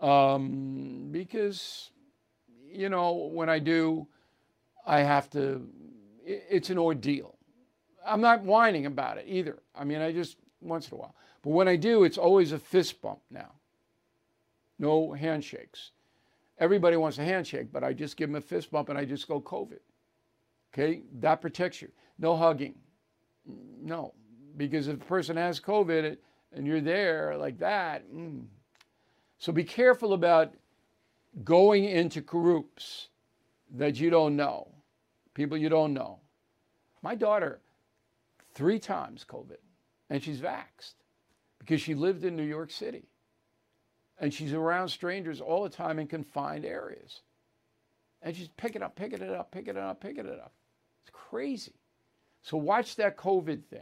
um, 0.02 1.08
because, 1.10 1.92
you 2.70 2.90
know, 2.90 3.30
when 3.32 3.50
I 3.50 3.60
do, 3.60 4.08
I 4.86 5.00
have 5.00 5.30
to, 5.30 5.66
it's 6.26 6.70
an 6.70 6.78
ordeal. 6.78 7.38
I'm 8.06 8.20
not 8.20 8.44
whining 8.44 8.86
about 8.86 9.18
it 9.18 9.26
either. 9.26 9.60
I 9.74 9.86
mean, 9.86 10.02
I 10.02 10.12
just 10.12 10.36
once 10.60 10.90
in 10.90 10.96
a 10.96 10.98
while. 10.98 11.16
But 11.44 11.52
when 11.52 11.70
I 11.70 11.78
do, 11.78 12.04
it's 12.04 12.18
always 12.18 12.52
a 12.52 12.60
fist 12.60 13.02
bump 13.02 13.20
now. 13.32 13.54
No 14.78 15.14
handshakes. 15.14 15.92
Everybody 16.60 16.98
wants 16.98 17.20
a 17.20 17.24
handshake, 17.24 17.72
but 17.72 17.86
I 17.86 17.94
just 17.94 18.18
give 18.18 18.30
them 18.30 18.36
a 18.36 18.42
fist 18.42 18.70
bump 18.70 18.90
and 18.90 18.98
I 18.98 19.06
just 19.06 19.30
go 19.30 19.40
COVID. 19.40 19.80
Okay, 20.74 21.04
that 21.20 21.40
protects 21.40 21.82
you. 21.82 21.90
No 22.20 22.36
hugging. 22.36 22.76
No, 23.82 24.14
because 24.58 24.90
if 24.90 24.96
a 24.96 25.06
person 25.06 25.38
has 25.38 25.62
COVID 25.62 26.18
and 26.54 26.66
you're 26.66 26.82
there 26.82 27.36
like 27.38 27.60
that, 27.60 28.12
mm. 28.12 28.46
so 29.38 29.52
be 29.52 29.64
careful 29.64 30.14
about 30.14 30.54
going 31.44 31.86
into 31.86 32.22
groups 32.22 33.10
that 33.76 34.00
you 34.00 34.10
don't 34.10 34.36
know, 34.36 34.68
people 35.34 35.58
you 35.58 35.70
don't 35.70 35.94
know. 35.94 36.20
My 37.02 37.16
daughter, 37.16 37.60
three 38.54 38.80
times 38.80 39.26
COVID, 39.28 39.58
and 40.10 40.24
she's 40.24 40.40
vaxxed 40.40 40.96
because 41.60 41.82
she 41.82 41.96
lived 41.96 42.24
in 42.24 42.36
New 42.36 42.44
York 42.44 42.72
City. 42.72 43.10
And 44.20 44.34
she's 44.34 44.54
around 44.54 44.90
strangers 44.90 45.42
all 45.42 45.64
the 45.64 45.70
time 45.70 46.00
in 46.00 46.08
confined 46.08 46.66
areas. 46.66 47.22
And 48.24 48.36
she's 48.36 48.48
picking 48.48 48.82
up, 48.82 48.96
picking 48.96 49.22
it 49.22 49.30
up, 49.30 49.52
picking 49.52 49.76
it 49.76 49.82
up, 49.82 50.02
picking 50.02 50.26
it 50.26 50.40
up. 50.40 50.54
It's 51.04 51.12
crazy. 51.14 51.76
So 52.42 52.58
watch 52.58 52.96
that 52.96 53.18
COVID 53.18 53.66
thing. 53.66 53.82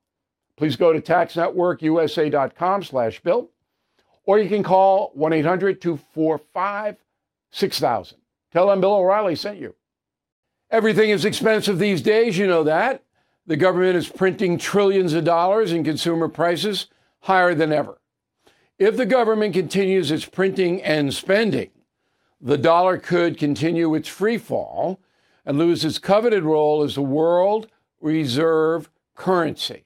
Please 0.61 0.75
go 0.75 0.93
to 0.93 1.01
taxnetworkusa.com 1.01 2.83
slash 2.83 3.19
bill, 3.21 3.49
or 4.25 4.37
you 4.37 4.47
can 4.47 4.61
call 4.61 5.11
1-800-245-6000. 5.17 8.13
Tell 8.53 8.67
them 8.67 8.79
Bill 8.79 8.93
O'Reilly 8.93 9.35
sent 9.35 9.57
you. 9.57 9.73
Everything 10.69 11.09
is 11.09 11.25
expensive 11.25 11.79
these 11.79 12.03
days, 12.03 12.37
you 12.37 12.45
know 12.45 12.63
that. 12.63 13.01
The 13.47 13.57
government 13.57 13.95
is 13.95 14.07
printing 14.07 14.59
trillions 14.59 15.13
of 15.13 15.23
dollars 15.23 15.71
and 15.71 15.83
consumer 15.83 16.27
prices 16.27 16.85
higher 17.21 17.55
than 17.55 17.73
ever. 17.73 17.99
If 18.77 18.97
the 18.97 19.07
government 19.07 19.55
continues 19.55 20.11
its 20.11 20.25
printing 20.25 20.79
and 20.83 21.11
spending, 21.11 21.71
the 22.39 22.59
dollar 22.59 22.99
could 22.99 23.39
continue 23.39 23.95
its 23.95 24.09
free 24.09 24.37
fall 24.37 24.99
and 25.43 25.57
lose 25.57 25.83
its 25.83 25.97
coveted 25.97 26.43
role 26.43 26.83
as 26.83 26.93
the 26.93 27.01
world 27.01 27.67
reserve 27.99 28.91
currency. 29.15 29.85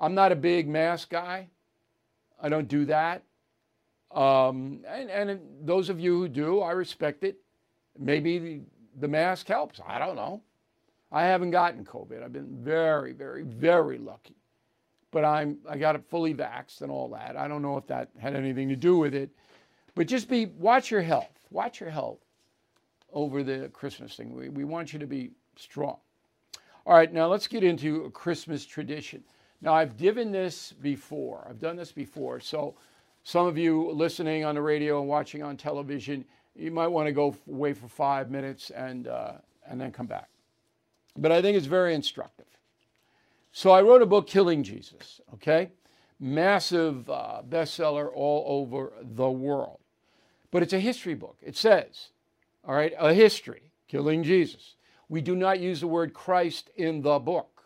I'm 0.00 0.14
not 0.14 0.32
a 0.32 0.36
big 0.36 0.68
mask 0.68 1.10
guy. 1.10 1.48
I 2.40 2.48
don't 2.48 2.68
do 2.68 2.84
that. 2.86 3.22
Um, 4.12 4.80
and, 4.86 5.10
and 5.10 5.40
those 5.62 5.88
of 5.88 6.00
you 6.00 6.18
who 6.18 6.28
do, 6.28 6.60
I 6.60 6.72
respect 6.72 7.24
it. 7.24 7.38
Maybe 7.98 8.38
the, 8.38 8.60
the 9.00 9.08
mask 9.08 9.46
helps. 9.48 9.80
I 9.86 9.98
don't 9.98 10.16
know. 10.16 10.42
I 11.10 11.24
haven't 11.24 11.50
gotten 11.50 11.84
COVID. 11.84 12.22
I've 12.22 12.32
been 12.32 12.62
very, 12.62 13.12
very, 13.12 13.42
very 13.42 13.98
lucky. 13.98 14.36
But 15.10 15.24
I'm 15.24 15.58
I 15.68 15.78
got 15.78 15.94
it 15.94 16.04
fully 16.08 16.34
vaxxed 16.34 16.82
and 16.82 16.90
all 16.90 17.08
that. 17.10 17.34
I 17.36 17.48
don't 17.48 17.62
know 17.62 17.78
if 17.78 17.86
that 17.86 18.10
had 18.18 18.36
anything 18.36 18.68
to 18.68 18.76
do 18.76 18.98
with 18.98 19.14
it. 19.14 19.30
But 19.94 20.06
just 20.06 20.28
be 20.28 20.46
watch 20.46 20.90
your 20.90 21.00
health. 21.00 21.40
Watch 21.50 21.80
your 21.80 21.90
health 21.90 22.18
over 23.12 23.42
the 23.42 23.70
Christmas 23.72 24.14
thing. 24.14 24.34
We, 24.34 24.50
we 24.50 24.64
want 24.64 24.92
you 24.92 24.98
to 24.98 25.06
be 25.06 25.30
strong. 25.56 25.96
All 26.86 26.94
right, 26.94 27.12
now 27.12 27.26
let's 27.26 27.46
get 27.46 27.64
into 27.64 28.04
a 28.04 28.10
Christmas 28.10 28.66
tradition. 28.66 29.24
Now, 29.60 29.74
I've 29.74 29.96
given 29.96 30.30
this 30.30 30.72
before, 30.72 31.46
I've 31.48 31.58
done 31.58 31.76
this 31.76 31.90
before. 31.90 32.38
So, 32.40 32.76
some 33.24 33.46
of 33.46 33.58
you 33.58 33.90
listening 33.90 34.44
on 34.44 34.54
the 34.54 34.62
radio 34.62 35.00
and 35.00 35.08
watching 35.08 35.42
on 35.42 35.56
television, 35.56 36.24
you 36.54 36.70
might 36.70 36.86
want 36.86 37.06
to 37.06 37.12
go 37.12 37.36
away 37.48 37.72
for 37.72 37.88
five 37.88 38.30
minutes 38.30 38.70
and, 38.70 39.08
uh, 39.08 39.32
and 39.66 39.80
then 39.80 39.90
come 39.90 40.06
back. 40.06 40.28
But 41.16 41.32
I 41.32 41.42
think 41.42 41.56
it's 41.56 41.66
very 41.66 41.94
instructive. 41.94 42.46
So, 43.52 43.70
I 43.72 43.82
wrote 43.82 44.02
a 44.02 44.06
book, 44.06 44.28
Killing 44.28 44.62
Jesus, 44.62 45.20
okay? 45.34 45.70
Massive 46.20 47.10
uh, 47.10 47.42
bestseller 47.48 48.10
all 48.14 48.44
over 48.46 48.92
the 49.02 49.30
world. 49.30 49.80
But 50.50 50.62
it's 50.62 50.72
a 50.72 50.80
history 50.80 51.14
book. 51.14 51.36
It 51.42 51.56
says, 51.56 52.08
all 52.64 52.74
right, 52.74 52.92
a 52.98 53.12
history, 53.12 53.72
Killing 53.88 54.22
Jesus. 54.22 54.76
We 55.08 55.20
do 55.20 55.34
not 55.34 55.58
use 55.58 55.80
the 55.80 55.88
word 55.88 56.14
Christ 56.14 56.70
in 56.76 57.02
the 57.02 57.18
book 57.18 57.57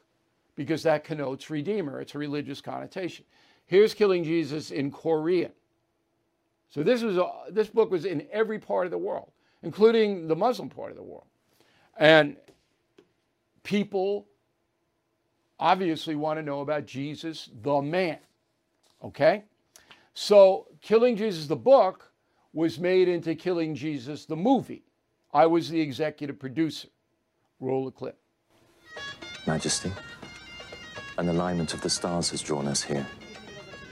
because 0.54 0.82
that 0.82 1.04
connotes 1.04 1.50
Redeemer. 1.50 2.00
It's 2.00 2.14
a 2.14 2.18
religious 2.18 2.60
connotation. 2.60 3.24
Here's 3.66 3.94
Killing 3.94 4.24
Jesus 4.24 4.70
in 4.70 4.90
Korean. 4.90 5.52
So 6.70 6.82
this 6.82 7.02
was 7.02 7.16
a, 7.18 7.28
this 7.50 7.68
book 7.68 7.90
was 7.90 8.04
in 8.04 8.26
every 8.32 8.58
part 8.58 8.86
of 8.86 8.90
the 8.90 8.98
world, 8.98 9.30
including 9.62 10.26
the 10.26 10.36
Muslim 10.36 10.68
part 10.68 10.90
of 10.90 10.96
the 10.96 11.02
world, 11.02 11.26
and 11.98 12.36
people 13.62 14.26
obviously 15.60 16.16
want 16.16 16.38
to 16.38 16.42
know 16.42 16.60
about 16.60 16.86
Jesus, 16.86 17.50
the 17.62 17.80
man. 17.82 18.18
Okay, 19.04 19.44
so 20.14 20.68
Killing 20.80 21.16
Jesus, 21.16 21.46
the 21.46 21.56
book, 21.56 22.10
was 22.52 22.78
made 22.78 23.08
into 23.08 23.34
Killing 23.34 23.74
Jesus, 23.74 24.24
the 24.24 24.36
movie. 24.36 24.84
I 25.32 25.46
was 25.46 25.68
the 25.68 25.80
executive 25.80 26.38
producer. 26.38 26.88
Roll 27.60 27.84
the 27.86 27.90
clip. 27.90 28.18
Majesty. 29.46 29.90
An 31.18 31.29
alignment 31.29 31.75
of 31.75 31.81
the 31.83 31.90
stars 31.90 32.31
has 32.31 32.40
drawn 32.40 32.66
us 32.66 32.83
here. 32.83 33.07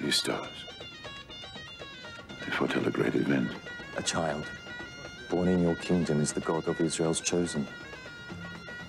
These 0.01 0.17
stars. 0.17 0.49
They 2.45 2.51
foretell 2.51 2.87
a 2.87 2.91
great 2.91 3.15
event. 3.15 3.51
A 3.97 4.03
child, 4.03 4.45
born 5.29 5.49
in 5.49 5.63
your 5.63 5.75
kingdom, 5.77 6.21
is 6.21 6.33
the 6.33 6.41
God 6.41 6.67
of 6.67 6.81
Israel's 6.81 7.21
chosen. 7.21 7.67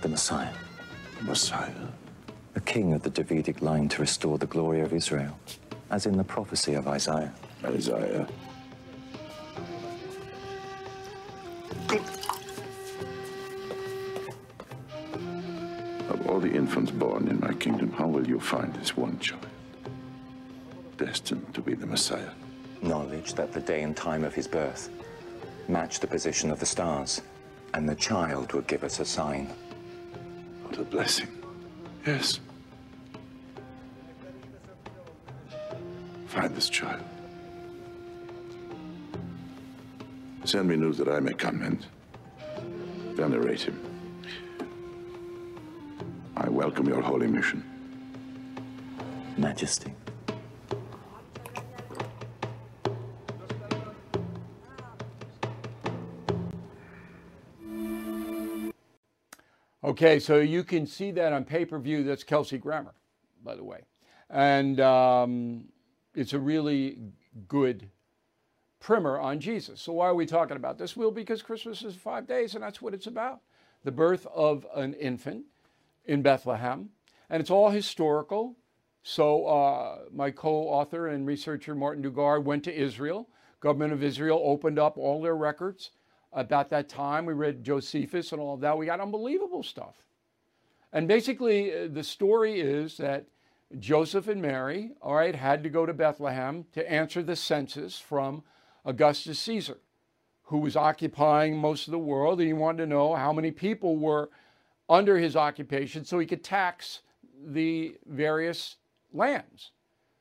The 0.02 0.10
Messiah. 0.10 0.54
The 1.20 1.26
Messiah. 1.26 1.74
A 2.56 2.60
king 2.62 2.94
of 2.94 3.04
the 3.04 3.10
Davidic 3.10 3.62
line 3.62 3.90
to 3.90 4.02
restore 4.02 4.38
the 4.38 4.46
glory 4.48 4.82
of 4.82 4.94
Israel. 4.94 5.38
as 5.92 6.06
in 6.06 6.18
the 6.18 6.24
prophecy 6.24 6.74
of 6.74 6.88
Isaiah. 6.88 7.34
Isaiah. 7.66 8.26
Infants 16.72 16.92
born 16.92 17.28
in 17.28 17.38
my 17.42 17.52
kingdom, 17.56 17.92
how 17.92 18.08
will 18.08 18.26
you 18.26 18.40
find 18.40 18.74
this 18.76 18.96
one 18.96 19.20
child? 19.20 19.46
Destined 20.96 21.54
to 21.54 21.60
be 21.60 21.74
the 21.74 21.86
Messiah. 21.86 22.32
Knowledge 22.82 23.34
that 23.34 23.52
the 23.52 23.60
day 23.60 23.84
and 23.84 23.94
time 23.98 24.24
of 24.24 24.34
his 24.34 24.48
birth 24.48 24.90
match 25.68 26.00
the 26.00 26.08
position 26.08 26.50
of 26.50 26.62
the 26.62 26.66
stars, 26.66 27.24
and 27.74 27.90
the 27.90 27.96
child 27.96 28.54
will 28.54 28.62
give 28.62 28.86
us 28.86 29.02
a 29.02 29.06
sign. 29.06 29.48
What 30.64 30.78
a 30.78 30.86
blessing. 30.86 31.28
Yes. 32.08 32.40
Find 36.28 36.56
this 36.56 36.70
child. 36.70 37.04
Send 40.46 40.70
me 40.70 40.78
news 40.78 40.98
that 41.00 41.10
I 41.10 41.20
may 41.20 41.34
come 41.34 41.64
and 41.64 41.86
venerate 43.18 43.64
him. 43.64 43.91
I 46.44 46.50
welcome 46.50 46.88
your 46.88 47.02
holy 47.02 47.28
mission. 47.28 47.64
Majesty. 49.38 49.94
Okay, 59.84 60.18
so 60.18 60.40
you 60.40 60.64
can 60.64 60.88
see 60.88 61.12
that 61.12 61.32
on 61.32 61.46
pay 61.46 61.64
per 61.64 61.78
view. 61.78 62.04
That's 62.04 62.24
Kelsey 62.24 62.58
Grammer, 62.58 62.96
by 63.44 63.56
the 63.56 63.64
way. 63.64 63.82
And 64.28 64.80
um, 64.80 65.66
it's 66.16 66.34
a 66.34 66.40
really 66.40 66.98
good 67.48 67.88
primer 68.80 69.20
on 69.20 69.40
Jesus. 69.40 69.80
So, 69.80 69.94
why 69.94 70.08
are 70.08 70.16
we 70.16 70.26
talking 70.26 70.58
about 70.58 70.80
this? 70.80 70.98
Well, 70.98 71.12
because 71.12 71.44
Christmas 71.44 71.84
is 71.84 71.94
five 71.94 72.26
days, 72.26 72.56
and 72.56 72.64
that's 72.64 72.82
what 72.82 72.96
it's 72.96 73.06
about 73.06 73.42
the 73.84 73.92
birth 73.92 74.26
of 74.34 74.66
an 74.76 74.96
infant 74.96 75.46
in 76.06 76.22
Bethlehem. 76.22 76.90
And 77.30 77.42
it's 77.42 77.52
all 77.52 77.70
historical. 77.70 78.58
So, 79.04 79.46
uh, 79.46 80.00
my 80.14 80.32
co 80.32 80.68
author 80.68 81.08
and 81.08 81.26
researcher, 81.26 81.74
Martin 81.74 82.04
Dugard, 82.04 82.44
went 82.44 82.64
to 82.66 82.74
Israel. 82.74 83.30
Government 83.60 83.94
of 83.94 84.04
Israel 84.04 84.42
opened 84.44 84.78
up 84.78 84.98
all 84.98 85.22
their 85.22 85.36
records 85.36 85.92
about 86.34 86.70
that 86.70 86.90
time. 86.90 87.26
We 87.26 87.34
read 87.34 87.64
Josephus 87.64 88.32
and 88.32 88.42
all 88.42 88.56
of 88.56 88.62
that. 88.62 88.78
We 88.78 88.86
got 88.86 89.00
unbelievable 89.00 89.64
stuff. 89.64 89.96
And 90.94 91.08
basically, 91.08 91.74
uh, 91.74 91.88
the 91.92 92.04
story 92.04 92.60
is 92.60 92.98
that 92.98 93.26
Joseph 93.80 94.28
and 94.28 94.42
Mary, 94.42 94.92
all 95.02 95.16
right, 95.16 95.36
had 95.36 95.64
to 95.64 95.70
go 95.70 95.86
to 95.86 95.94
Bethlehem 95.94 96.66
to 96.74 96.92
answer 96.92 97.24
the 97.24 97.36
census 97.36 98.00
from 98.00 98.44
Augustus 98.86 99.40
Caesar, 99.40 99.78
who 100.44 100.58
was 100.58 100.76
occupying 100.76 101.58
most 101.58 101.88
of 101.88 101.92
the 101.92 102.00
world. 102.00 102.40
And 102.40 102.48
he 102.48 102.54
wanted 102.54 102.84
to 102.84 102.90
know 102.90 103.16
how 103.16 103.32
many 103.32 103.52
people 103.52 103.98
were 103.98 104.30
under 104.92 105.18
his 105.18 105.38
occupation 105.38 106.04
so 106.04 106.20
he 106.20 106.26
could 106.26 106.44
tax 106.44 107.00
the 107.44 107.96
various 108.06 108.76
lands. 109.14 109.72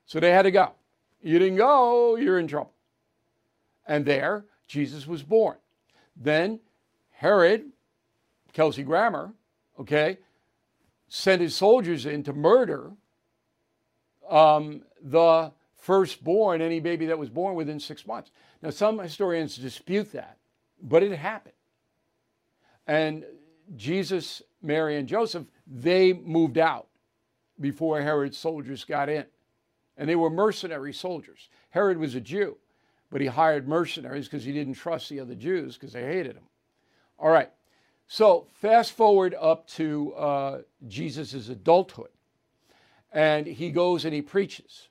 So 0.06 0.20
they 0.20 0.30
had 0.30 0.42
to 0.42 0.52
go. 0.52 0.72
You 1.20 1.40
didn't 1.40 1.56
go, 1.56 2.16
you're 2.16 2.38
in 2.38 2.46
trouble. 2.46 2.72
And 3.87 4.06
there, 4.06 4.44
Jesus 4.68 5.09
was 5.09 5.24
born. 5.24 5.56
Then 6.16 6.61
Herod, 7.11 7.64
Kelsey 8.52 8.85
Grammer, 8.85 9.33
okay, 9.78 10.18
sent 11.09 11.42
his 11.42 11.56
soldiers 11.56 12.06
in 12.06 12.22
to 12.22 12.33
murder 12.33 12.92
um, 14.30 14.83
the 15.02 15.50
firstborn, 15.78 16.62
any 16.62 16.78
baby 16.78 17.06
that 17.06 17.18
was 17.18 17.28
born 17.28 17.56
within 17.56 17.80
six 17.80 18.06
months. 18.06 18.30
Now, 18.62 18.70
some 18.70 19.00
historians 19.00 19.56
dispute 19.56 20.12
that, 20.12 20.37
but 20.80 21.02
it 21.02 21.11
happened. 21.12 21.54
And 22.87 23.24
Jesus, 23.76 24.42
Mary, 24.62 24.96
and 24.96 25.09
Joseph, 25.09 25.46
they 25.66 26.12
moved 26.12 26.59
out 26.59 26.88
before 27.61 28.01
Herod's 28.01 28.38
soldiers 28.38 28.85
got 28.85 29.09
in. 29.09 29.27
And 29.96 30.09
they 30.09 30.16
were 30.16 30.31
mercenary 30.31 30.94
soldiers. 30.94 31.49
Herod 31.70 31.99
was 31.99 32.14
a 32.14 32.20
Jew, 32.20 32.57
but 33.11 33.20
he 33.20 33.27
hired 33.27 33.68
mercenaries 33.68 34.27
because 34.27 34.44
he 34.44 34.53
didn't 34.53 34.75
trust 34.75 35.09
the 35.09 35.20
other 35.20 35.35
Jews 35.35 35.75
because 35.75 35.92
they 35.92 36.05
hated 36.05 36.37
him. 36.37 36.44
All 37.18 37.31
right. 37.31 37.51
So 38.07 38.46
fast 38.55 38.92
forward 38.92 39.37
up 39.38 39.66
to 39.68 40.14
uh, 40.14 40.59
Jesus' 40.88 41.49
adulthood. 41.49 42.09
And 43.12 43.46
he 43.46 43.70
goes 43.70 44.05
and 44.05 44.14
he 44.14 44.23
preaches. 44.23 44.88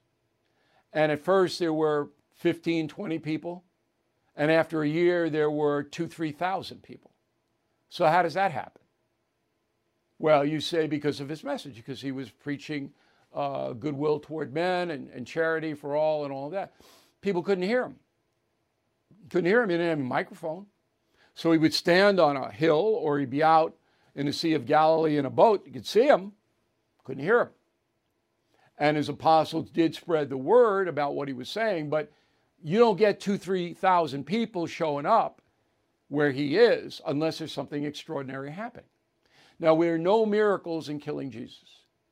And 0.94 1.12
at 1.12 1.20
first 1.20 1.60
there 1.60 1.74
were 1.74 2.10
15, 2.36 2.88
20 2.88 3.20
people. 3.20 3.64
And 4.36 4.52
after 4.52 4.84
a 4.84 4.88
year, 4.88 5.30
there 5.30 5.52
were 5.52 5.84
two, 5.84 6.08
3,000 6.08 6.82
people. 6.82 7.12
So 7.90 8.06
how 8.06 8.22
does 8.22 8.36
that 8.36 8.52
happen? 8.52 8.82
Well, 10.20 10.44
you 10.46 10.60
say 10.60 10.86
because 10.86 11.22
of 11.22 11.30
his 11.30 11.44
message, 11.44 11.76
because 11.76 12.02
he 12.02 12.12
was 12.12 12.30
preaching 12.30 12.92
uh, 13.34 13.72
goodwill 13.74 14.20
toward 14.20 14.54
men 14.54 14.92
and, 14.92 15.10
and 15.10 15.26
charity 15.26 15.74
for 15.74 15.96
all 15.96 16.26
and 16.26 16.34
all 16.34 16.48
of 16.48 16.52
that. 16.52 16.74
People 17.22 17.42
couldn't 17.42 17.64
hear 17.64 17.84
him. 17.84 17.96
Couldn't 19.30 19.50
hear 19.50 19.62
him. 19.62 19.70
He 19.70 19.78
didn't 19.78 19.90
have 19.90 20.00
a 20.00 20.04
microphone. 20.04 20.66
So 21.36 21.52
he 21.52 21.58
would 21.58 21.74
stand 21.74 22.20
on 22.20 22.36
a 22.36 22.52
hill 22.52 22.98
or 23.00 23.20
he'd 23.20 23.30
be 23.30 23.44
out 23.44 23.76
in 24.14 24.26
the 24.26 24.34
Sea 24.34 24.54
of 24.54 24.66
Galilee 24.66 25.18
in 25.18 25.26
a 25.26 25.30
boat. 25.30 25.66
You 25.66 25.72
could 25.72 25.86
see 25.86 26.04
him, 26.04 26.34
couldn't 27.06 27.24
hear 27.24 27.42
him. 27.42 27.50
And 28.78 28.98
his 28.98 29.10
apostles 29.10 29.70
did 29.70 29.96
spread 29.96 30.30
the 30.30 30.38
word 30.38 30.88
about 30.88 31.16
what 31.16 31.28
he 31.28 31.34
was 31.34 31.50
saying, 31.50 31.90
but 31.90 32.12
you 32.62 32.78
don't 32.78 32.98
get 32.98 33.20
two, 33.20 33.38
3,000 33.38 34.26
people 34.26 34.68
showing 34.68 35.06
up 35.06 35.42
where 36.10 36.32
he 36.32 36.58
is 36.58 37.02
unless 37.06 37.38
there's 37.38 37.54
something 37.54 37.86
extraordinary 37.86 38.52
happening. 38.52 38.86
Now, 39.60 39.76
there 39.76 39.96
are 39.96 39.98
no 39.98 40.26
miracles 40.26 40.90
in 40.90 41.00
killing 41.00 41.32
Jesus. 41.32 41.64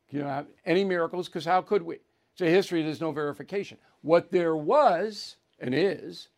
You 0.10 0.20
don't 0.22 0.30
have 0.30 0.48
any 0.66 0.84
miracles 0.84 1.28
because 1.28 1.46
how 1.46 1.62
could 1.62 1.82
we? 1.82 2.00
It's 2.34 2.42
a 2.42 2.50
history, 2.50 2.84
there's 2.84 3.02
no 3.02 3.12
verification. 3.12 3.78
What 4.02 4.32
there 4.32 4.56
was 4.56 5.38
and 5.60 5.74
is, 5.74 6.30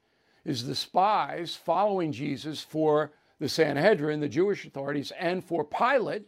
is 0.45 0.65
the 0.65 0.75
spies 0.75 1.55
following 1.55 2.11
Jesus 2.11 2.61
for 2.61 3.11
the 3.39 3.49
Sanhedrin, 3.49 4.19
the 4.19 4.29
Jewish 4.29 4.65
authorities, 4.65 5.11
and 5.19 5.43
for 5.43 5.63
Pilate, 5.63 6.25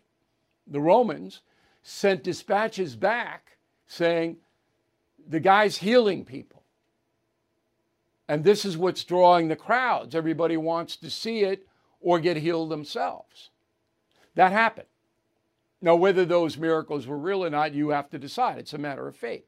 the 0.67 0.81
Romans, 0.81 1.41
sent 1.83 2.23
dispatches 2.23 2.95
back 2.95 3.57
saying, 3.87 4.37
the 5.27 5.39
guy's 5.39 5.77
healing 5.77 6.25
people. 6.25 6.63
And 8.27 8.43
this 8.43 8.63
is 8.65 8.77
what's 8.77 9.03
drawing 9.03 9.47
the 9.47 9.55
crowds. 9.55 10.15
Everybody 10.15 10.57
wants 10.57 10.95
to 10.97 11.09
see 11.09 11.41
it 11.41 11.67
or 11.99 12.19
get 12.19 12.37
healed 12.37 12.69
themselves. 12.69 13.49
That 14.35 14.51
happened. 14.51 14.87
Now, 15.81 15.95
whether 15.95 16.25
those 16.25 16.57
miracles 16.57 17.07
were 17.07 17.17
real 17.17 17.43
or 17.43 17.49
not, 17.49 17.73
you 17.73 17.89
have 17.89 18.09
to 18.11 18.19
decide. 18.19 18.59
It's 18.59 18.73
a 18.73 18.77
matter 18.77 19.07
of 19.07 19.15
faith. 19.15 19.45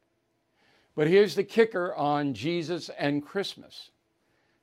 But 0.96 1.08
here's 1.08 1.36
the 1.36 1.44
kicker 1.44 1.94
on 1.96 2.34
Jesus 2.34 2.90
and 2.98 3.26
Christmas. 3.26 3.92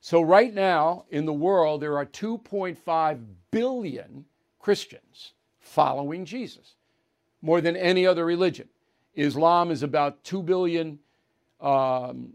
So, 0.01 0.21
right 0.21 0.53
now 0.53 1.05
in 1.09 1.25
the 1.25 1.33
world, 1.33 1.81
there 1.81 1.97
are 1.97 2.05
2.5 2.05 3.25
billion 3.51 4.25
Christians 4.59 5.33
following 5.59 6.25
Jesus, 6.25 6.75
more 7.41 7.61
than 7.61 7.75
any 7.77 8.05
other 8.05 8.25
religion. 8.25 8.67
Islam 9.15 9.71
is 9.71 9.83
about 9.83 10.23
2 10.23 10.41
billion, 10.43 10.99
um, 11.59 12.33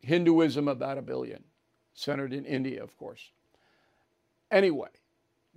Hinduism 0.00 0.68
about 0.68 0.98
a 0.98 1.02
billion, 1.02 1.42
centered 1.94 2.32
in 2.32 2.44
India, 2.44 2.82
of 2.82 2.96
course. 2.98 3.30
Anyway, 4.50 4.90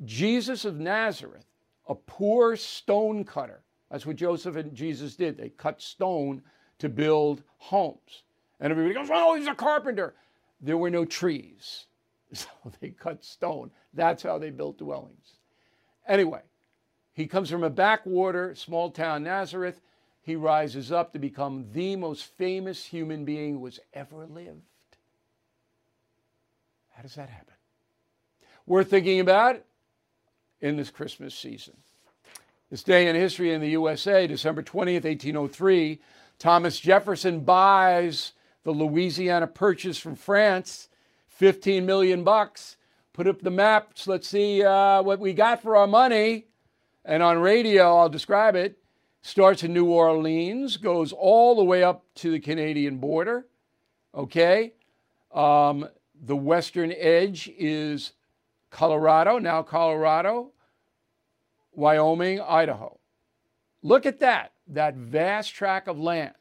Jesus 0.06 0.66
of 0.66 0.80
Nazareth, 0.80 1.46
a 1.88 1.96
poor 1.96 2.56
stone 2.56 3.24
cutter, 3.24 3.62
that's 3.90 4.06
what 4.06 4.18
Joseph 4.18 4.56
and 4.56 4.76
Jesus 4.76 5.16
did. 5.16 5.38
They 5.38 5.50
cut 5.50 5.82
stone 5.82 6.42
to 6.80 6.90
build 6.90 7.44
homes. 7.58 8.24
And 8.60 8.72
everybody 8.72 8.94
goes, 8.94 9.10
oh, 9.12 9.36
he's 9.36 9.48
a 9.48 9.56
carpenter. 9.56 10.14
There 10.62 10.78
were 10.78 10.90
no 10.90 11.06
trees. 11.06 11.86
So 12.34 12.50
they 12.82 12.90
cut 12.90 13.24
stone. 13.24 13.72
That's 13.94 14.22
how 14.22 14.38
they 14.38 14.50
built 14.50 14.80
dwellings. 14.80 15.36
Anyway, 16.10 16.42
he 17.14 17.26
comes 17.26 17.50
from 17.50 17.64
a 17.64 17.70
backwater, 17.70 18.54
small 18.54 18.92
town 18.92 19.24
Nazareth. 19.24 19.80
He 20.22 20.36
rises 20.36 20.92
up 20.92 21.14
to 21.14 21.20
become 21.20 21.68
the 21.72 21.96
most 21.96 22.26
famous 22.38 22.84
human 22.84 23.24
being 23.24 23.54
who 23.54 23.64
has 23.64 23.80
ever 23.94 24.26
lived. 24.26 24.62
How 26.90 27.02
does 27.02 27.16
that 27.16 27.30
happen? 27.30 27.54
Worth 28.66 28.90
thinking 28.90 29.22
about 29.22 29.64
in 30.62 30.78
this 30.78 30.90
Christmas 30.90 31.36
season. 31.36 31.76
This 32.70 32.84
day 32.84 33.08
in 33.08 33.16
history 33.16 33.54
in 33.54 33.62
the 33.62 33.70
USA, 33.70 34.28
December 34.28 34.62
20th, 34.62 35.06
1803, 35.06 36.00
Thomas 36.40 36.80
Jefferson 36.80 37.42
buys 37.42 38.34
the 38.64 38.72
Louisiana 38.72 39.48
Purchase 39.48 39.98
from 39.98 40.16
France, 40.16 40.90
15 41.30 41.86
million 41.86 42.24
bucks. 42.24 42.76
Put 43.14 43.28
up 43.28 43.42
the 43.42 43.50
maps. 43.50 44.08
Let's 44.08 44.28
see 44.28 44.64
uh, 44.64 45.02
what 45.02 45.20
we 45.20 45.34
got 45.34 45.62
for 45.62 45.78
our 45.78 45.88
money. 45.88 46.48
And 47.06 47.24
on 47.24 47.40
radio, 47.40 47.96
I'll 47.96 48.10
describe 48.10 48.56
it. 48.56 48.78
starts 49.22 49.64
in 49.64 49.74
New 49.74 49.86
Orleans, 49.86 50.78
goes 50.78 51.14
all 51.14 51.56
the 51.56 51.64
way 51.64 51.84
up 51.84 52.04
to 52.16 52.32
the 52.32 52.40
Canadian 52.40 52.98
border. 52.98 53.48
Okay. 54.14 54.74
Um, 55.34 55.88
the 56.22 56.36
western 56.36 56.92
edge 56.92 57.50
is 57.58 58.12
Colorado, 58.70 59.40
now 59.40 59.64
Colorado, 59.64 60.52
Wyoming, 61.72 62.42
Idaho. 62.42 63.00
Look 63.82 64.06
at 64.06 64.20
that, 64.20 64.54
that 64.68 64.96
vast 64.96 65.54
tract 65.54 65.88
of 65.88 66.00
land. 66.00 66.34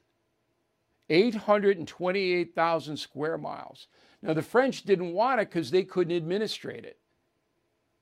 828,000 1.09 2.97
square 2.97 3.39
miles. 3.39 3.87
Now, 4.23 4.33
the 4.33 4.43
French 4.43 4.83
didn't 4.83 5.13
want 5.13 5.41
it 5.41 5.51
because 5.51 5.71
they 5.71 5.85
couldn't 5.85 6.17
administrate 6.17 6.85
it 6.85 6.99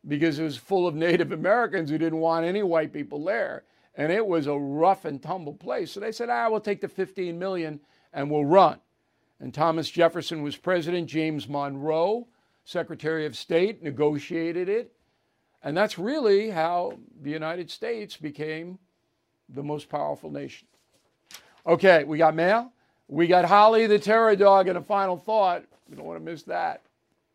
because 0.06 0.38
it 0.38 0.44
was 0.44 0.56
full 0.56 0.86
of 0.86 0.94
Native 0.94 1.32
Americans 1.32 1.90
who 1.90 1.98
didn't 1.98 2.20
want 2.20 2.46
any 2.46 2.62
white 2.62 2.92
people 2.92 3.24
there. 3.24 3.64
And 3.96 4.10
it 4.10 4.26
was 4.26 4.46
a 4.46 4.54
rough 4.54 5.04
and 5.04 5.22
tumble 5.22 5.54
place. 5.54 5.92
So 5.92 6.00
they 6.00 6.12
said, 6.12 6.28
ah, 6.28 6.48
we'll 6.50 6.60
take 6.60 6.80
the 6.80 6.88
15 6.88 7.38
million 7.38 7.80
and 8.12 8.30
we'll 8.30 8.44
run. 8.44 8.78
And 9.40 9.52
Thomas 9.52 9.88
Jefferson 9.90 10.42
was 10.42 10.56
president. 10.56 11.08
James 11.08 11.48
Monroe, 11.48 12.26
Secretary 12.64 13.26
of 13.26 13.36
State, 13.36 13.82
negotiated 13.82 14.68
it. 14.68 14.92
And 15.62 15.76
that's 15.76 15.98
really 15.98 16.50
how 16.50 16.98
the 17.22 17.30
United 17.30 17.70
States 17.70 18.16
became 18.16 18.78
the 19.48 19.62
most 19.62 19.88
powerful 19.88 20.30
nation. 20.30 20.66
Okay, 21.66 22.04
we 22.04 22.18
got 22.18 22.34
mail. 22.34 22.72
We 23.08 23.26
got 23.26 23.44
Holly 23.44 23.86
the 23.86 23.98
Terror 23.98 24.36
Dog 24.36 24.68
and 24.68 24.78
a 24.78 24.82
final 24.82 25.16
thought. 25.16 25.64
We 25.88 25.96
don't 25.96 26.06
want 26.06 26.18
to 26.18 26.24
miss 26.24 26.42
that. 26.44 26.82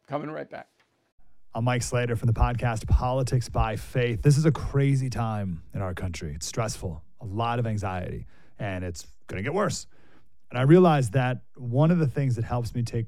Coming 0.08 0.30
right 0.32 0.50
back. 0.50 0.68
I'm 1.56 1.64
Mike 1.64 1.82
Slater 1.82 2.16
from 2.16 2.28
the 2.28 2.34
podcast 2.34 2.88
Politics 2.88 3.50
by 3.50 3.76
Faith. 3.76 4.22
This 4.22 4.38
is 4.38 4.46
a 4.46 4.52
crazy 4.52 5.10
time 5.10 5.64
in 5.74 5.82
our 5.82 5.96
country. 5.96 6.34
It's 6.36 6.46
stressful, 6.46 7.04
a 7.22 7.26
lot 7.26 7.58
of 7.58 7.66
anxiety, 7.66 8.28
and 8.60 8.84
it's 8.84 9.08
going 9.28 9.38
to 9.38 9.44
get 9.44 9.54
worse. 9.54 9.88
And 10.52 10.60
I 10.60 10.64
realized 10.64 11.14
that 11.14 11.42
one 11.56 11.90
of 11.90 11.98
the 11.98 12.08
things 12.08 12.36
that 12.36 12.46
helps 12.46 12.74
me 12.76 12.84
take 12.84 13.08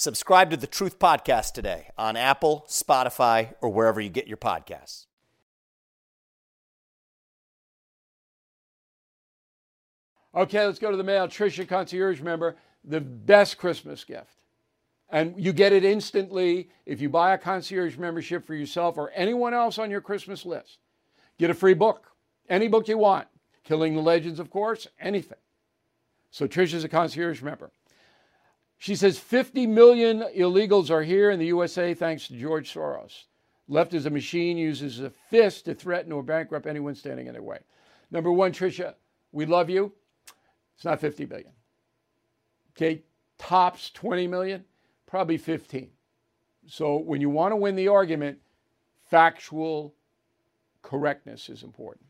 Subscribe 0.00 0.48
to 0.48 0.56
the 0.56 0.66
Truth 0.66 0.98
Podcast 0.98 1.52
today 1.52 1.88
on 1.98 2.16
Apple, 2.16 2.64
Spotify, 2.70 3.52
or 3.60 3.68
wherever 3.68 4.00
you 4.00 4.08
get 4.08 4.26
your 4.26 4.38
podcasts. 4.38 5.04
Okay, 10.34 10.64
let's 10.64 10.78
go 10.78 10.90
to 10.90 10.96
the 10.96 11.04
mail. 11.04 11.28
Trisha, 11.28 11.68
concierge 11.68 12.22
member, 12.22 12.56
the 12.82 13.02
best 13.02 13.58
Christmas 13.58 14.02
gift. 14.02 14.38
And 15.10 15.34
you 15.36 15.52
get 15.52 15.74
it 15.74 15.84
instantly 15.84 16.70
if 16.86 17.02
you 17.02 17.10
buy 17.10 17.34
a 17.34 17.38
concierge 17.38 17.98
membership 17.98 18.46
for 18.46 18.54
yourself 18.54 18.96
or 18.96 19.10
anyone 19.10 19.52
else 19.52 19.78
on 19.78 19.90
your 19.90 20.00
Christmas 20.00 20.46
list. 20.46 20.78
Get 21.36 21.50
a 21.50 21.54
free 21.54 21.74
book, 21.74 22.06
any 22.48 22.68
book 22.68 22.88
you 22.88 22.96
want. 22.96 23.28
Killing 23.64 23.94
the 23.94 24.00
Legends, 24.00 24.40
of 24.40 24.48
course, 24.48 24.88
anything. 24.98 25.36
So 26.30 26.48
Trisha's 26.48 26.84
a 26.84 26.88
concierge 26.88 27.42
member. 27.42 27.70
She 28.80 28.96
says 28.96 29.18
50 29.18 29.66
million 29.66 30.24
illegals 30.34 30.90
are 30.90 31.02
here 31.02 31.30
in 31.30 31.38
the 31.38 31.48
USA 31.48 31.92
thanks 31.92 32.28
to 32.28 32.34
George 32.34 32.72
Soros. 32.72 33.24
Left 33.68 33.92
as 33.92 34.06
a 34.06 34.10
machine 34.10 34.56
uses 34.56 35.00
a 35.00 35.10
fist 35.10 35.66
to 35.66 35.74
threaten 35.74 36.12
or 36.12 36.22
bankrupt 36.22 36.66
anyone 36.66 36.94
standing 36.94 37.26
in 37.26 37.34
their 37.34 37.42
way. 37.42 37.58
Number 38.10 38.32
one, 38.32 38.52
Tricia, 38.52 38.94
we 39.32 39.44
love 39.44 39.68
you. 39.68 39.92
It's 40.76 40.86
not 40.86 40.98
50 40.98 41.26
billion. 41.26 41.50
Okay, 42.74 43.02
tops 43.36 43.90
20 43.90 44.26
million, 44.26 44.64
probably 45.06 45.36
15. 45.36 45.90
So 46.66 46.96
when 46.96 47.20
you 47.20 47.28
want 47.28 47.52
to 47.52 47.56
win 47.56 47.76
the 47.76 47.88
argument, 47.88 48.38
factual 49.10 49.94
correctness 50.80 51.50
is 51.50 51.64
important. 51.64 52.06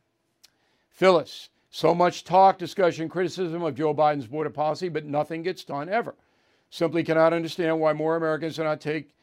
Phyllis, 0.88 1.48
so 1.68 1.96
much 1.96 2.22
talk, 2.22 2.58
discussion, 2.58 3.08
criticism 3.08 3.64
of 3.64 3.74
Joe 3.74 3.92
Biden's 3.92 4.28
border 4.28 4.50
policy, 4.50 4.88
but 4.88 5.04
nothing 5.04 5.42
gets 5.42 5.64
done 5.64 5.88
ever. 5.88 6.14
Simply 6.70 7.02
cannot 7.02 7.32
understand 7.32 7.80
why 7.80 7.92
more 7.92 8.16
Americans 8.16 8.56
do 8.56 8.64
not 8.64 8.80
take 8.80 9.14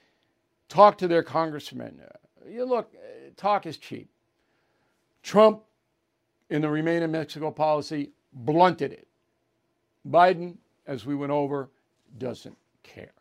talk 0.67 0.97
to 0.97 1.07
their 1.07 1.23
congressmen. 1.23 2.01
Uh, 2.03 2.49
you 2.49 2.65
look, 2.65 2.93
uh, 2.95 3.29
talk 3.37 3.65
is 3.65 3.77
cheap. 3.77 4.09
Trump, 5.23 5.63
in 6.49 6.61
the 6.61 6.69
Remain 6.69 7.03
in 7.03 7.11
Mexico 7.11 7.51
policy, 7.51 8.11
blunted 8.33 8.91
it. 8.93 9.07
Biden, 10.07 10.57
as 10.85 11.05
we 11.05 11.15
went 11.15 11.31
over, 11.31 11.69
doesn't 12.17 12.57
care. 12.83 13.11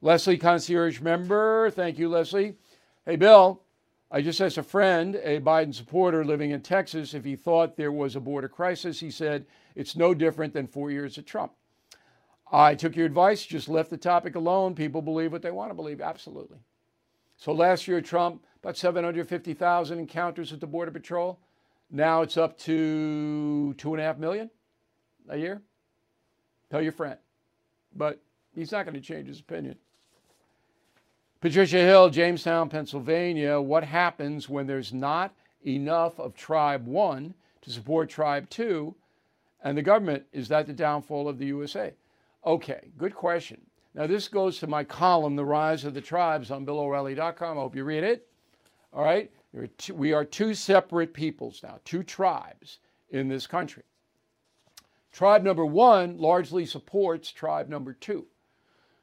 Leslie, 0.00 0.38
concierge 0.38 1.00
member. 1.00 1.70
Thank 1.70 1.98
you, 1.98 2.08
Leslie. 2.08 2.54
Hey, 3.04 3.16
Bill, 3.16 3.62
I 4.10 4.22
just 4.22 4.40
asked 4.40 4.58
a 4.58 4.62
friend, 4.62 5.16
a 5.16 5.40
Biden 5.40 5.74
supporter 5.74 6.24
living 6.24 6.50
in 6.50 6.60
Texas, 6.60 7.12
if 7.12 7.24
he 7.24 7.36
thought 7.36 7.76
there 7.76 7.92
was 7.92 8.16
a 8.16 8.20
border 8.20 8.48
crisis. 8.48 9.00
He 9.00 9.10
said 9.10 9.46
it's 9.74 9.96
no 9.96 10.14
different 10.14 10.52
than 10.52 10.66
four 10.66 10.90
years 10.90 11.18
of 11.18 11.26
Trump. 11.26 11.52
I 12.50 12.74
took 12.74 12.94
your 12.94 13.06
advice, 13.06 13.44
just 13.44 13.68
left 13.68 13.90
the 13.90 13.96
topic 13.96 14.36
alone. 14.36 14.74
People 14.74 15.02
believe 15.02 15.32
what 15.32 15.42
they 15.42 15.50
want 15.50 15.70
to 15.70 15.74
believe. 15.74 16.00
Absolutely. 16.00 16.58
So 17.36 17.52
last 17.52 17.88
year, 17.88 18.00
Trump, 18.00 18.44
about 18.62 18.76
750,000 18.76 19.98
encounters 19.98 20.50
with 20.50 20.60
the 20.60 20.66
Border 20.66 20.90
Patrol. 20.90 21.38
Now 21.90 22.22
it's 22.22 22.36
up 22.36 22.58
to 22.60 23.74
two 23.74 23.92
and 23.92 24.00
a 24.00 24.04
half 24.04 24.18
million 24.18 24.50
a 25.28 25.36
year. 25.36 25.62
Tell 26.70 26.82
your 26.82 26.92
friend. 26.92 27.18
But 27.94 28.20
he's 28.54 28.72
not 28.72 28.84
going 28.84 28.94
to 28.94 29.00
change 29.00 29.28
his 29.28 29.40
opinion. 29.40 29.76
Patricia 31.40 31.78
Hill, 31.78 32.10
Jamestown, 32.10 32.68
Pennsylvania. 32.68 33.60
What 33.60 33.84
happens 33.84 34.48
when 34.48 34.66
there's 34.66 34.92
not 34.92 35.34
enough 35.64 36.18
of 36.18 36.34
Tribe 36.34 36.86
1 36.86 37.34
to 37.62 37.70
support 37.70 38.08
Tribe 38.08 38.48
2 38.50 38.94
and 39.62 39.76
the 39.76 39.82
government? 39.82 40.24
Is 40.32 40.48
that 40.48 40.66
the 40.66 40.72
downfall 40.72 41.28
of 41.28 41.38
the 41.38 41.46
USA? 41.46 41.92
Okay, 42.46 42.90
good 42.96 43.14
question. 43.14 43.60
Now, 43.94 44.06
this 44.06 44.28
goes 44.28 44.58
to 44.58 44.68
my 44.68 44.84
column, 44.84 45.34
The 45.34 45.44
Rise 45.44 45.84
of 45.84 45.94
the 45.94 46.00
Tribes, 46.00 46.50
on 46.50 46.64
BillO'Reilly.com. 46.64 47.58
I 47.58 47.60
hope 47.60 47.74
you 47.74 47.82
read 47.82 48.04
it. 48.04 48.28
All 48.92 49.02
right? 49.02 49.30
We 49.92 50.12
are 50.12 50.24
two 50.24 50.54
separate 50.54 51.12
peoples 51.12 51.60
now, 51.62 51.80
two 51.84 52.02
tribes 52.02 52.78
in 53.10 53.26
this 53.28 53.46
country. 53.46 53.82
Tribe 55.12 55.42
number 55.42 55.64
one 55.64 56.18
largely 56.18 56.66
supports 56.66 57.32
tribe 57.32 57.68
number 57.68 57.94
two. 57.94 58.26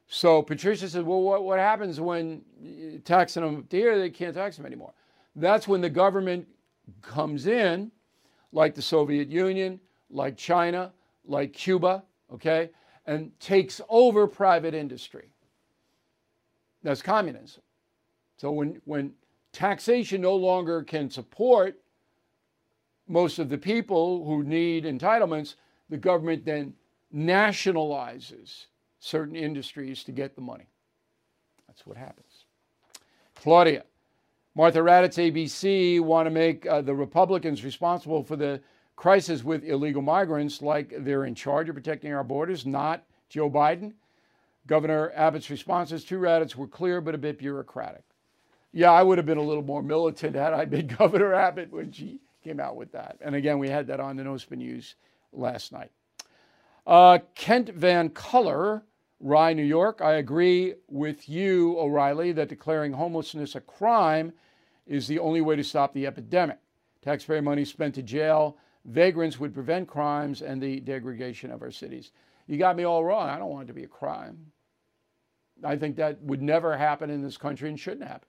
So 0.07 0.43
Patricia 0.43 0.87
said, 0.87 1.05
Well, 1.05 1.21
what, 1.21 1.43
what 1.43 1.57
happens 1.57 1.99
when 1.99 2.43
uh, 2.63 2.99
taxing 3.03 3.41
them 3.41 3.67
here, 3.69 3.97
they 3.97 4.11
can't 4.11 4.35
tax 4.35 4.57
them 4.57 4.67
anymore? 4.67 4.93
That's 5.35 5.67
when 5.67 5.81
the 5.81 5.89
government 5.89 6.47
comes 7.01 7.47
in, 7.47 7.91
like 8.51 8.75
the 8.75 8.81
Soviet 8.81 9.27
Union, 9.27 9.79
like 10.11 10.37
China, 10.37 10.93
like 11.25 11.51
Cuba, 11.51 12.03
okay? 12.31 12.69
And 13.05 13.37
takes 13.39 13.81
over 13.89 14.27
private 14.27 14.73
industry. 14.73 15.29
That's 16.83 17.01
communism. 17.01 17.61
So 18.37 18.51
when, 18.51 18.81
when 18.85 19.13
taxation 19.51 20.21
no 20.21 20.35
longer 20.35 20.83
can 20.83 21.09
support 21.09 21.79
most 23.07 23.39
of 23.39 23.49
the 23.49 23.57
people 23.57 24.25
who 24.25 24.43
need 24.43 24.85
entitlements, 24.85 25.55
the 25.89 25.97
government 25.97 26.45
then 26.45 26.73
nationalizes 27.13 28.65
certain 28.99 29.35
industries 29.35 30.03
to 30.05 30.11
get 30.11 30.35
the 30.35 30.41
money. 30.41 30.67
That's 31.67 31.85
what 31.85 31.97
happens. 31.97 32.45
Claudia, 33.35 33.83
Martha 34.55 34.79
Raddatz, 34.79 35.17
ABC, 35.17 35.99
want 35.99 36.25
to 36.27 36.29
make 36.29 36.65
uh, 36.65 36.81
the 36.81 36.93
Republicans 36.93 37.63
responsible 37.63 38.23
for 38.23 38.35
the 38.35 38.61
crisis 38.95 39.43
with 39.43 39.63
illegal 39.63 40.01
migrants 40.01 40.61
like 40.61 40.93
they're 40.99 41.25
in 41.25 41.35
charge 41.35 41.69
of 41.69 41.75
protecting 41.75 42.13
our 42.13 42.23
borders, 42.23 42.65
not 42.65 43.03
Joe 43.29 43.49
Biden. 43.49 43.93
Governor 44.65 45.11
Abbott's 45.15 45.49
responses 45.49 46.05
to 46.05 46.19
Raddatz 46.19 46.55
were 46.55 46.67
clear 46.67 47.01
but 47.01 47.15
a 47.15 47.17
bit 47.17 47.37
bureaucratic. 47.37 48.03
yeah, 48.71 48.91
I 48.91 49.03
would 49.03 49.17
have 49.17 49.25
been 49.25 49.37
a 49.37 49.43
little 49.43 49.63
more 49.63 49.83
militant 49.83 50.35
had 50.35 50.53
I 50.53 50.65
been 50.65 50.87
Governor 50.99 51.33
Abbott 51.33 51.71
when 51.71 51.91
she 51.91 52.21
came 52.43 52.59
out 52.59 52.75
with 52.75 52.91
that. 52.93 53.17
And 53.21 53.35
again, 53.35 53.59
we 53.59 53.69
had 53.69 53.87
that 53.87 53.99
on 53.99 54.15
the 54.15 54.23
News 54.23 54.95
last 55.31 55.71
night. 55.71 55.91
Uh, 56.85 57.19
Kent 57.35 57.69
Van 57.69 58.09
Culler, 58.09 58.83
Rye, 59.19 59.53
New 59.53 59.63
York. 59.63 60.01
I 60.01 60.13
agree 60.13 60.75
with 60.87 61.29
you, 61.29 61.77
O'Reilly, 61.79 62.33
that 62.33 62.49
declaring 62.49 62.93
homelessness 62.93 63.55
a 63.55 63.61
crime 63.61 64.33
is 64.85 65.07
the 65.07 65.19
only 65.19 65.39
way 65.39 65.55
to 65.55 65.63
stop 65.63 65.93
the 65.93 66.05
epidemic. 66.05 66.59
Taxpayer 67.01 67.41
money 67.41 67.63
spent 67.63 67.95
to 67.95 68.03
jail 68.03 68.57
vagrants 68.85 69.39
would 69.39 69.53
prevent 69.53 69.87
crimes 69.87 70.41
and 70.41 70.61
the 70.61 70.79
degradation 70.79 71.51
of 71.51 71.61
our 71.61 71.71
cities. 71.71 72.11
You 72.47 72.57
got 72.57 72.75
me 72.75 72.83
all 72.83 73.03
wrong. 73.03 73.29
I 73.29 73.37
don't 73.37 73.49
want 73.49 73.65
it 73.65 73.67
to 73.67 73.73
be 73.73 73.83
a 73.83 73.87
crime. 73.87 74.51
I 75.63 75.77
think 75.77 75.95
that 75.95 76.21
would 76.21 76.41
never 76.41 76.75
happen 76.77 77.09
in 77.09 77.21
this 77.21 77.37
country 77.37 77.69
and 77.69 77.79
shouldn't 77.79 78.07
happen. 78.07 78.27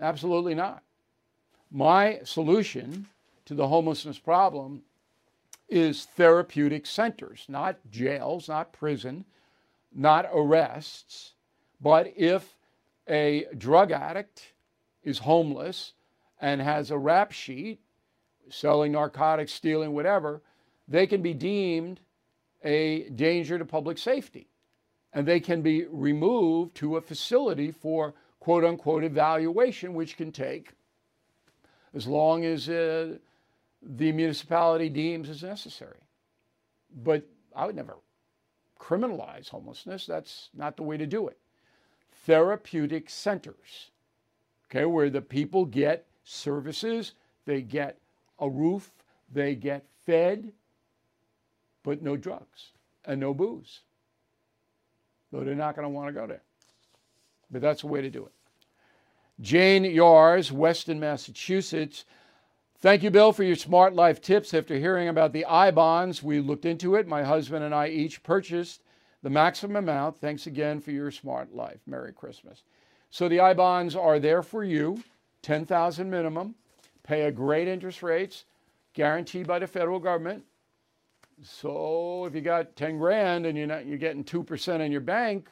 Absolutely 0.00 0.54
not. 0.54 0.82
My 1.70 2.20
solution 2.24 3.06
to 3.46 3.54
the 3.54 3.68
homelessness 3.68 4.18
problem 4.18 4.82
is 5.68 6.04
therapeutic 6.04 6.86
centers, 6.86 7.44
not 7.48 7.78
jails, 7.90 8.48
not 8.48 8.72
prison, 8.72 9.24
not 9.94 10.28
arrests. 10.32 11.34
But 11.80 12.12
if 12.16 12.56
a 13.08 13.46
drug 13.56 13.92
addict 13.92 14.52
is 15.02 15.18
homeless 15.18 15.92
and 16.40 16.60
has 16.60 16.90
a 16.90 16.98
rap 16.98 17.32
sheet, 17.32 17.80
selling 18.50 18.92
narcotics, 18.92 19.52
stealing, 19.52 19.92
whatever, 19.92 20.42
they 20.88 21.06
can 21.06 21.22
be 21.22 21.34
deemed 21.34 22.00
a 22.62 23.08
danger 23.10 23.58
to 23.58 23.64
public 23.64 23.96
safety. 23.96 24.48
And 25.12 25.26
they 25.26 25.40
can 25.40 25.62
be 25.62 25.86
removed 25.86 26.74
to 26.76 26.96
a 26.96 27.00
facility 27.00 27.72
for 27.72 28.14
quote 28.38 28.64
unquote 28.64 29.04
evaluation, 29.04 29.94
which 29.94 30.16
can 30.16 30.30
take 30.30 30.72
as 31.94 32.06
long 32.06 32.44
as 32.44 32.68
uh, 32.68 33.16
the 33.82 34.12
municipality 34.12 34.88
deems 34.88 35.28
is 35.28 35.42
necessary. 35.42 35.98
But 37.02 37.24
I 37.54 37.66
would 37.66 37.76
never 37.76 37.96
criminalize 38.78 39.48
homelessness. 39.48 40.06
That's 40.06 40.50
not 40.54 40.76
the 40.76 40.82
way 40.82 40.96
to 40.96 41.06
do 41.06 41.28
it. 41.28 41.38
Therapeutic 42.26 43.10
centers, 43.10 43.90
okay, 44.66 44.84
where 44.84 45.10
the 45.10 45.20
people 45.20 45.64
get 45.64 46.06
services, 46.24 47.12
they 47.46 47.62
get 47.62 47.98
a 48.40 48.48
roof, 48.48 48.90
they 49.32 49.54
get 49.54 49.84
fed, 50.06 50.52
but 51.82 52.02
no 52.02 52.16
drugs 52.16 52.72
and 53.04 53.20
no 53.20 53.34
booze. 53.34 53.80
Though 55.30 55.44
they're 55.44 55.54
not 55.54 55.76
going 55.76 55.84
to 55.84 55.90
want 55.90 56.08
to 56.08 56.12
go 56.12 56.26
there. 56.26 56.42
But 57.50 57.62
that's 57.62 57.82
the 57.82 57.86
way 57.86 58.00
to 58.00 58.10
do 58.10 58.26
it. 58.26 58.32
Jane 59.40 59.84
Yars, 59.84 60.52
Weston, 60.52 61.00
Massachusetts. 61.00 62.04
Thank 62.80 63.02
you, 63.02 63.10
Bill, 63.10 63.32
for 63.32 63.42
your 63.42 63.56
smart 63.56 63.94
life 63.94 64.20
tips. 64.20 64.52
After 64.52 64.76
hearing 64.76 65.08
about 65.08 65.32
the 65.32 65.44
I 65.44 65.70
bonds, 65.70 66.22
we 66.22 66.40
looked 66.40 66.64
into 66.64 66.94
it. 66.94 67.06
My 67.06 67.22
husband 67.22 67.64
and 67.64 67.74
I 67.74 67.88
each 67.88 68.22
purchased 68.22 68.82
the 69.22 69.30
maximum 69.30 69.76
amount. 69.76 70.18
Thanks 70.18 70.46
again 70.46 70.80
for 70.80 70.90
your 70.90 71.10
smart 71.10 71.54
life. 71.54 71.80
Merry 71.86 72.12
Christmas. 72.12 72.62
So 73.10 73.28
the 73.28 73.40
I 73.40 73.54
bonds 73.54 73.96
are 73.96 74.18
there 74.18 74.42
for 74.42 74.62
you, 74.62 75.02
10,000 75.42 76.08
minimum, 76.08 76.54
pay 77.10 77.22
a 77.22 77.32
great 77.32 77.66
interest 77.66 78.04
rates, 78.04 78.44
guaranteed 78.94 79.44
by 79.44 79.58
the 79.58 79.66
federal 79.66 79.98
government. 79.98 80.44
So 81.42 82.24
if 82.24 82.36
you 82.36 82.40
got 82.40 82.76
10 82.76 82.98
grand 82.98 83.46
and 83.46 83.58
you're 83.58 83.66
not 83.66 83.84
you're 83.84 83.98
getting 83.98 84.22
2% 84.22 84.80
in 84.80 84.92
your 84.92 85.00
bank, 85.00 85.48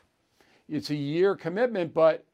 it's 0.69 0.91
a 0.91 0.95
year 0.95 1.35
commitment, 1.35 1.93
but 1.93 2.25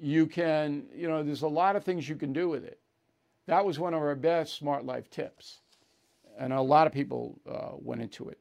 you 0.00 0.26
can, 0.26 0.86
you 0.92 1.06
know, 1.06 1.22
there's 1.22 1.42
a 1.42 1.48
lot 1.48 1.76
of 1.76 1.84
things 1.84 2.08
you 2.08 2.16
can 2.16 2.32
do 2.32 2.48
with 2.48 2.64
it. 2.64 2.80
That 3.46 3.64
was 3.64 3.78
one 3.78 3.94
of 3.94 4.00
our 4.00 4.16
best 4.16 4.56
smart 4.56 4.84
life 4.84 5.08
tips. 5.10 5.60
And 6.36 6.52
a 6.52 6.60
lot 6.60 6.88
of 6.88 6.92
people 6.92 7.38
uh, 7.48 7.76
went 7.76 8.02
into 8.02 8.30
it. 8.30 8.38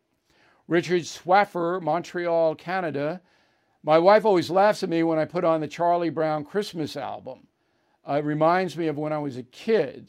Richard 0.68 1.04
Swaffer, 1.04 1.80
Montreal, 1.84 2.56
Canada. 2.56 3.22
My 3.84 4.00
wife 4.00 4.26
always 4.26 4.50
laughs 4.50 4.82
at 4.82 4.90
me 4.90 5.04
when 5.04 5.20
I 5.20 5.26
put 5.26 5.44
on 5.44 5.62
the 5.62 5.68
Charlie 5.68 6.10
Brown 6.10 6.46
Christmas 6.46 6.98
album. 6.98 7.46
Uh, 8.10 8.14
it 8.14 8.26
reminds 8.26 8.76
me 8.76 8.88
of 8.88 8.98
when 8.98 9.14
I 9.14 9.20
was 9.20 9.38
a 9.38 9.44
kid. 9.44 10.08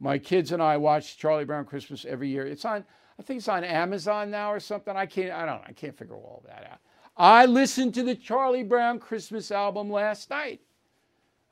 My 0.00 0.18
kids 0.18 0.50
and 0.52 0.62
I 0.62 0.78
watch 0.78 1.18
Charlie 1.18 1.44
Brown 1.44 1.66
Christmas 1.66 2.06
every 2.06 2.28
year. 2.28 2.46
It's 2.46 2.64
on, 2.64 2.84
I 3.18 3.22
think 3.22 3.38
it's 3.38 3.48
on 3.48 3.62
Amazon 3.62 4.30
now 4.30 4.50
or 4.50 4.58
something. 4.58 4.96
I 4.96 5.04
can't, 5.06 5.30
I 5.30 5.44
don't. 5.44 5.62
I 5.66 5.72
can't 5.72 5.96
figure 5.96 6.16
all 6.16 6.42
that 6.46 6.66
out. 6.72 6.78
I 7.16 7.44
listened 7.44 7.92
to 7.94 8.02
the 8.02 8.14
Charlie 8.14 8.62
Brown 8.62 8.98
Christmas 8.98 9.50
album 9.50 9.90
last 9.90 10.30
night. 10.30 10.62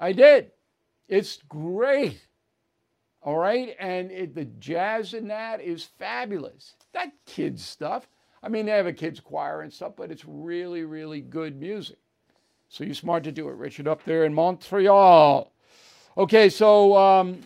I 0.01 0.13
did. 0.13 0.53
It's 1.09 1.41
great. 1.49 2.27
All 3.21 3.37
right. 3.37 3.77
And 3.79 4.11
it, 4.11 4.35
the 4.35 4.47
jazz 4.47 5.13
in 5.13 5.29
that 5.29 5.61
is 5.61 5.85
fabulous. 5.85 6.75
That 6.93 7.13
kids 7.27 7.65
stuff. 7.65 8.09
I 8.43 8.49
mean, 8.49 8.65
they 8.65 8.73
have 8.73 8.87
a 8.87 8.93
kids 8.93 9.21
choir 9.21 9.61
and 9.61 9.73
stuff, 9.73 9.93
but 9.97 10.11
it's 10.11 10.25
really, 10.25 10.85
really 10.85 11.21
good 11.21 11.61
music. 11.61 11.99
So 12.69 12.85
you're 12.85 12.95
smart 12.95 13.25
to 13.25 13.33
do 13.33 13.49
it, 13.49 13.57
Richard, 13.57 13.89
up 13.89 14.05
there 14.05 14.25
in 14.25 14.33
Montreal. 14.33 15.53
Okay, 16.17 16.49
so 16.49 16.97
um, 16.97 17.41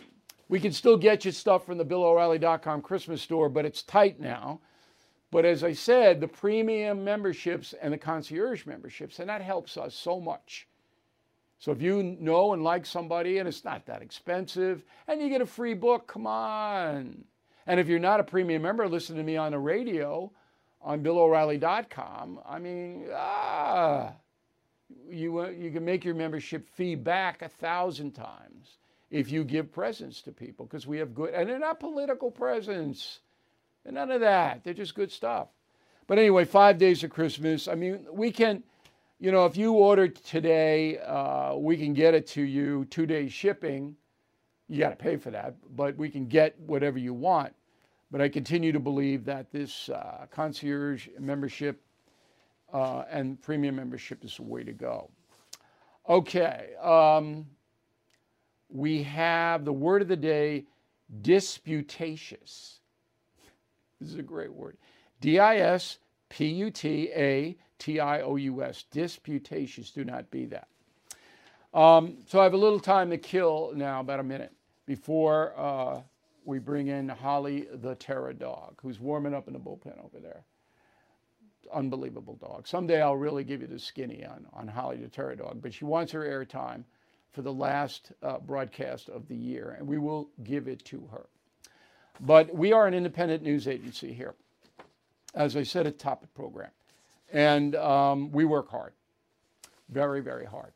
we 0.53 0.59
can 0.59 0.71
still 0.71 0.97
get 0.97 1.25
you 1.25 1.31
stuff 1.31 1.65
from 1.65 1.79
the 1.79 1.83
BillO'Reilly.com 1.83 2.83
Christmas 2.83 3.23
store, 3.23 3.49
but 3.49 3.65
it's 3.65 3.81
tight 3.81 4.19
now. 4.19 4.61
But 5.31 5.45
as 5.45 5.63
I 5.63 5.73
said, 5.73 6.21
the 6.21 6.27
premium 6.27 7.03
memberships 7.03 7.73
and 7.81 7.91
the 7.91 7.97
concierge 7.97 8.67
memberships, 8.67 9.17
and 9.17 9.27
that 9.29 9.41
helps 9.41 9.77
us 9.77 9.95
so 9.95 10.21
much. 10.21 10.67
So 11.57 11.71
if 11.71 11.81
you 11.81 12.03
know 12.03 12.53
and 12.53 12.63
like 12.63 12.85
somebody 12.85 13.39
and 13.39 13.47
it's 13.47 13.65
not 13.65 13.87
that 13.87 14.03
expensive 14.03 14.83
and 15.07 15.19
you 15.19 15.27
get 15.27 15.41
a 15.41 15.47
free 15.47 15.73
book, 15.73 16.05
come 16.05 16.27
on. 16.27 17.25
And 17.65 17.79
if 17.79 17.87
you're 17.87 17.97
not 17.97 18.19
a 18.19 18.23
premium 18.23 18.61
member, 18.61 18.87
listen 18.87 19.15
to 19.15 19.23
me 19.23 19.35
on 19.35 19.53
the 19.53 19.57
radio 19.59 20.31
on 20.83 21.01
BillO'Reilly.com. 21.01 22.41
I 22.47 22.59
mean, 22.59 23.07
ah, 23.11 24.13
you, 25.09 25.49
you 25.49 25.71
can 25.71 25.83
make 25.83 26.05
your 26.05 26.13
membership 26.13 26.69
fee 26.69 26.93
back 26.93 27.41
a 27.41 27.49
thousand 27.49 28.11
times 28.11 28.77
if 29.13 29.31
you 29.31 29.43
give 29.43 29.71
presents 29.71 30.23
to 30.23 30.31
people 30.31 30.65
because 30.65 30.87
we 30.87 30.97
have 30.97 31.13
good, 31.13 31.35
and 31.35 31.47
they're 31.47 31.59
not 31.59 31.79
political 31.79 32.31
presents. 32.31 33.19
They're 33.83 33.93
none 33.93 34.09
of 34.09 34.21
that. 34.21 34.63
They're 34.63 34.73
just 34.73 34.95
good 34.95 35.11
stuff. 35.11 35.49
But 36.07 36.17
anyway, 36.17 36.45
five 36.45 36.79
days 36.79 37.03
of 37.03 37.11
Christmas. 37.11 37.67
I 37.67 37.75
mean, 37.75 38.07
we 38.11 38.31
can, 38.31 38.63
you 39.19 39.31
know, 39.31 39.45
if 39.45 39.55
you 39.55 39.73
order 39.73 40.07
today, 40.07 40.97
uh, 40.97 41.55
we 41.55 41.77
can 41.77 41.93
get 41.93 42.15
it 42.15 42.25
to 42.29 42.41
you 42.41 42.85
two 42.85 43.05
days 43.05 43.31
shipping. 43.31 43.95
You 44.67 44.79
got 44.79 44.89
to 44.89 44.95
pay 44.95 45.17
for 45.17 45.29
that, 45.29 45.57
but 45.75 45.95
we 45.95 46.09
can 46.09 46.25
get 46.25 46.59
whatever 46.59 46.97
you 46.97 47.13
want. 47.13 47.53
But 48.09 48.19
I 48.19 48.29
continue 48.29 48.71
to 48.71 48.79
believe 48.79 49.25
that 49.25 49.51
this 49.51 49.89
uh, 49.89 50.25
concierge 50.31 51.07
membership 51.19 51.79
uh, 52.73 53.03
and 53.11 53.39
premium 53.39 53.75
membership 53.75 54.25
is 54.25 54.37
the 54.37 54.43
way 54.43 54.63
to 54.63 54.73
go. 54.73 55.11
Okay. 56.09 56.69
Um, 56.81 57.45
we 58.73 59.03
have 59.03 59.63
the 59.63 59.71
word 59.71 60.01
of 60.01 60.07
the 60.07 60.17
day 60.17 60.65
disputatious. 61.21 62.79
This 64.01 64.11
is 64.11 64.19
a 64.19 64.23
great 64.23 64.51
word. 64.51 64.75
D 65.21 65.39
I 65.39 65.57
S 65.57 65.99
P 66.27 66.47
U 66.47 66.69
T 66.69 67.09
A 67.15 67.55
T 67.79 68.01
I 68.01 68.19
O 68.19 68.35
U 68.35 68.61
S. 68.61 68.83
Disputatious. 68.91 69.91
Do 69.91 70.03
not 70.03 70.29
be 70.29 70.45
that. 70.47 70.67
Um, 71.73 72.17
so 72.27 72.41
I 72.41 72.43
have 72.43 72.53
a 72.53 72.57
little 72.57 72.81
time 72.81 73.09
to 73.11 73.17
kill 73.17 73.71
now, 73.75 74.01
about 74.01 74.19
a 74.19 74.23
minute, 74.23 74.51
before 74.85 75.53
uh, 75.57 76.01
we 76.43 76.59
bring 76.59 76.87
in 76.87 77.07
Holly 77.07 77.67
the 77.71 77.95
Terror 77.95 78.33
Dog, 78.33 78.81
who's 78.81 78.99
warming 78.99 79.33
up 79.33 79.47
in 79.47 79.53
the 79.53 79.59
bullpen 79.59 80.03
over 80.03 80.19
there. 80.19 80.43
Unbelievable 81.73 82.35
dog. 82.35 82.67
Someday 82.67 83.01
I'll 83.01 83.15
really 83.15 83.45
give 83.45 83.61
you 83.61 83.67
the 83.67 83.79
skinny 83.79 84.25
on, 84.25 84.47
on 84.51 84.67
Holly 84.67 84.97
the 84.97 85.07
Terror 85.07 85.35
Dog, 85.35 85.61
but 85.61 85.73
she 85.73 85.85
wants 85.85 86.11
her 86.11 86.25
airtime 86.25 86.83
for 87.33 87.41
the 87.41 87.51
last 87.51 88.11
uh, 88.21 88.37
broadcast 88.37 89.09
of 89.09 89.27
the 89.27 89.35
year, 89.35 89.75
and 89.77 89.87
we 89.87 89.97
will 89.97 90.29
give 90.43 90.67
it 90.67 90.85
to 90.85 91.09
her. 91.11 91.25
But 92.21 92.55
we 92.55 92.71
are 92.71 92.85
an 92.85 92.93
independent 92.93 93.41
news 93.41 93.67
agency 93.67 94.13
here, 94.13 94.35
as 95.33 95.57
I 95.57 95.63
said 95.63 95.87
a 95.87 95.91
the 95.91 95.97
top 95.97 96.25
program. 96.35 96.69
And 97.31 97.75
um, 97.75 98.31
we 98.31 98.45
work 98.45 98.69
hard, 98.69 98.93
very, 99.89 100.21
very 100.21 100.45
hard. 100.45 100.73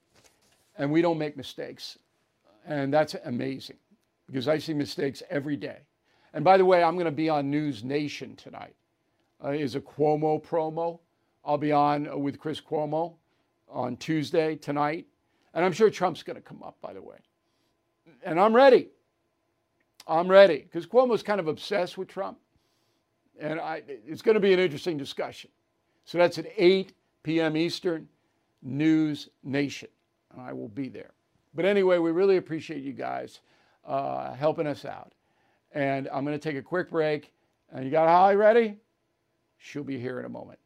And 0.80 0.92
we 0.92 1.04
don't 1.04 1.20
make 1.20 1.38
mistakes. 1.38 2.00
And 2.66 2.92
that's 2.92 3.16
amazing 3.26 3.78
because 4.26 4.48
I 4.48 4.58
see 4.58 4.74
mistakes 4.74 5.22
every 5.30 5.56
day. 5.56 5.78
And 6.34 6.44
by 6.44 6.58
the 6.58 6.66
way, 6.66 6.84
I'm 6.84 6.96
going 6.96 7.06
to 7.06 7.12
be 7.12 7.30
on 7.30 7.52
News 7.52 7.84
Nation 7.84 8.36
tonight. 8.36 8.76
Uh, 9.44 9.52
is 9.52 9.76
a 9.76 9.80
Cuomo 9.80 10.44
promo. 10.44 11.00
I'll 11.46 11.60
be 11.60 11.72
on 11.72 12.24
with 12.24 12.40
Chris 12.40 12.60
Cuomo 12.60 13.14
on 13.70 13.96
Tuesday 13.98 14.56
tonight 14.56 15.06
and 15.58 15.66
I'm 15.66 15.74
sure 15.74 15.90
Trump's 15.90 16.22
going 16.22 16.36
to 16.36 16.42
come 16.42 16.62
up, 16.62 16.78
by 16.82 16.94
the 16.94 17.02
way. 17.02 17.18
And 18.24 18.40
I'm 18.40 18.56
ready. 18.56 18.90
I'm 20.06 20.28
ready 20.28 20.60
because 20.60 20.86
Cuomo's 20.86 21.24
kind 21.24 21.40
of 21.40 21.48
obsessed 21.48 21.98
with 21.98 22.08
Trump. 22.08 22.38
And 23.40 23.60
I, 23.60 23.82
it's 23.88 24.22
going 24.22 24.36
to 24.36 24.40
be 24.40 24.54
an 24.54 24.60
interesting 24.60 24.98
discussion. 24.98 25.50
So 26.06 26.20
that's 26.20 26.38
at 26.38 26.46
8 26.56 26.94
p.m. 27.24 27.58
Eastern, 27.58 28.08
News 28.62 29.30
Nation. 29.44 29.90
And 30.32 30.40
I 30.44 30.54
will 30.54 30.70
be 30.70 30.90
there. 30.90 31.14
But 31.56 31.66
anyway, 31.66 31.98
we 31.98 32.12
really 32.12 32.38
appreciate 32.38 32.84
you 32.84 32.94
guys 32.94 33.40
uh, 33.84 34.34
helping 34.36 34.68
us 34.68 34.86
out. 34.86 35.14
And 35.72 36.08
I'm 36.14 36.24
going 36.24 36.38
to 36.40 36.50
take 36.50 36.58
a 36.58 36.62
quick 36.62 36.92
break. 36.92 37.34
And 37.74 37.84
you 37.84 37.90
got 37.90 38.08
Holly 38.08 38.36
ready? 38.36 38.76
She'll 39.58 39.84
be 39.84 39.98
here 39.98 40.20
in 40.20 40.26
a 40.26 40.30
moment. 40.30 40.60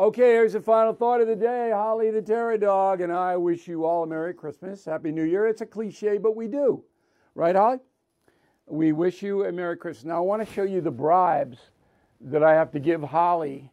Okay, 0.00 0.32
here's 0.32 0.54
the 0.54 0.62
final 0.62 0.94
thought 0.94 1.20
of 1.20 1.26
the 1.26 1.36
day. 1.36 1.72
Holly 1.74 2.10
the 2.10 2.22
Terror 2.22 2.56
Dog 2.56 3.02
and 3.02 3.12
I 3.12 3.36
wish 3.36 3.68
you 3.68 3.84
all 3.84 4.04
a 4.04 4.06
Merry 4.06 4.32
Christmas, 4.32 4.82
Happy 4.82 5.12
New 5.12 5.24
Year. 5.24 5.46
It's 5.46 5.60
a 5.60 5.66
cliche, 5.66 6.16
but 6.16 6.34
we 6.34 6.48
do. 6.48 6.82
Right, 7.34 7.54
Holly? 7.54 7.80
We 8.64 8.92
wish 8.92 9.22
you 9.22 9.44
a 9.44 9.52
Merry 9.52 9.76
Christmas. 9.76 10.06
Now, 10.06 10.16
I 10.16 10.20
want 10.20 10.40
to 10.40 10.50
show 10.54 10.62
you 10.62 10.80
the 10.80 10.90
bribes 10.90 11.58
that 12.22 12.42
I 12.42 12.54
have 12.54 12.72
to 12.72 12.80
give 12.80 13.02
Holly 13.02 13.70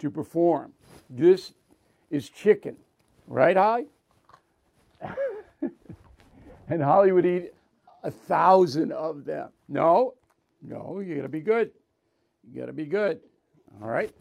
to 0.00 0.10
perform. 0.10 0.72
This 1.08 1.52
is 2.10 2.28
chicken, 2.28 2.74
right, 3.28 3.56
Holly? 3.56 3.86
and 6.68 6.82
Holly 6.82 7.12
would 7.12 7.24
eat 7.24 7.52
a 8.02 8.10
thousand 8.10 8.90
of 8.90 9.24
them. 9.24 9.50
No, 9.68 10.14
no, 10.60 10.98
you 10.98 11.14
gotta 11.14 11.28
be 11.28 11.40
good. 11.40 11.70
You 12.52 12.62
gotta 12.62 12.72
be 12.72 12.86
good. 12.86 13.20
All 13.80 13.88
right. 13.88 14.12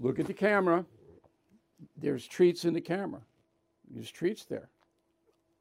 Look 0.00 0.18
at 0.18 0.26
the 0.26 0.34
camera. 0.34 0.84
There's 1.96 2.26
treats 2.26 2.64
in 2.64 2.74
the 2.74 2.80
camera. 2.80 3.20
There's 3.90 4.10
treats 4.10 4.44
there. 4.44 4.68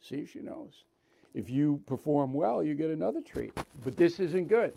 See 0.01 0.25
she 0.25 0.39
knows. 0.39 0.83
If 1.33 1.49
you 1.49 1.81
perform 1.85 2.33
well, 2.33 2.63
you 2.63 2.75
get 2.75 2.89
another 2.89 3.21
treat. 3.21 3.53
But 3.83 3.97
this 3.97 4.19
isn't 4.19 4.47
good. 4.47 4.73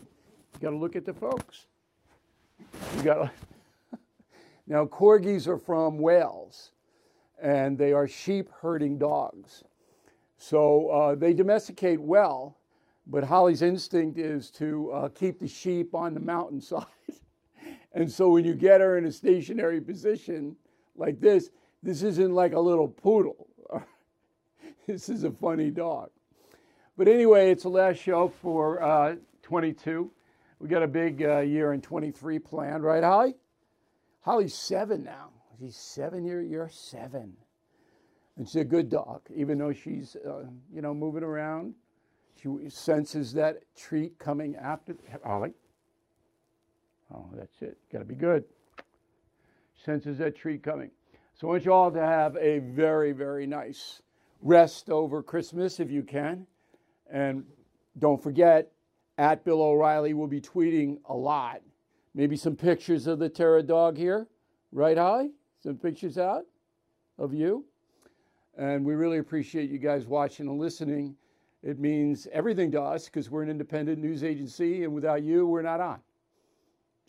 You 0.55 0.61
got 0.61 0.71
to 0.71 0.77
look 0.77 0.97
at 0.97 1.05
the 1.05 1.15
folks. 1.15 1.67
You 2.97 3.03
got 3.03 3.15
to. 3.15 3.31
now, 4.67 4.85
corgis 4.87 5.47
are 5.47 5.59
from 5.59 5.99
Wales, 5.99 6.73
and 7.41 7.79
they 7.79 7.93
are 7.93 8.09
sheep 8.09 8.51
herding 8.61 8.99
dogs. 8.99 9.63
So 10.37 10.89
uh, 10.89 11.15
they 11.15 11.33
domesticate 11.33 12.01
well, 12.01 12.57
but 13.07 13.25
Holly's 13.25 13.63
instinct 13.63 14.19
is 14.19 14.51
to 14.53 14.91
uh, 14.93 15.09
keep 15.11 15.39
the 15.39 15.49
sheep 15.49 15.95
on 15.95 16.15
the 16.15 16.21
mountainside. 16.21 16.87
and 17.93 18.11
so 18.11 18.30
when 18.30 18.45
you 18.45 18.55
get 18.55 18.80
her 18.80 18.99
in 18.99 19.07
a 19.07 19.12
stationary 19.12 19.80
position 19.80 20.57
like 20.97 21.20
this, 21.20 21.51
this 21.82 22.03
isn't 22.03 22.32
like 22.32 22.53
a 22.53 22.61
little 22.61 22.89
poodle. 22.89 23.49
this 24.86 25.09
is 25.09 25.24
a 25.24 25.30
funny 25.30 25.70
dog. 25.70 26.11
But 26.97 27.09
anyway, 27.09 27.51
it's 27.51 27.62
the 27.62 27.70
last 27.70 27.99
show 27.99 28.28
for 28.43 28.82
uh, 28.82 29.16
22. 29.43 30.11
We 30.59 30.68
got 30.68 30.82
a 30.82 30.89
big 30.89 31.22
uh, 31.22 31.39
year 31.39 31.72
in 31.72 31.80
23 31.80 32.41
planned, 32.41 32.82
right, 32.82 33.05
Holly? 33.05 33.34
Holly's 34.20 34.55
seven 34.55 35.05
now. 35.05 35.30
She's 35.59 35.76
seven. 35.76 36.24
You're, 36.24 36.43
you're 36.43 36.68
seven. 36.68 37.34
And 38.36 38.47
she's 38.49 38.61
a 38.62 38.64
good 38.64 38.91
dog, 38.91 39.22
even 39.34 39.59
though 39.59 39.72
she's, 39.72 40.16
uh, 40.16 40.45
you 40.72 40.82
know, 40.82 40.93
moving 40.93 41.22
around. 41.22 41.74
She 42.41 42.49
senses 42.68 43.32
that 43.34 43.62
treat 43.76 44.18
coming 44.18 44.57
after. 44.57 44.95
Holly. 45.24 45.55
Oh, 47.15 47.29
that's 47.35 47.63
it. 47.63 47.79
Got 47.93 48.01
to 48.01 48.05
be 48.05 48.15
good. 48.15 48.45
Senses 49.85 50.19
that 50.19 50.37
treat 50.37 50.63
coming. 50.63 50.91
So 51.35 51.49
I 51.49 51.51
want 51.53 51.65
you 51.65 51.73
all 51.73 51.91
to 51.91 52.01
have 52.01 52.37
a 52.37 52.59
very, 52.59 53.13
very 53.13 53.47
nice 53.47 54.03
rest 54.43 54.91
over 54.91 55.23
Christmas 55.23 55.81
if 55.81 55.91
you 55.91 56.03
can. 56.03 56.47
And 57.11 57.45
don't 57.99 58.23
forget, 58.23 58.71
at 59.19 59.45
Bill 59.45 59.63
O'Reilly 59.63 60.15
will 60.15 60.27
be 60.27 60.41
tweeting 60.41 60.99
a 61.09 61.15
lot. 61.15 61.61
Maybe 62.15 62.37
some 62.37 62.57
pictures 62.57 63.07
of 63.07 63.19
the 63.19 63.29
Terror 63.29 63.63
dog 63.63 63.97
here. 63.97 64.27
Right, 64.73 64.99
Holly? 64.99 65.31
Some 65.63 65.77
pictures 65.77 66.19
out 66.19 66.45
of 67.19 67.33
you. 67.33 67.65
And 68.57 68.85
we 68.85 68.95
really 68.95 69.19
appreciate 69.19 69.71
you 69.71 69.79
guys 69.79 70.07
watching 70.07 70.49
and 70.49 70.59
listening. 70.59 71.17
It 71.63 71.79
means 71.79 72.27
everything 72.33 72.71
to 72.73 72.83
us 72.83 73.07
because 73.07 73.31
we're 73.31 73.43
an 73.43 73.51
independent 73.51 73.99
news 73.99 74.23
agency, 74.23 74.85
and 74.85 74.93
without 74.93 75.23
you, 75.23 75.47
we're 75.47 75.63
not 75.63 75.81
on. 75.81 76.01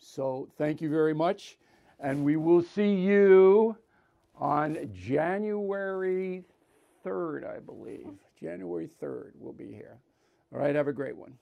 So 0.00 0.48
thank 0.58 0.80
you 0.80 0.90
very 0.90 1.14
much. 1.14 1.58
And 2.00 2.24
we 2.24 2.36
will 2.36 2.62
see 2.62 2.94
you 2.94 3.76
on 4.36 4.90
January 4.92 6.44
3rd, 7.04 7.56
I 7.56 7.60
believe. 7.60 8.08
January 8.40 8.88
3rd, 9.02 9.32
we'll 9.38 9.52
be 9.52 9.70
here. 9.70 9.98
All 10.52 10.60
right, 10.60 10.74
have 10.74 10.88
a 10.88 10.92
great 10.92 11.16
one. 11.16 11.34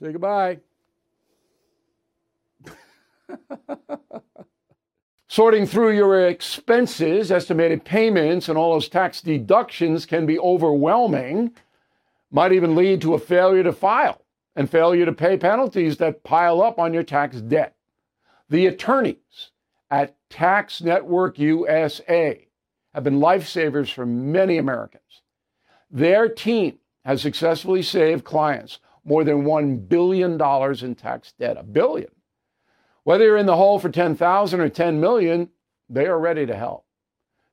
Say 0.00 0.12
goodbye. 0.12 0.58
Sorting 5.28 5.66
through 5.66 5.96
your 5.96 6.28
expenses, 6.28 7.32
estimated 7.32 7.84
payments, 7.84 8.48
and 8.48 8.58
all 8.58 8.74
those 8.74 8.88
tax 8.88 9.20
deductions 9.20 10.06
can 10.06 10.26
be 10.26 10.38
overwhelming, 10.38 11.52
might 12.30 12.52
even 12.52 12.76
lead 12.76 13.00
to 13.00 13.14
a 13.14 13.18
failure 13.18 13.62
to 13.62 13.72
file 13.72 14.20
and 14.54 14.70
failure 14.70 15.04
to 15.06 15.12
pay 15.12 15.36
penalties 15.36 15.96
that 15.96 16.22
pile 16.22 16.62
up 16.62 16.78
on 16.78 16.92
your 16.92 17.02
tax 17.02 17.40
debt. 17.40 17.74
The 18.48 18.66
attorneys 18.66 19.50
at 19.90 20.16
Tax 20.28 20.82
Network 20.82 21.38
USA 21.38 22.48
have 22.92 23.04
been 23.04 23.18
lifesavers 23.18 23.92
for 23.92 24.04
many 24.04 24.58
Americans. 24.58 25.22
Their 25.90 26.28
team 26.28 26.78
has 27.04 27.22
successfully 27.22 27.82
saved 27.82 28.24
clients 28.24 28.80
more 29.04 29.24
than 29.24 29.44
$1 29.44 29.88
billion 29.88 30.40
in 30.84 30.94
tax 30.94 31.32
debt. 31.38 31.56
A 31.56 31.62
billion. 31.62 32.10
Whether 33.04 33.24
you're 33.24 33.36
in 33.36 33.46
the 33.46 33.56
hole 33.56 33.78
for 33.78 33.90
10,000 33.90 34.60
or 34.60 34.68
10 34.68 35.00
million, 35.00 35.50
they 35.88 36.06
are 36.06 36.18
ready 36.18 36.46
to 36.46 36.56
help. 36.56 36.86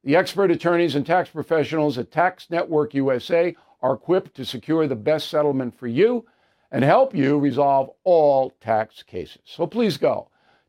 The 0.04 0.16
expert 0.16 0.50
attorneys 0.50 0.96
and 0.96 1.06
tax 1.06 1.30
professionals 1.30 1.98
at 1.98 2.12
Tax 2.12 2.50
Network 2.50 2.94
USA 2.94 3.56
are 3.82 3.94
equipped 3.94 4.36
to 4.36 4.46
secure 4.46 4.88
the 4.88 4.96
best 4.96 5.30
settlement 5.30 5.78
for 5.78 5.88
you 5.88 6.26
and 6.72 6.84
help 6.84 7.14
you 7.14 7.38
resolve 7.38 7.92
all 8.04 8.52
tax 8.62 9.04
cases. 9.04 9.42
So 9.46 9.68
please 9.68 9.98
go 9.98 10.31